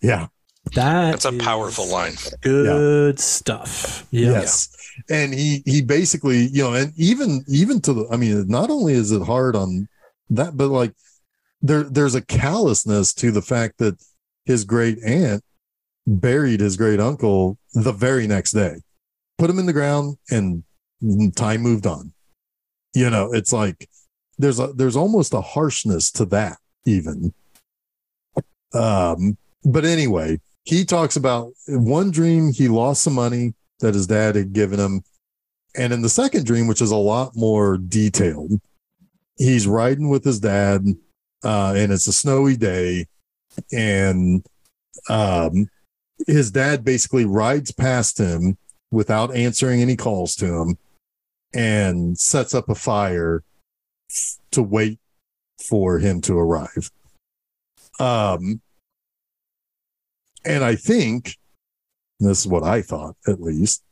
[0.03, 0.27] Yeah.
[0.75, 2.17] That That's a powerful line.
[2.43, 4.07] Good stuff.
[4.11, 4.33] Yeah.
[4.33, 4.69] Yes.
[5.09, 8.93] And he he basically, you know, and even even to the I mean, not only
[8.93, 9.89] is it hard on
[10.29, 10.93] that, but like
[11.63, 13.97] there there's a callousness to the fact that
[14.45, 15.43] his great aunt
[16.09, 18.77] buried his great uncle the very next day.
[19.37, 20.65] Put him in the ground and
[21.37, 22.13] time moved on.
[22.95, 23.89] You know, it's like
[24.39, 26.57] there's a there's almost a harshness to that
[26.87, 27.33] even.
[28.73, 34.35] Um but anyway, he talks about one dream he lost some money that his dad
[34.35, 35.03] had given him.
[35.77, 38.61] And in the second dream, which is a lot more detailed,
[39.37, 40.85] he's riding with his dad,
[41.45, 43.07] uh, and it's a snowy day,
[43.71, 44.45] and
[45.09, 45.69] um,
[46.27, 48.57] his dad basically rides past him
[48.91, 50.79] without answering any calls to him
[51.55, 53.43] and sets up a fire
[54.51, 54.99] to wait
[55.63, 56.91] for him to arrive.
[58.01, 58.61] Um,
[60.45, 61.37] and I think
[62.21, 63.83] this is what I thought at least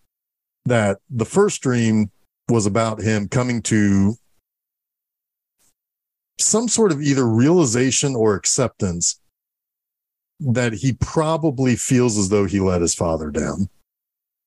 [0.64, 2.10] that the first dream
[2.48, 4.16] was about him coming to
[6.38, 9.20] some sort of either realization or acceptance
[10.40, 13.68] that he probably feels as though he let his father down.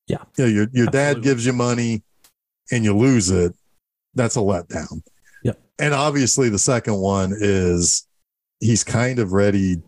[0.08, 0.24] Yeah.
[0.38, 2.04] You know, your your dad gives you money
[2.72, 3.54] and you lose it.
[4.16, 5.02] That's a letdown.
[5.44, 5.54] Yeah.
[5.80, 8.08] And obviously the second one is
[8.60, 9.82] he's kind of ready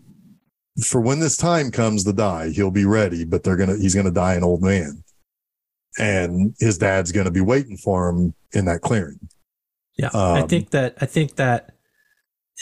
[0.86, 4.11] for when this time comes to die, he'll be ready, but they're gonna he's gonna
[4.11, 5.03] die an old man.
[5.99, 9.19] And his dad's gonna be waiting for him in that clearing.
[9.98, 10.10] Yeah.
[10.14, 11.76] I Um, think that I think that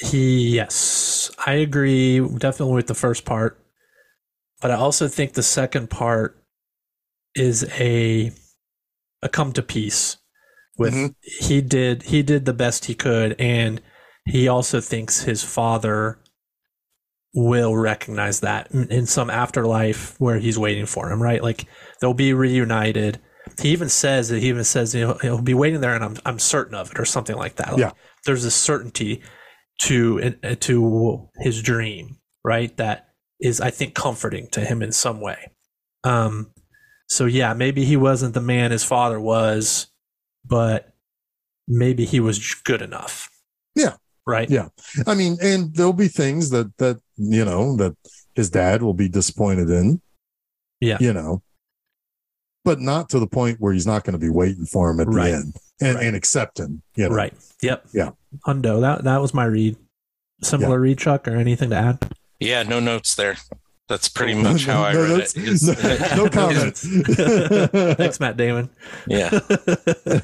[0.01, 3.59] he yes, I agree definitely with the first part.
[4.61, 6.41] But I also think the second part
[7.35, 8.31] is a
[9.21, 10.17] a come to peace
[10.77, 11.15] with Mhm.
[11.21, 13.81] he did he did the best he could and
[14.25, 16.19] he also thinks his father
[17.33, 21.65] will recognize that in, in some afterlife where he's waiting for him right like
[22.01, 23.19] they'll be reunited
[23.61, 26.17] he even says that he even says you know, he'll be waiting there and I'm,
[26.25, 27.91] I'm certain of it or something like that like, Yeah.
[28.25, 29.21] there's a certainty
[29.79, 35.19] to uh, to his dream right that is i think comforting to him in some
[35.21, 35.51] way
[36.03, 36.51] um
[37.07, 39.87] so yeah maybe he wasn't the man his father was
[40.45, 40.93] but
[41.67, 43.29] maybe he was good enough
[43.75, 43.95] Yeah.
[44.27, 44.69] right Yeah.
[45.07, 47.95] I mean, and there'll be things that that you know that
[48.35, 50.01] his dad will be disappointed in.
[50.79, 50.97] Yeah.
[50.99, 51.41] You know.
[52.69, 55.07] But not to the point where he's not going to be waiting for him at
[55.07, 55.31] Right.
[55.31, 56.05] the end and, Right.
[56.05, 56.83] and accept him.
[56.95, 57.15] You know?
[57.15, 57.33] right
[57.63, 58.11] yep Yeah.
[58.45, 59.75] hundo that that was my read
[60.43, 61.97] similar read chuck or anything to add
[62.39, 63.37] Yeah, no notes there.
[63.87, 65.35] That's pretty much how I No read it.
[65.35, 65.63] It's-
[66.15, 66.81] No, no comments.
[67.97, 68.69] thanks matt damon
[69.07, 69.31] Yeah.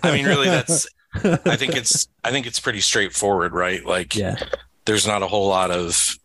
[0.03, 0.85] I mean, really, that's.
[1.15, 2.07] I think it's.
[2.23, 3.83] I think it's pretty straightforward, right?
[3.83, 4.35] Like, yeah
[4.85, 6.15] there's not a whole lot of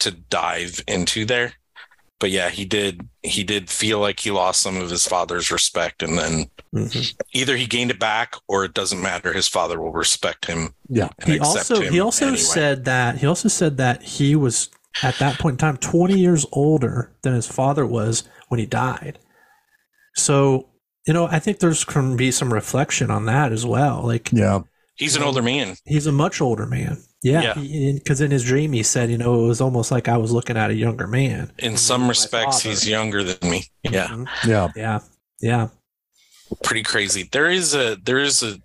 [0.00, 1.52] to dive into there.
[2.24, 3.06] But yeah, he did.
[3.22, 7.14] He did feel like he lost some of his father's respect, and then Mhm.
[7.34, 9.34] either he gained it back, or it doesn't matter.
[9.34, 10.72] His father will respect him.
[10.88, 11.10] Yeah.
[11.18, 12.40] And he accept also him he also anyway.
[12.40, 14.70] said that he also said that he was
[15.02, 19.18] at that point in time 20 years older than his father was when he died
[20.16, 20.68] so
[21.06, 24.30] you know i think there's going to be some reflection on that as well like
[24.32, 24.60] Yeah.
[24.94, 25.76] he's an older man.
[25.84, 27.92] he's a much older man yeah Yeah.
[27.94, 30.56] because in his dream he said you know it was almost like i was looking
[30.56, 33.64] at a younger man In some respects, he's younger than me.
[33.82, 34.08] Yeah.
[34.08, 34.28] Mhm.
[34.46, 34.68] Yeah.
[34.76, 34.98] yeah
[35.40, 35.68] yeah
[36.62, 37.28] pretty crazy.
[37.32, 38.58] There is a there is a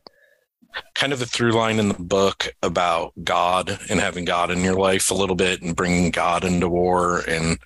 [0.93, 4.75] kind of a through line in the book about God and having God in your
[4.75, 7.57] life a little bit and bringing God into war and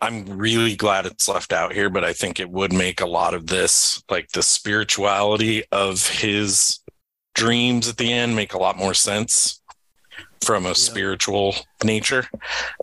[0.00, 3.34] I'm really glad it's left out here but I think it would make a lot
[3.34, 6.78] of this like the spirituality of his
[7.34, 9.60] dreams at the end make a lot more sense
[10.44, 11.54] from a spiritual
[11.84, 12.26] nature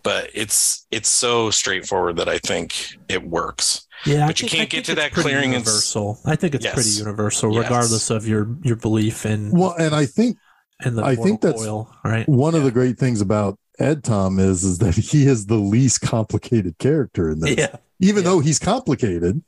[0.04, 3.88] but it's it's so straightforward that I think it works.
[4.06, 6.56] yeah I But you think- can't get to that pretty clearing and universal i think
[6.56, 6.74] it's Yes.
[6.74, 7.64] pretty universal Yes.
[7.64, 10.38] regardless of your your belief in Well, and I think
[10.84, 14.40] and the I think that's- coil, right one of the great things about Ed Tom
[14.40, 17.58] is is that he is the least complicated character in this.
[17.58, 18.30] yeah Even Yeah.
[18.32, 19.42] though he's complicated,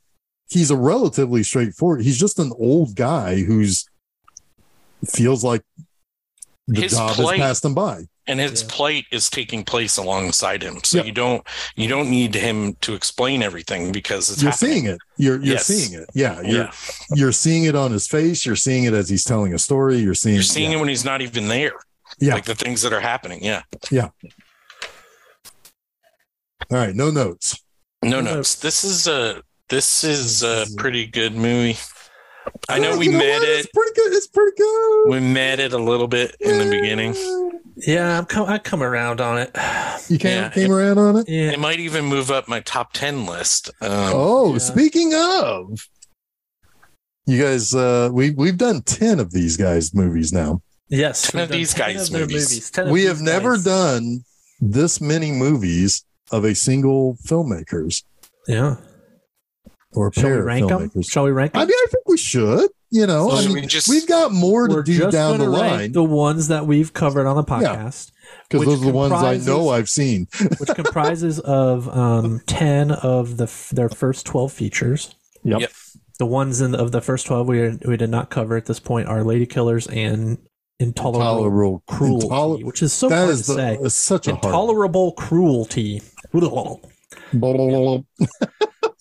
[0.50, 2.02] he's a relatively straightforward.
[2.04, 3.86] He's just an old guy who's
[5.08, 5.62] feels like
[6.68, 8.08] the His job plight- has passed him by.
[8.28, 8.68] and his Yeah.
[8.72, 10.80] plight is taking place alongside him.
[10.84, 11.04] So Yeah.
[11.04, 14.72] you don't you don't need him to explain everything because it's you're happening.
[14.74, 14.98] seeing it.
[15.18, 15.68] You're you're Yes.
[15.68, 16.10] seeing it.
[16.16, 16.72] Yeah, you're Yeah,
[17.14, 18.46] you're seeing it on his face.
[18.46, 19.98] You're seeing it as he's telling a story.
[19.98, 20.78] You're seeing you're seeing yeah.
[20.78, 21.74] it when he's not even there.
[22.20, 22.34] Yeah.
[22.34, 23.44] like the things that are happening.
[23.44, 24.10] Yeah, Yeah.
[26.72, 27.60] All right, no notes.
[28.04, 28.36] no No.
[28.36, 28.56] notes.
[28.56, 30.76] This is a this is a mm-hmm.
[30.76, 31.78] pretty good movie.
[32.70, 33.50] I know we you met it.
[33.60, 34.14] It's pretty good.
[34.14, 35.10] It's pretty good.
[35.10, 37.16] We met it a little bit in the beginning.
[37.78, 39.52] Yeah, I'm com- I come around on it.
[40.08, 41.28] You came Yeah, came around on it.
[41.28, 43.70] Yeah, It might even move up my top ten list.
[43.82, 44.58] Um, Oh, Yeah.
[44.60, 45.88] speaking of,
[47.26, 50.62] you guys, uh, we we've done ten of these guys' movies now.
[50.90, 51.32] yes.
[51.32, 52.70] 10 of we've these 10 guys' of their movies.
[52.70, 53.64] 10 of we these have never guys.
[53.64, 54.24] done
[54.62, 58.04] this many movies of a single filmmakers
[58.48, 58.76] Yeah.
[59.96, 61.02] Or Shall we pair of rank them?
[61.02, 61.62] Shall we rank them?
[61.62, 62.70] I mean, I think we should.
[62.92, 65.50] You know, So I mean, we just- we've got more to do just down the
[65.50, 68.12] rank line the ones that we've covered on the podcast,
[68.48, 70.28] because which those are the ones I know I've seen.
[70.60, 75.14] which comprises of um, ten of the their first twelve features.
[75.44, 75.62] Yep.
[75.62, 75.72] Yep.
[76.20, 78.80] The ones in the, of the first twelve we we did not cover at this
[78.80, 80.38] point are Ladykillers and
[80.80, 83.78] Intolerable Intolerable Cruelty, Intol- which is so that hard is to the, say.
[83.82, 84.46] it's such a hard.
[84.46, 86.02] Intolerable Cruelty.
[87.34, 88.00] Blah,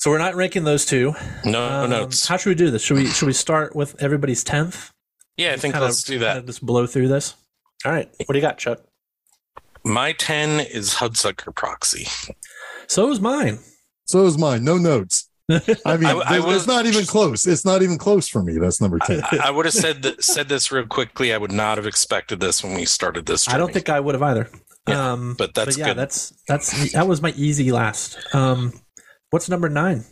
[0.05, 1.15] So we're not ranking those two.
[1.47, 2.27] no Um, notes.
[2.27, 2.83] How should we do this?
[2.83, 4.91] Should we should we start with everybody's tenth?
[5.39, 6.47] Yeah, I think Kinda- let's do kinda that.
[6.47, 7.33] Just blow through this.
[7.87, 8.11] All right.
[8.27, 8.81] What do you got, Chuck?
[9.83, 12.07] My ten is Hudsucker Proxy.
[12.87, 13.61] So is mine.
[14.05, 14.63] So is mine.
[14.63, 15.31] No notes.
[15.51, 17.47] I mean, I- I it's was- not even close.
[17.47, 18.59] It's not even close for me.
[18.59, 19.23] That's number ten.
[19.33, 21.33] I, I would have said that, said this real quickly.
[21.33, 23.49] I would not have expected this when we started this.
[23.49, 24.51] I don't think I would have either.
[24.87, 25.97] Yeah, um, but that's yeah, good.
[25.97, 28.19] that's that's that was my easy last.
[28.35, 28.75] Um,
[29.35, 30.05] what's number nine?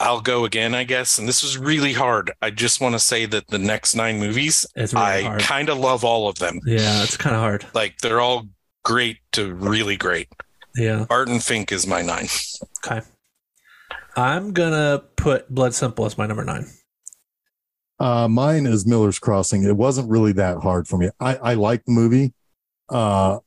[0.00, 1.16] I'll go again, I guess.
[1.16, 2.32] And this was really hard.
[2.42, 5.78] I just want to say that the next nine movies, It's really I kind of
[5.78, 6.58] love all of them.
[6.66, 7.66] Yeah, it's kind of hard.
[7.72, 8.48] Like they're all
[8.84, 10.26] great to really great.
[10.74, 11.06] Yeah.
[11.08, 12.26] Barton Fink is my nine.
[12.84, 13.00] Okay.
[14.16, 16.66] I'm gonna put Blood Simple as my number nine.
[18.00, 19.62] Uh, mine is Miller's Crossing.
[19.62, 21.10] It wasn't really that hard for me.
[21.20, 22.34] I, I like the movie.
[22.88, 23.38] Uh,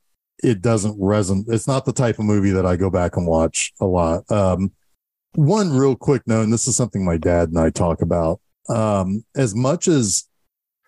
[0.44, 1.46] it doesn't resonate.
[1.50, 4.30] It's not the type of movie that I go back and watch a lot.
[4.32, 4.72] Um,
[5.34, 8.40] one real quick note, and this is something my dad and I talk about.
[8.70, 10.28] Um, as much as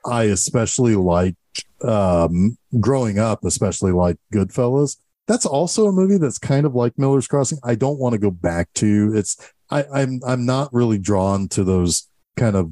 [0.05, 1.35] I especially like,
[1.83, 4.97] um, growing up, especially like Goodfellas,
[5.27, 7.59] that's also a movie that's kind of like Miller's Crossing.
[7.63, 9.11] I don't want to go back to.
[9.15, 9.37] It's
[9.69, 12.07] I, I'm I'm not really drawn to those
[12.37, 12.71] kind of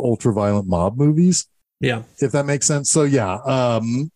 [0.00, 1.46] ultra violent mob movies,
[1.80, 2.02] Yeah.
[2.20, 2.90] if that makes sense.
[2.90, 4.10] So yeah, um,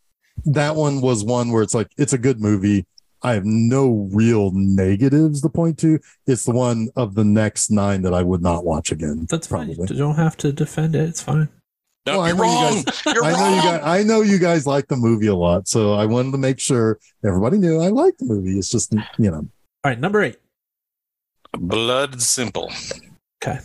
[0.47, 2.87] that one was one where it's like it's a good movie.
[3.23, 6.01] I have no real negatives to point to.
[6.27, 9.27] It's the one of the next nine that I would not watch again.
[9.31, 9.75] That's probably.
[9.75, 9.87] fine.
[9.89, 11.09] You don't have to defend it.
[11.09, 11.49] It's fine.
[12.05, 12.85] No, Well, I you're know you wrong.
[13.15, 13.55] you're I know wrong.
[13.55, 13.81] you guys.
[13.85, 16.99] I know you guys like the movie a lot, so I wanted to make sure
[17.25, 18.59] everybody knew I like the movie.
[18.59, 19.49] It's just you know, All
[19.85, 20.37] right, number eight.
[21.59, 22.73] Blood Simple.
[23.45, 23.61] Okay.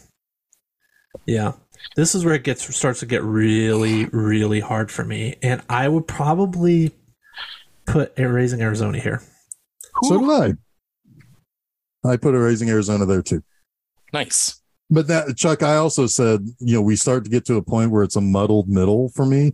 [1.25, 1.53] Yeah.
[1.95, 5.35] This is where it gets starts to get really, really hard for me.
[5.41, 6.95] And I would probably
[7.85, 9.21] put a raising Arizona here.
[10.03, 10.53] so did I.
[12.07, 13.43] I put a Raising Arizona there too.
[14.13, 14.61] Nice.
[14.89, 17.91] But that Chuck, I also said, you know, we start to get to a point
[17.91, 19.53] where it's a muddled middle for me.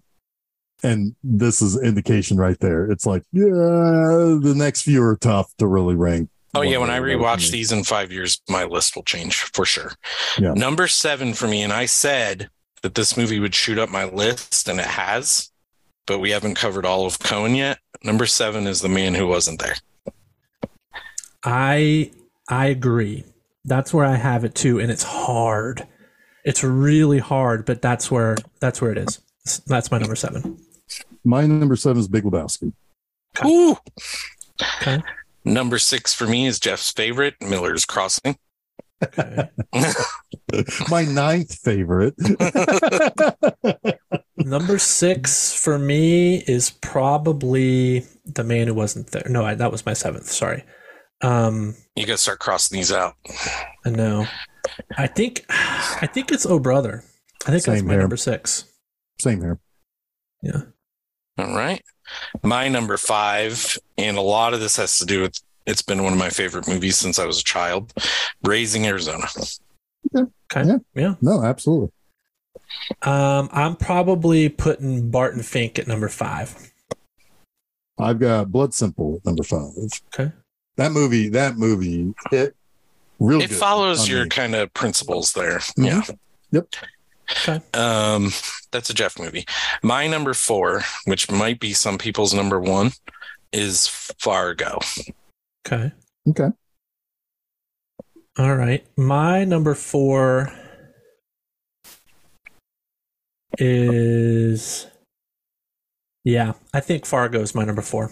[0.84, 2.86] And this is indication right there.
[2.92, 6.30] It's like, yeah, the next few are tough to really rank.
[6.56, 8.96] Oh one yeah, when I or another for rewatch these in five years, my list
[8.96, 9.92] will change for sure.
[10.38, 10.54] Yeah.
[10.54, 12.50] Number seven for me, and I said
[12.84, 15.52] that this movie would shoot up my list, and it has,
[16.06, 17.80] but we haven't covered all of Coen yet.
[18.04, 19.76] Number seven is the man who wasn't there.
[21.44, 22.12] I
[22.50, 23.26] I agree.
[23.66, 25.88] That's where I have it too, and it's hard.
[26.44, 29.22] It's really hard, but that's where that's where it is.
[29.66, 30.60] That's my number seven.
[31.24, 32.74] My number seven is Big Lebowski.
[33.38, 33.50] Okay.
[33.50, 33.78] Ooh.
[34.82, 35.02] Okay.
[35.46, 38.38] Number six for me is Jeff's favorite, Miller's Crossing.
[39.04, 39.50] Okay.
[40.90, 42.16] My ninth favorite.
[44.38, 49.24] number six for me is probably the man who wasn't there.
[49.30, 50.28] No, I, that was my seventh.
[50.28, 50.64] Sorry.
[51.22, 53.16] Um, You gotta start crossing these out.
[53.86, 54.26] I know.
[54.98, 57.04] I think I think it's Oh Brother.
[57.46, 58.02] I think that's Same my here.
[58.02, 58.66] number six.
[59.20, 59.60] Same here.
[60.42, 60.62] Yeah.
[61.38, 61.82] All right.
[62.44, 66.12] My number five, and a lot of this has to do with it's been one
[66.14, 67.94] of my favorite movies since I was a child.
[68.44, 69.28] Raising Arizona.
[70.16, 70.30] Okay.
[70.68, 70.78] Yeah.
[70.94, 71.16] Yeah.
[71.22, 71.90] No, absolutely.
[73.04, 76.72] Um, I'm probably putting Barton Fink at number five.
[77.98, 79.72] I've got Blood Simple at number five.
[80.14, 80.32] Okay.
[80.76, 82.56] That movie, that movie, it
[83.20, 84.30] Real it good follows your me.
[84.30, 85.60] kind of principles there.
[85.60, 85.86] Mhm.
[85.86, 86.02] Yeah.
[86.52, 86.68] Yep.
[87.32, 87.62] Okay.
[87.74, 88.32] Um,
[88.72, 89.46] that's a Jeff movie.
[89.82, 92.92] My number four, which might be some people's number one,
[93.52, 94.80] is Fargo.
[95.66, 95.92] Okay.
[96.30, 96.50] Okay.
[98.38, 98.86] All right.
[98.98, 100.52] My number four
[103.58, 104.88] is.
[106.26, 108.12] Yeah, I think Fargo is my number four.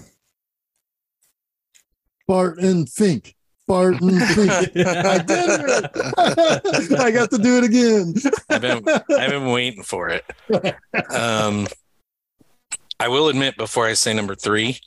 [2.28, 3.36] Bart and Fink.
[3.68, 5.92] Bart and I did it.
[7.00, 8.14] I got to do it again.
[8.50, 8.84] I've been
[9.18, 10.26] I've been waiting for it.
[11.10, 11.68] Um,
[13.00, 14.80] I will admit before I say number three,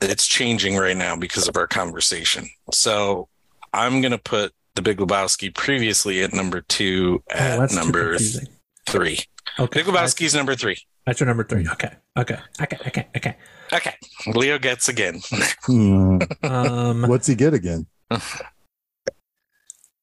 [0.00, 2.48] it's changing right now because of our conversation.
[2.72, 3.28] So
[3.72, 8.48] I'm gonna put the Big Lebowski previously at number two at that's too number confusing.
[8.86, 9.18] Three.
[9.58, 9.82] Okay.
[9.82, 10.76] Big Lebowski's number three.
[11.06, 11.68] That's your number three.
[11.68, 11.92] Okay.
[12.16, 12.38] Okay.
[12.60, 12.78] Okay.
[12.86, 13.08] Okay.
[13.16, 13.36] Okay.
[13.72, 13.94] Okay,
[14.28, 15.20] Leo gets again.
[15.64, 16.18] Hmm.
[16.42, 17.86] Um, What's he get again?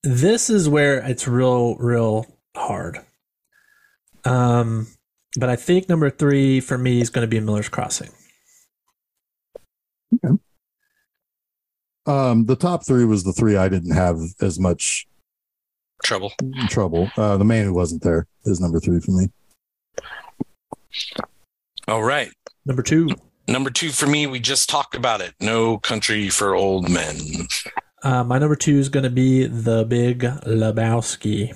[0.04, 2.26] this is where it's real, real
[2.56, 3.00] hard.
[4.26, 4.88] Um,
[5.38, 8.10] but I think number three for me is going to be Miller's Crossing.
[12.06, 15.08] Um, the top three was the three I didn't have as much
[16.04, 16.32] Trouble.
[16.70, 17.10] trouble.
[17.16, 19.28] Uh, the man who wasn't there is number three for me.
[21.88, 22.32] All right.
[22.66, 23.10] Number two,
[23.48, 25.34] Number two for me, we just talked about it.
[25.42, 27.16] No country for old men.
[28.04, 31.54] uh, my number two is going to be The Big Lebowski.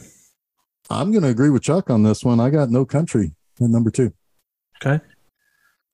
[0.89, 2.39] I'm going to agree with Chuck on this one.
[2.39, 4.11] I got no country at number two.
[4.83, 5.03] Okay.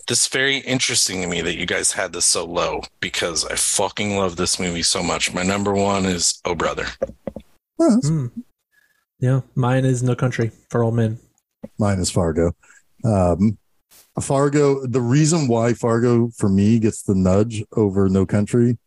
[0.07, 3.55] This is very interesting to me that you guys had this so low because I
[3.55, 5.33] fucking love this movie so much.
[5.33, 6.87] My number one is Oh Brother.
[7.81, 8.27] Oh, Hmm.
[9.19, 11.19] Yeah, mine is No Country for Old Men.
[11.79, 12.53] Mine is Fargo.
[13.03, 13.57] Um,
[14.19, 18.77] Fargo, the reason why Fargo for me gets the nudge over No Country,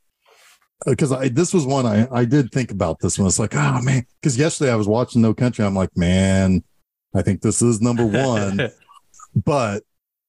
[0.87, 3.27] because I this was one I, I did think about this one.
[3.27, 5.65] It's like, oh man, because yesterday I was watching No Country.
[5.65, 6.63] I'm like, man,
[7.15, 8.71] I think this is number one,
[9.45, 9.83] but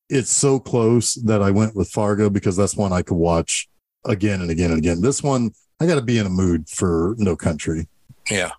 [0.09, 3.67] it's so close that I went with Fargo because that's one I could watch
[4.05, 5.01] again and again and again.
[5.01, 7.87] This one, I got to be in a mood for No Country.
[8.29, 8.51] Yeah.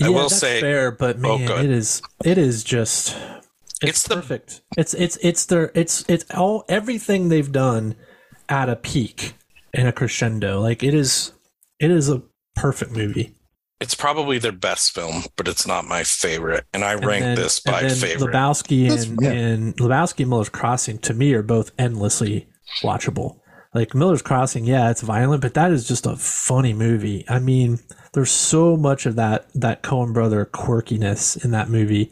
[0.00, 1.64] yeah, I will that's say- fair, but Oh, man, go ahead.
[1.66, 3.16] it is it is just
[3.82, 4.62] it's, It's the- perfect.
[4.76, 7.94] It's it's it's their it's it's all everything they've done
[8.48, 9.34] at a peak
[9.74, 10.60] and a crescendo.
[10.60, 11.32] Like it is
[11.80, 12.22] it is a
[12.54, 13.34] perfect movie.
[13.78, 16.64] It's probably their best film, but it's not my favorite.
[16.72, 18.32] And I And rank then- this by then favorite.
[18.32, 19.30] Lebowski That's- and, yeah.
[19.32, 22.48] and Lebowski and Miller's Crossing to me are both endlessly
[22.82, 23.40] watchable.
[23.76, 27.26] Like Miller's Crossing, yeah, it's violent, but that is just a funny movie.
[27.28, 27.78] I mean,
[28.14, 32.10] there's so much of that that Coen brother quirkiness in that movie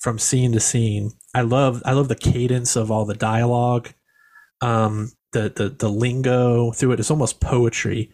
[0.00, 1.10] from scene to scene.
[1.34, 3.92] I love I love the cadence of all the dialogue,
[4.62, 7.00] um, the the the lingo through it.
[7.00, 8.10] It's almost poetry,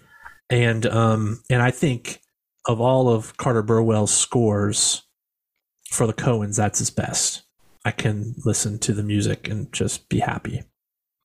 [0.51, 2.21] and um, and I think
[2.67, 5.03] of all of Carter Burwell's scores
[5.93, 7.45] for the Coens, that's his best.
[7.85, 10.65] I can listen to the music and just be happy.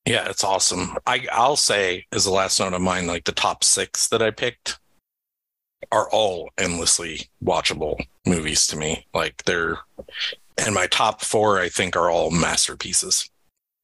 [0.06, 0.98] Yeah, it's awesome.
[1.07, 4.32] I, I'll say, as the last note of mine, like the top six that I
[4.32, 4.80] picked
[5.91, 9.06] are all endlessly watchable movies to me.
[9.14, 9.80] Like they're,
[10.57, 13.30] and my top four, I think, are all masterpieces,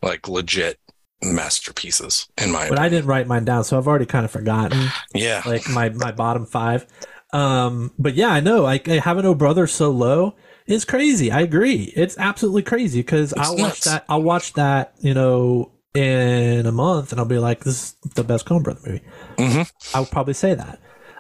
[0.02, 0.80] like legit
[1.24, 4.90] masterpieces in my But I didn't write mine down, so I've already kind of forgotten
[5.14, 5.42] yeah.
[5.46, 6.86] like my my bottom five.
[7.34, 8.62] Um, but yeah, I know.
[8.62, 10.36] Like having no brother so low
[10.66, 11.32] is crazy.
[11.32, 11.94] I agree.
[11.96, 14.06] It's absolutely crazy because I'll watch that.
[14.10, 14.94] I'll watch that.
[15.00, 18.80] You know, in a month, and I'll be like, "This is the best Coen Brother
[18.86, 19.02] movie."
[19.38, 19.62] hmm
[19.94, 20.80] I would probably say that.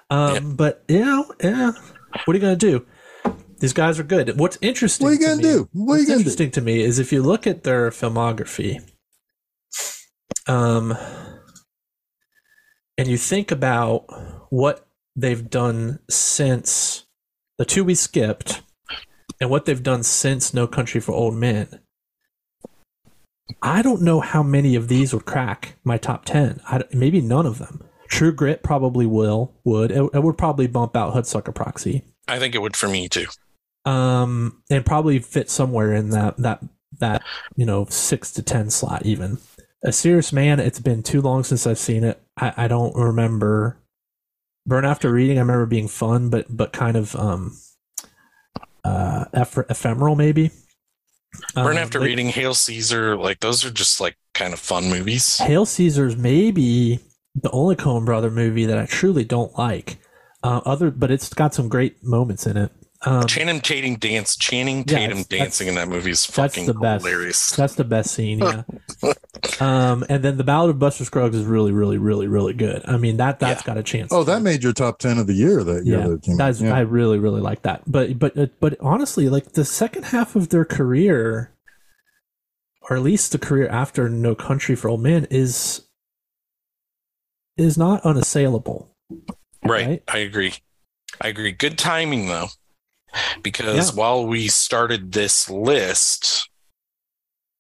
[0.10, 0.40] Um, Yeah.
[0.56, 1.72] But you know, yeah.
[2.26, 2.86] What are you gonna do?
[3.60, 4.40] These guys are good.
[4.40, 5.06] What's interesting?
[5.06, 5.70] What are you to gonna me- do?
[5.74, 6.20] What are you What's gonna do?
[6.22, 8.82] interesting to me is if you look at their filmography,
[10.48, 10.98] um,
[12.98, 14.06] and you think about
[14.52, 17.06] what they've done since
[17.58, 18.62] the two we skipped,
[19.40, 21.80] and what they've done since No Country for Old Men.
[23.62, 26.62] I don't know how many of these would crack my top ten.
[26.68, 27.84] I, maybe none of them.
[28.10, 29.54] True Grit probably will.
[29.64, 33.08] Would it, it would probably bump out Hudsucker Proxy I think it would for me
[33.10, 33.26] too.
[33.86, 36.62] um and probably fit somewhere in that that
[37.00, 37.24] that
[37.56, 39.38] you know six to ten slot even
[39.84, 43.80] a serious man it's been too long since i've seen it i, I don't remember
[44.68, 47.58] burn after reading i remember being fun but but kind of um
[48.84, 50.52] uh eph- ephemeral maybe
[51.56, 54.90] Burn Um, after they- reading Hail Caesar, like those are just like kind of fun
[54.90, 55.38] movies.
[55.38, 57.00] Hail Caesar's maybe
[57.36, 59.98] the only Coen brother movie that I truly don't like.
[60.44, 62.72] Uh, other, but it's got some great moments in it.
[63.04, 66.76] Um, Channing Tatum dance, Channing Tatum that's- dancing in that movie is that's fucking the
[66.76, 67.04] best.
[67.04, 67.50] hilarious.
[67.56, 68.62] That's the best scene, yeah.
[69.60, 72.84] um, and then the Ballad of Buster Scruggs is really, really, really, really good.
[72.86, 73.66] I mean that that's Yeah.
[73.66, 74.12] got a chance.
[74.14, 75.98] Oh, that made your top ten of the year that year.
[76.00, 76.76] yeah, that came that's Yeah.
[76.76, 77.82] I really, really like that.
[77.88, 81.56] But but uh, but honestly, like the second half of their career,
[82.88, 85.88] or at least the career after No Country for Old Men, is
[87.58, 88.96] is not unassailable.
[89.66, 89.88] Right.
[89.88, 90.04] Right?
[90.08, 90.54] I agree.
[91.20, 91.52] I agree.
[91.52, 92.50] Good timing though.
[93.44, 93.96] Because Yeah.
[93.96, 96.50] while we started this list,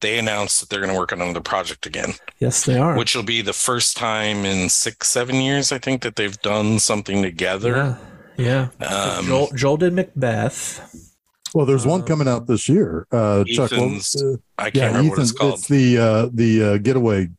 [0.01, 2.97] they announced that they're going to work on another project again, Yes, they are.
[2.97, 6.79] which will be the first time in six, seven years, I think, that they've done
[6.79, 7.97] something together.
[8.37, 8.87] yeah, yeah.
[9.17, 11.07] Um, Joel, Joel did Macbeth.
[11.53, 13.05] Well, there's one Um, coming out this year.
[13.11, 15.53] Uh, Chuck, what- Ethan's uh, I can't yeah, remember what it's called.
[15.55, 17.29] It's the uh, the uh, getaway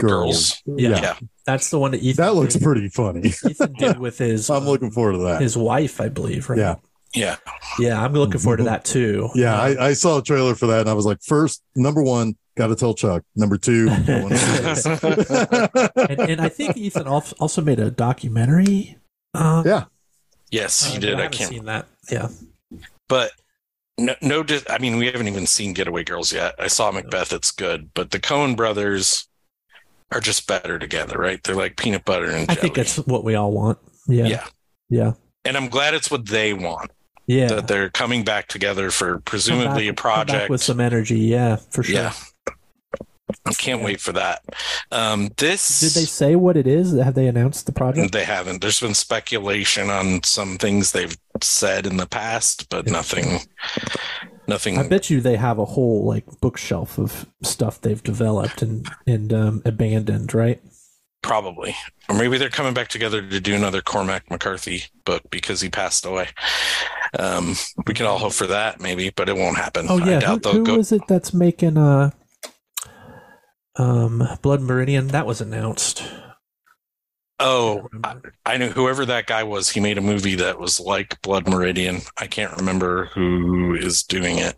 [0.00, 0.62] girls.
[0.64, 0.80] Girls.
[0.80, 1.00] Yeah.
[1.00, 1.14] yeah.
[1.44, 2.24] That's the one that Ethan.
[2.24, 3.28] that looks did, pretty funny.
[3.28, 4.48] Ethan did with his.
[4.48, 5.42] I'm uh, looking forward to that.
[5.42, 6.48] his wife, I believe.
[6.48, 6.58] Right?
[6.58, 6.76] Yeah.
[7.14, 7.36] Yeah.
[7.78, 8.02] yeah.
[8.02, 9.28] I'm looking forward to that too.
[9.34, 12.02] Yeah, Um, I, I saw a trailer for that, and I was like, first, number
[12.02, 13.22] one, got to tell Chuck.
[13.36, 14.86] Number two, I wanna see this.
[15.96, 18.98] and, and I think Ethan also made a documentary.
[19.34, 19.84] Uh, Yeah.
[20.50, 21.14] Yes, uh, he but did.
[21.14, 21.50] I I haven't can't.
[21.50, 21.86] seen that.
[22.10, 22.28] Yeah.
[23.08, 23.32] But
[23.98, 26.54] no, no, I mean, we haven't even seen Getaway Girls yet.
[26.58, 27.32] I saw Macbeth.
[27.32, 29.28] It's good, but the Coen brothers
[30.10, 31.42] are just better together, right?
[31.42, 33.78] They're like peanut butter and I think that's what we all want.
[34.06, 34.26] Yeah.
[34.26, 34.46] yeah.
[34.90, 35.12] Yeah.
[35.46, 36.90] And I'm glad it's what they want.
[37.26, 37.48] Yeah.
[37.48, 40.50] That they're coming back together for presumably back- a project.
[40.50, 41.18] with some energy.
[41.20, 41.94] Yeah, for sure.
[41.94, 42.12] Yeah.
[43.46, 44.42] I can't wait for that.
[44.90, 46.92] Um, this Did they say what it is?
[46.92, 48.12] Have they announced the project?
[48.12, 48.60] They haven't.
[48.60, 53.40] There's been speculation on some things they've said in the past, but nothing.
[54.46, 54.78] Nothing.
[54.78, 59.32] I bet you they have a whole like bookshelf of stuff they've developed and and
[59.32, 60.60] um, abandoned, right?
[61.22, 61.74] Probably.
[62.08, 66.04] Or maybe they're coming back together to do another Cormac McCarthy book because he passed
[66.04, 66.28] away.
[67.18, 67.54] Um,
[67.86, 69.86] we can all hope for that, maybe, but it won't happen.
[69.88, 70.78] Oh yeah, I doubt who, who go.
[70.78, 72.10] is it that's making uh
[73.76, 75.08] um Blood Meridian?
[75.08, 76.02] That was announced.
[77.40, 78.16] oh, I
[78.46, 79.68] I, knew whoever that guy was.
[79.70, 82.00] He made a movie that was like Blood Meridian.
[82.18, 84.56] I can't remember who is doing it.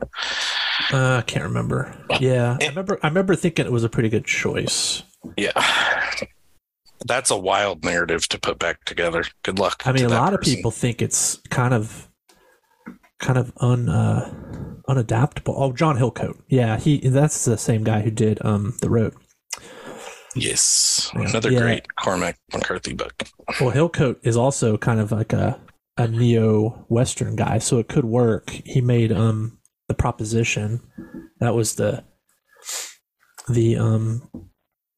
[0.92, 1.96] Uh, I can't remember.
[2.20, 2.68] Yeah, I Eh.
[2.68, 2.98] remember.
[3.02, 5.02] I remember thinking it was a pretty good choice.
[5.36, 5.52] Yeah.
[7.06, 9.24] That's a wild narrative to put back together.
[9.42, 9.82] Good luck.
[9.86, 12.08] I mean, a lot of people think it's kind of,
[13.24, 14.30] kind of un uh,
[14.88, 15.54] unadaptable.
[15.56, 16.38] Oh, John Hillcoat.
[16.48, 16.98] Yeah, he.
[17.08, 19.14] That's the same guy who did um the road.
[20.36, 21.10] Yes.
[21.14, 21.28] Yeah.
[21.28, 21.60] Another Yeah.
[21.60, 23.14] great Cormac McCarthy book.
[23.60, 25.58] Well, Hillcoat is also kind of like a
[25.96, 28.50] a neo western guy, so it could work.
[28.50, 30.80] He made um the proposition.
[31.40, 32.04] That was the
[33.48, 34.28] the um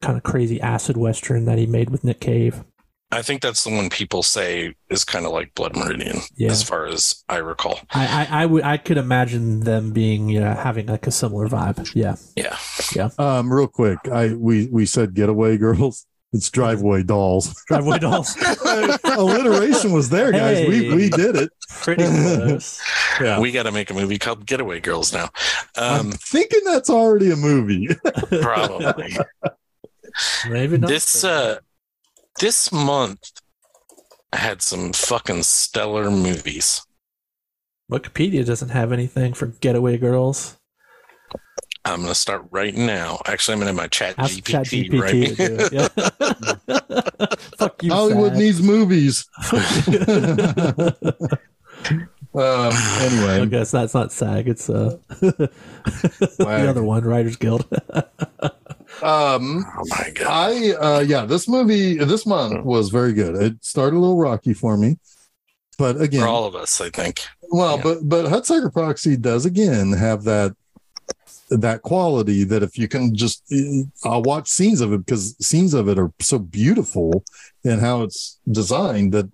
[0.02, 2.64] kind of crazy acid western that he made with Nick Cave.
[3.12, 6.50] I think that's the one people say is kind of like Blood Meridian, Yeah.
[6.50, 7.78] as far as I recall.
[7.92, 11.46] I I, I would I could imagine them being you know having like a similar
[11.48, 11.94] vibe.
[11.94, 12.16] Yeah.
[12.36, 12.56] Yeah.
[12.94, 13.10] Yeah.
[13.18, 16.06] Um, real quick, I we we said getaway girls.
[16.32, 17.62] It's driveway dolls.
[17.68, 18.36] Driveway Dolls.
[19.04, 20.66] Alliteration was there, guys.
[20.68, 21.50] We we did it.
[21.82, 22.82] Pretty close.
[23.18, 23.40] Yeah.
[23.40, 25.30] We got to make a movie called Getaway Girls now.
[25.74, 27.88] I'm Um, thinking that's already a movie.
[28.42, 29.16] probably.
[30.50, 30.88] Maybe not.
[30.88, 31.60] this uh,
[32.38, 33.30] this month
[34.32, 36.86] had some fucking stellar movies.
[37.90, 40.58] Wikipedia doesn't have anything for Getaway Girls.
[41.84, 43.20] I'm gonna start right now.
[43.26, 45.28] Actually, I'm gonna have my Chat Ask GPT, ChatGPT right.
[45.28, 45.72] to do it.
[45.72, 45.86] Yeah.
[47.58, 47.92] Fuck you.
[47.92, 48.40] Hollywood Sag.
[48.40, 49.28] needs movies.
[52.36, 54.46] Um, anyway, I guess that's not SAG.
[54.46, 57.66] It's uh, the other one, Writers Guild.
[59.02, 60.26] Um, oh my god!
[60.26, 63.34] I uh, yeah, this movie this month was very good.
[63.36, 64.98] It started a little rocky for me,
[65.78, 67.22] but again, For all of us, I think.
[67.50, 67.82] Well, Yeah.
[67.82, 70.54] but but Hudsucker Proxy does again have that
[71.48, 73.42] that quality that if you can just
[74.04, 77.24] I'll watch scenes of it because scenes of it are so beautiful
[77.64, 79.30] and how it's designed that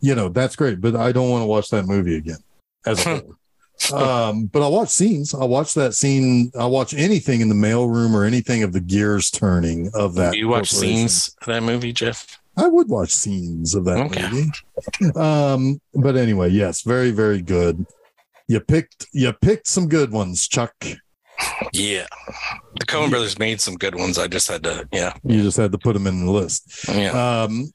[0.00, 0.80] you know that's great.
[0.80, 2.38] But I don't want to watch that movie again
[2.84, 3.22] as a.
[3.90, 5.34] um, but I'll watch scenes.
[5.34, 6.52] I'll watch that scene.
[6.58, 10.36] I'll watch anything in the mailroom or anything of the gears turning of that.
[10.36, 12.38] you watch scenes of that movie, Jeff?
[12.56, 14.28] I would watch scenes of that Okay.
[14.30, 15.18] movie.
[15.18, 17.86] Um, but anyway, yes, very, very good.
[18.46, 20.74] You picked you picked some good ones, Chuck.
[21.72, 22.06] Yeah,
[22.78, 24.18] the Coen Brothers made some good ones.
[24.18, 26.86] I just had to, yeah, You just had to put them in the list.
[26.88, 27.42] yeah.
[27.44, 27.72] Um,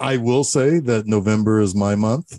[0.00, 2.38] I will say that November is my month,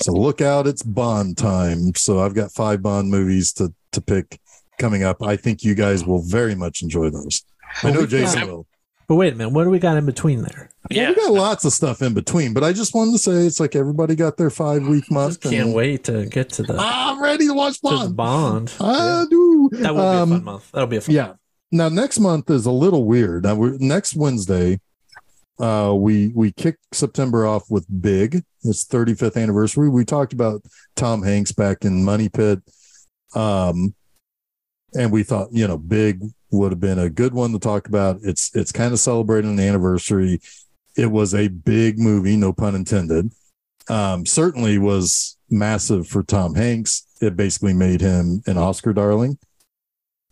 [0.00, 0.66] so look out!
[0.66, 1.94] It's Bond time.
[1.94, 4.40] So I've got five Bond movies to to pick
[4.78, 5.22] coming up.
[5.22, 7.42] I think you guys will very much enjoy those.
[7.82, 8.66] I know Jason will.
[9.08, 10.70] But wait a minute, what do we got in between there?
[10.88, 11.08] Yeah.
[11.08, 13.74] we got lots of stuff in between, but I just wanted to say it's like
[13.74, 15.40] everybody got their five week month.
[15.40, 18.16] Just can't and wait to get to the, I'm ready to watch to the Bond.
[18.16, 18.72] Bond.
[18.80, 19.68] I do.
[19.72, 20.70] That will Um, be a fun month.
[20.72, 21.32] That'll be a fun Yeah.
[21.72, 23.42] Now next month is a little weird.
[23.42, 24.80] Now we're next Wednesday.
[25.60, 28.42] Uh, we we kick September off with Big.
[28.64, 29.90] It's 35th anniversary.
[29.90, 30.62] We talked about
[30.96, 32.60] Tom Hanks back in Money Pit,
[33.34, 33.94] um,
[34.94, 38.20] and we thought you know Big would have been a good one to talk about.
[38.22, 40.40] It's it's kind of celebrating the anniversary.
[40.96, 43.30] It was a big movie, no pun intended.
[43.88, 47.06] Um, certainly was massive for Tom Hanks.
[47.20, 49.38] It basically made him an Oscar darling.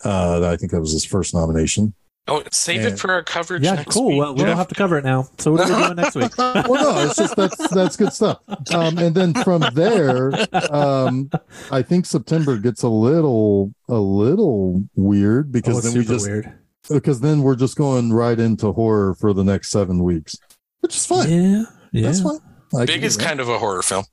[0.04, 1.94] Uh, I think that was his first nomination.
[2.28, 2.88] Oh, save Yeah.
[2.88, 3.62] it for our coverage.
[3.62, 4.08] Yeah, next cool.
[4.08, 5.28] Week, Well, we don't have to cover it now.
[5.38, 6.36] So what are we doing next week?
[6.38, 8.40] well, no, it's just that's that's good stuff.
[8.72, 10.32] Um, and then from there,
[10.70, 11.30] um,
[11.70, 16.28] I think September gets a little a little weird because oh, it's then we just
[16.28, 16.52] weird.
[16.90, 20.36] because then we're just going right into horror for the next seven weeks,
[20.80, 21.30] which is fine.
[21.30, 22.02] Yeah, yeah.
[22.02, 22.40] That's fine.
[22.78, 24.04] I Big is kind of a horror film.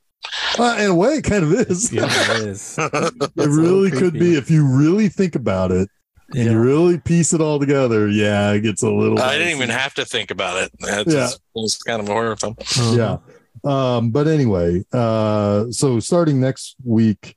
[0.58, 1.92] Uh, in a way, it kind of is.
[1.92, 2.78] Yeah, it is.
[2.80, 5.90] it really could be if you really think about it
[6.34, 8.08] and you really piece it all together.
[8.08, 9.20] Yeah, it gets a little.
[9.20, 10.72] I didn't even have to think about it.
[10.80, 11.20] That's Yeah.
[11.22, 12.56] just, it's kind of a horror film.
[12.60, 12.96] Uh-huh.
[12.98, 13.18] yeah
[13.64, 17.36] um but anyway uh so starting next week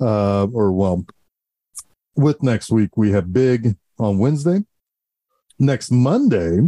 [0.00, 1.04] uh or well
[2.14, 4.60] with next week we have big on wednesday
[5.58, 6.60] next monday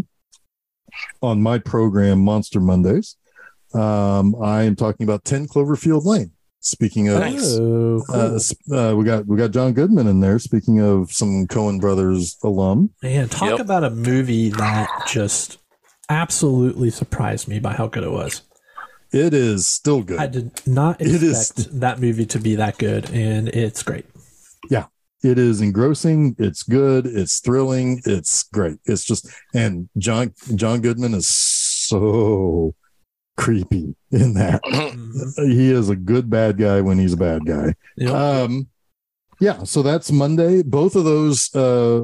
[1.22, 3.14] on my program monster mondays
[3.74, 7.56] um i am talking about 10 cloverfield lane speaking of Nice.
[7.58, 8.78] Oh, uh, cool.
[8.78, 10.38] uh, we got we got John Goodman in there.
[10.38, 13.60] Speaking of some Coen brothers alum, Man, talk Yep.
[13.60, 15.58] about a movie that just
[16.10, 18.42] absolutely surprised me by how good it was.
[19.12, 20.18] it is still good.
[20.18, 24.04] I did not It is- expect that movie to be that good, and it's great.
[24.70, 24.86] Yeah,
[25.22, 31.12] it is engrossing it's good it's thrilling it's great it's just and john john goodman
[31.14, 32.72] is so
[33.38, 35.52] creepy in that Mhm.
[35.54, 38.10] he is a good bad guy when he's a bad guy Yep.
[38.12, 38.66] um
[39.40, 42.00] yeah so that's monday both of those uh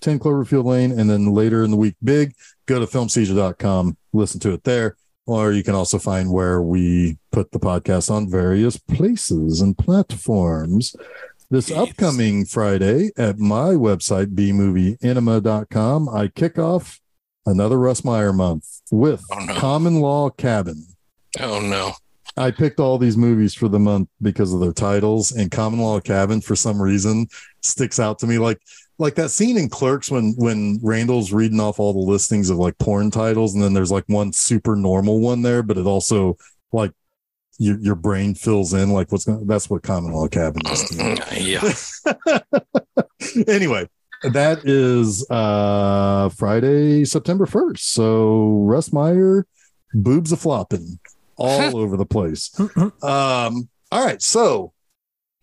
[0.00, 2.32] 10 cloverfield lane and then later in the week big
[2.66, 4.96] go to filmseizure.com listen to it there
[5.26, 10.94] or you can also find where we put the podcast on various places and platforms
[11.50, 11.78] this Yes.
[11.90, 17.00] upcoming friday at my website bmovieinema.com i kick off
[17.46, 19.54] another russ meyer month with Oh, no.
[19.54, 20.86] common law cabin
[21.40, 21.92] Oh no.
[22.38, 26.00] I picked all these movies for the month because of their titles, and Common Law
[26.00, 27.28] Cabin for some reason
[27.62, 28.38] sticks out to me.
[28.38, 28.58] Like
[28.98, 32.76] like that scene in Clerks when when Randall's reading off all the listings of like
[32.78, 36.36] porn titles, and then there's like one super normal one there, but it also
[36.72, 36.92] like
[37.58, 39.46] your your brain fills in like what's going.
[39.46, 40.84] That's what Common Law Cabin is.
[40.90, 41.18] To me.
[41.52, 41.72] yeah.
[43.48, 43.88] anyway,
[44.22, 47.78] that is uh Friday, September 1st.
[47.78, 49.46] So Russ Meyer,
[49.94, 50.98] boobs a flopping
[51.36, 52.50] all over the place.
[53.02, 54.72] Um, all right, so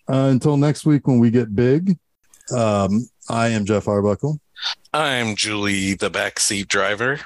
[0.09, 1.97] uh, until next week when we get big,
[2.55, 4.39] um, I am Jeff Arbuckle.
[4.93, 7.19] I'm Julie, the backseat driver.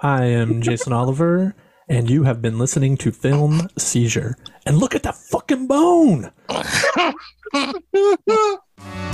[0.00, 1.54] I am Jason Oliver,
[1.88, 4.36] and you have been listening to Film Seizure.
[4.66, 6.30] And look at that fucking bone!